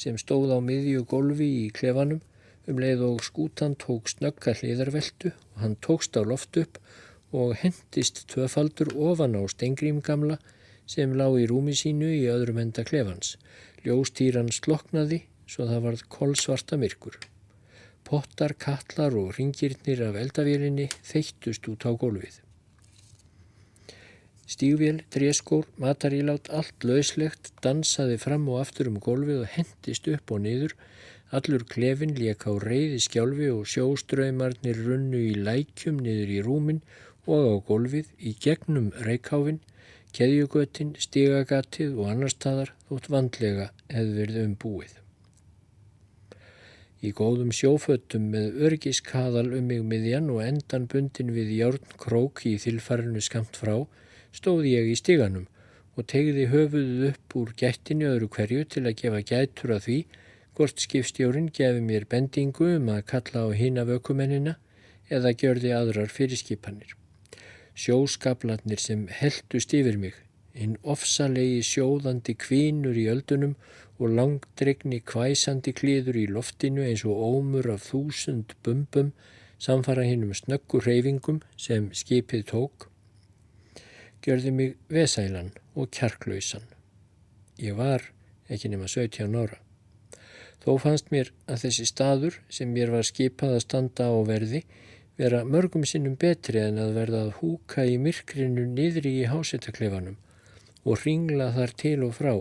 sem 0.01 0.17
stóð 0.21 0.55
á 0.55 0.59
miðju 0.65 1.05
gólfi 1.11 1.49
í 1.67 1.69
klefanum 1.75 2.23
um 2.71 2.81
leið 2.81 3.03
og 3.09 3.25
skútan 3.27 3.75
tók 3.81 4.09
snögga 4.13 4.55
hliðarveldu 4.57 5.33
og 5.35 5.63
hann 5.65 5.77
tókst 5.85 6.17
á 6.17 6.23
loft 6.23 6.57
upp 6.61 6.79
og 7.33 7.55
hendist 7.63 8.25
tvöfaldur 8.33 8.93
ofan 8.97 9.39
á 9.39 9.43
Stengrím 9.51 10.01
gamla 10.03 10.39
sem 10.91 11.15
lág 11.15 11.39
í 11.39 11.47
rúmi 11.51 11.77
sínu 11.79 12.09
í 12.11 12.27
öðrum 12.33 12.59
enda 12.63 12.85
klefans. 12.87 13.37
Ljóstýran 13.85 14.51
sloknaði 14.53 15.23
svo 15.47 15.67
það 15.71 15.85
varð 15.87 16.07
kolsvarta 16.13 16.79
myrkur. 16.81 17.17
Pottar, 18.07 18.57
kallar 18.59 19.15
og 19.15 19.35
ringirnir 19.37 20.03
af 20.09 20.19
eldavélinni 20.19 20.89
þeittust 21.07 21.69
út 21.71 21.87
á 21.87 21.95
gólfið. 21.95 22.41
Stígvél, 24.51 25.05
dréskór, 25.15 25.69
matarílát, 25.79 26.49
allt 26.51 26.83
lauslegt 26.83 27.53
dansaði 27.63 28.17
fram 28.19 28.49
og 28.51 28.65
aftur 28.65 28.91
um 28.91 28.97
gólfið 28.99 29.45
og 29.45 29.53
hendist 29.53 30.09
upp 30.11 30.33
og 30.35 30.43
niður. 30.43 30.75
Allur 31.31 31.63
klefin 31.71 32.17
lék 32.19 32.49
á 32.51 32.53
reyði 32.59 32.99
skjálfi 33.05 33.53
og 33.55 33.69
sjóströymarnir 33.71 34.81
runnu 34.89 35.21
í 35.29 35.37
lækjum 35.39 36.01
niður 36.03 36.35
í 36.35 36.41
rúmin 36.43 36.83
og 37.27 37.51
á 37.51 37.55
gólfið 37.67 38.13
í 38.19 38.33
gegnum 38.41 38.91
reykháfin, 39.07 39.61
keðjugötin, 40.17 40.95
stigagatið 40.99 41.99
og 41.99 42.11
annar 42.15 42.33
staðar 42.33 42.73
þótt 42.89 43.11
vandlega 43.13 43.71
hefði 43.93 44.17
verið 44.23 44.41
umbúið. 44.47 44.97
Í 47.01 47.15
góðum 47.17 47.53
sjóföttum 47.57 48.27
með 48.35 48.59
örgiskaðal 48.67 49.47
um 49.57 49.71
mig 49.71 49.81
miðjan 49.89 50.29
og 50.35 50.43
endan 50.45 50.85
bundin 50.91 51.33
við 51.33 51.55
járn 51.57 51.95
krók 51.97 52.45
í 52.45 52.59
þilfarinu 52.61 53.23
skamt 53.25 53.57
frá 53.57 53.87
stóði 54.37 54.75
ég 54.75 54.91
í 54.93 54.99
stiganum 55.01 55.47
og 55.97 56.07
tegði 56.13 56.51
höfuðuð 56.53 57.07
upp 57.11 57.37
úr 57.41 57.55
gættinu 57.63 58.11
öðru 58.11 58.29
hverju 58.37 58.69
til 58.75 58.85
að 58.85 58.99
gefa 59.01 59.25
gættur 59.33 59.75
að 59.79 59.85
því 59.87 59.99
hvort 60.59 60.85
skipstjórin 60.85 61.51
gefi 61.57 61.81
mér 61.85 62.05
bendingu 62.11 62.75
um 62.77 62.93
að 62.93 63.07
kalla 63.15 63.49
á 63.49 63.57
hina 63.57 63.89
vökumennina 63.89 64.59
eða 65.09 65.33
gjörði 65.33 65.73
aðrar 65.75 66.13
fyrirskipanir. 66.13 67.00
Sjóskablarnir 67.81 68.81
sem 68.83 69.07
heldust 69.21 69.73
yfir 69.77 69.97
mig 70.01 70.17
inn 70.61 70.77
ofsalegi 70.95 71.61
sjóðandi 71.65 72.35
kvínur 72.45 72.99
í 72.99 73.07
öldunum 73.13 73.55
og 74.01 74.17
langdregni 74.17 74.99
kvæsandi 75.07 75.73
klíður 75.77 76.19
í 76.21 76.27
loftinu 76.29 76.85
eins 76.85 77.05
og 77.09 77.23
ómur 77.31 77.71
af 77.73 77.87
þúsund 77.91 78.57
bumbum 78.65 79.13
samfara 79.61 80.05
hinnum 80.09 80.33
snöggur 80.35 80.85
reyfingum 80.89 81.41
sem 81.57 81.91
skipið 81.93 82.47
tók, 82.53 82.87
gjörði 84.25 84.53
mig 84.57 84.77
vesælan 84.89 85.53
og 85.77 85.91
kjarklausan. 85.97 86.65
Ég 87.61 87.77
var 87.77 88.07
ekki 88.49 88.71
nema 88.73 88.89
17 88.89 89.37
ára. 89.37 89.61
Þó 90.61 90.77
fannst 90.81 91.13
mér 91.13 91.31
að 91.49 91.67
þessi 91.67 91.87
staður 91.89 92.41
sem 92.53 92.73
mér 92.73 92.93
var 92.93 93.07
skipað 93.09 93.57
að 93.57 93.65
standa 93.65 94.09
á 94.13 94.17
verði 94.29 94.65
vera 95.21 95.43
mörgum 95.45 95.85
sinnum 95.85 96.17
betri 96.21 96.63
en 96.65 96.79
að 96.81 96.95
verða 96.97 97.19
að 97.27 97.35
húka 97.41 97.85
í 97.85 97.99
myrkrinu 98.01 98.65
niðri 98.73 99.19
í 99.21 99.27
hásettaklefanum 99.29 100.17
og 100.89 101.03
ringla 101.05 101.51
þar 101.57 101.75
til 101.83 101.99
og 102.07 102.15
frá 102.17 102.33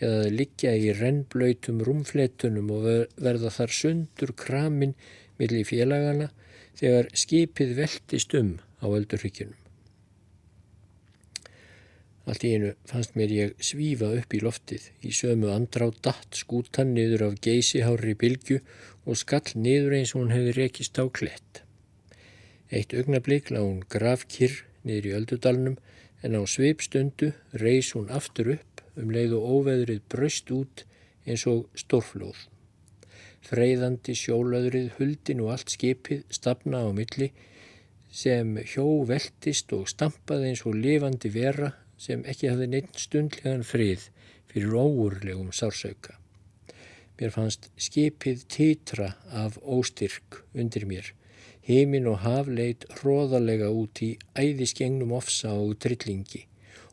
eða 0.00 0.24
að 0.24 0.32
liggja 0.40 0.72
í 0.74 0.88
rennblöytum 0.98 1.84
rúmfletunum 1.86 2.72
og 2.74 2.88
verða 3.22 3.52
þar 3.54 3.76
sundur 3.80 4.32
kramin 4.36 4.96
millir 5.38 5.68
félagana 5.68 6.32
þegar 6.76 7.12
skipið 7.14 7.76
veldist 7.78 8.34
um 8.36 8.56
á 8.82 8.86
öldurryggjunum. 8.90 9.62
Allt 12.26 12.42
í 12.42 12.56
einu 12.56 12.72
fannst 12.90 13.14
mér 13.14 13.32
ég 13.32 13.52
svífa 13.62 14.08
upp 14.18 14.34
í 14.34 14.40
loftið 14.42 14.88
í 15.06 15.12
sömu 15.14 15.52
andrá 15.54 15.86
datt 16.02 16.34
skútan 16.34 16.90
niður 16.96 17.28
af 17.28 17.38
geysihári 17.46 18.16
bylgu 18.18 18.58
og 19.06 19.20
skall 19.20 19.54
niður 19.54 19.94
eins 20.00 20.16
og 20.16 20.24
hún 20.24 20.34
hefði 20.34 20.56
rekist 20.58 20.98
á 20.98 21.06
klett. 21.06 21.62
Eitt 22.70 22.94
augnablík 22.98 23.52
lá 23.54 23.60
hún 23.62 23.84
grafkirr 23.86 24.64
niður 24.86 25.06
í 25.06 25.14
öldudalnum 25.20 25.76
en 26.26 26.34
á 26.34 26.42
sveipstundu 26.50 27.30
reys 27.62 27.92
hún 27.94 28.10
aftur 28.10 28.56
upp 28.56 28.82
um 28.98 29.12
leið 29.14 29.36
og 29.38 29.48
óveðrið 29.54 30.00
braust 30.10 30.50
út 30.50 30.82
eins 31.26 31.44
og 31.50 31.66
stórflóð. 31.78 32.38
Freyðandi 33.46 34.16
sjólöðrið 34.18 34.96
huldin 34.96 35.42
og 35.44 35.52
allt 35.54 35.74
skipið 35.76 36.24
stafna 36.34 36.82
á 36.82 36.90
milli 36.90 37.30
sem 38.10 38.56
hjó 38.72 38.86
veltist 39.06 39.70
og 39.76 39.86
stampaði 39.92 40.50
eins 40.50 40.64
og 40.66 40.74
lifandi 40.74 41.30
vera 41.30 41.70
sem 42.00 42.24
ekki 42.26 42.50
hafði 42.50 42.70
neitt 42.72 42.98
stundlegan 42.98 43.62
frið 43.66 44.08
fyrir 44.50 44.74
óurlegum 44.74 45.52
sársauka. 45.54 46.16
Mér 47.16 47.32
fannst 47.32 47.70
skipið 47.80 48.42
titra 48.52 49.12
af 49.30 49.60
óstyrk 49.62 50.42
undir 50.54 50.88
mér. 50.88 51.12
Heimin 51.66 52.06
og 52.06 52.20
haf 52.22 52.50
leit 52.50 52.84
hróðalega 52.98 53.72
út 53.74 54.02
í 54.06 54.12
æðisgengnum 54.38 55.16
ofsa 55.16 55.54
og 55.58 55.78
trillingi 55.82 56.46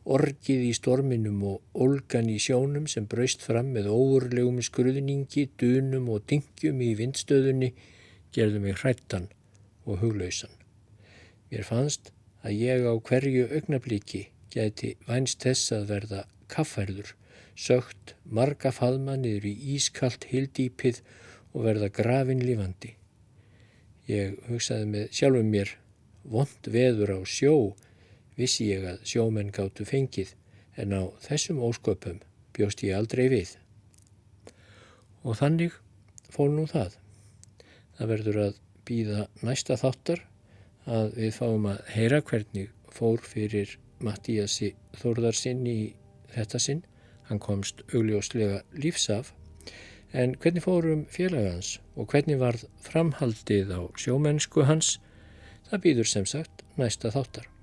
orgið 0.04 0.66
í 0.68 0.72
storminum 0.76 1.40
og 1.48 1.80
olgan 1.80 2.28
í 2.28 2.36
sjónum 2.42 2.84
sem 2.90 3.06
braust 3.08 3.40
fram 3.44 3.70
með 3.72 3.88
óurlegum 3.88 4.60
skruðningi, 4.62 5.48
dunum 5.60 6.10
og 6.12 6.26
dingjum 6.28 6.82
í 6.84 6.90
vindstöðunni 6.98 7.70
gerðu 8.36 8.60
mig 8.60 8.76
hrættan 8.82 9.30
og 9.88 10.02
huglausan. 10.02 10.52
Mér 11.48 11.64
fannst 11.64 12.12
að 12.44 12.60
ég 12.60 12.84
á 12.84 12.92
hverju 13.00 13.48
augnabliki 13.48 14.26
geti 14.52 14.94
vænst 15.08 15.40
þess 15.44 15.72
að 15.72 15.88
verða 15.94 16.24
kaffærður, 16.52 17.14
sögt 17.56 18.14
marga 18.24 18.74
faðma 18.74 19.16
niður 19.16 19.48
í 19.48 19.54
ískalt 19.76 20.28
hildýpið 20.28 21.00
og 21.54 21.64
verða 21.64 21.88
grafin 21.88 22.44
lífandi. 22.44 22.92
Ég 24.10 24.36
hugsaði 24.50 24.88
með 24.90 25.04
sjálfum 25.16 25.50
mér, 25.52 25.70
vond 26.24 26.68
veður 26.68 27.16
á 27.16 27.18
sjó 27.24 27.54
vissi 28.36 28.68
ég 28.68 28.84
að 28.88 29.04
sjómenn 29.08 29.52
gáttu 29.54 29.86
fengið 29.88 30.34
en 30.80 30.92
á 30.92 31.02
þessum 31.24 31.62
ósköpum 31.64 32.20
bjóst 32.56 32.82
ég 32.84 32.96
aldrei 32.98 33.28
við. 33.32 33.54
Og 35.24 35.38
þannig 35.40 35.78
fór 36.34 36.50
nú 36.52 36.66
það. 36.68 36.98
Það 37.96 38.10
verður 38.12 38.40
að 38.44 38.60
býða 38.84 39.26
næsta 39.46 39.78
þáttar 39.80 40.24
að 40.84 41.14
við 41.16 41.36
fáum 41.38 41.68
að 41.70 41.84
heyra 41.94 42.20
hvernig 42.20 42.72
fór 42.92 43.22
fyrir 43.24 43.78
Mattíasi 44.04 44.74
Þórðarsinn 45.00 45.64
í 45.70 45.78
þetta 46.34 46.60
sinn. 46.60 46.82
Hann 47.30 47.40
komst 47.40 47.80
augljóslega 47.94 48.60
lífsaf 48.76 49.32
en 50.14 50.36
hvernig 50.38 50.62
fórum 50.62 51.06
félagans 51.10 51.78
og 51.98 52.12
hvernig 52.12 52.38
varð 52.38 52.68
framhaldið 52.86 53.74
á 53.74 53.80
sjómennsku 53.98 54.68
hans 54.68 54.98
það 55.70 55.82
býður 55.88 56.10
sem 56.12 56.28
sagt 56.30 56.62
næsta 56.78 57.10
þáttar. 57.10 57.53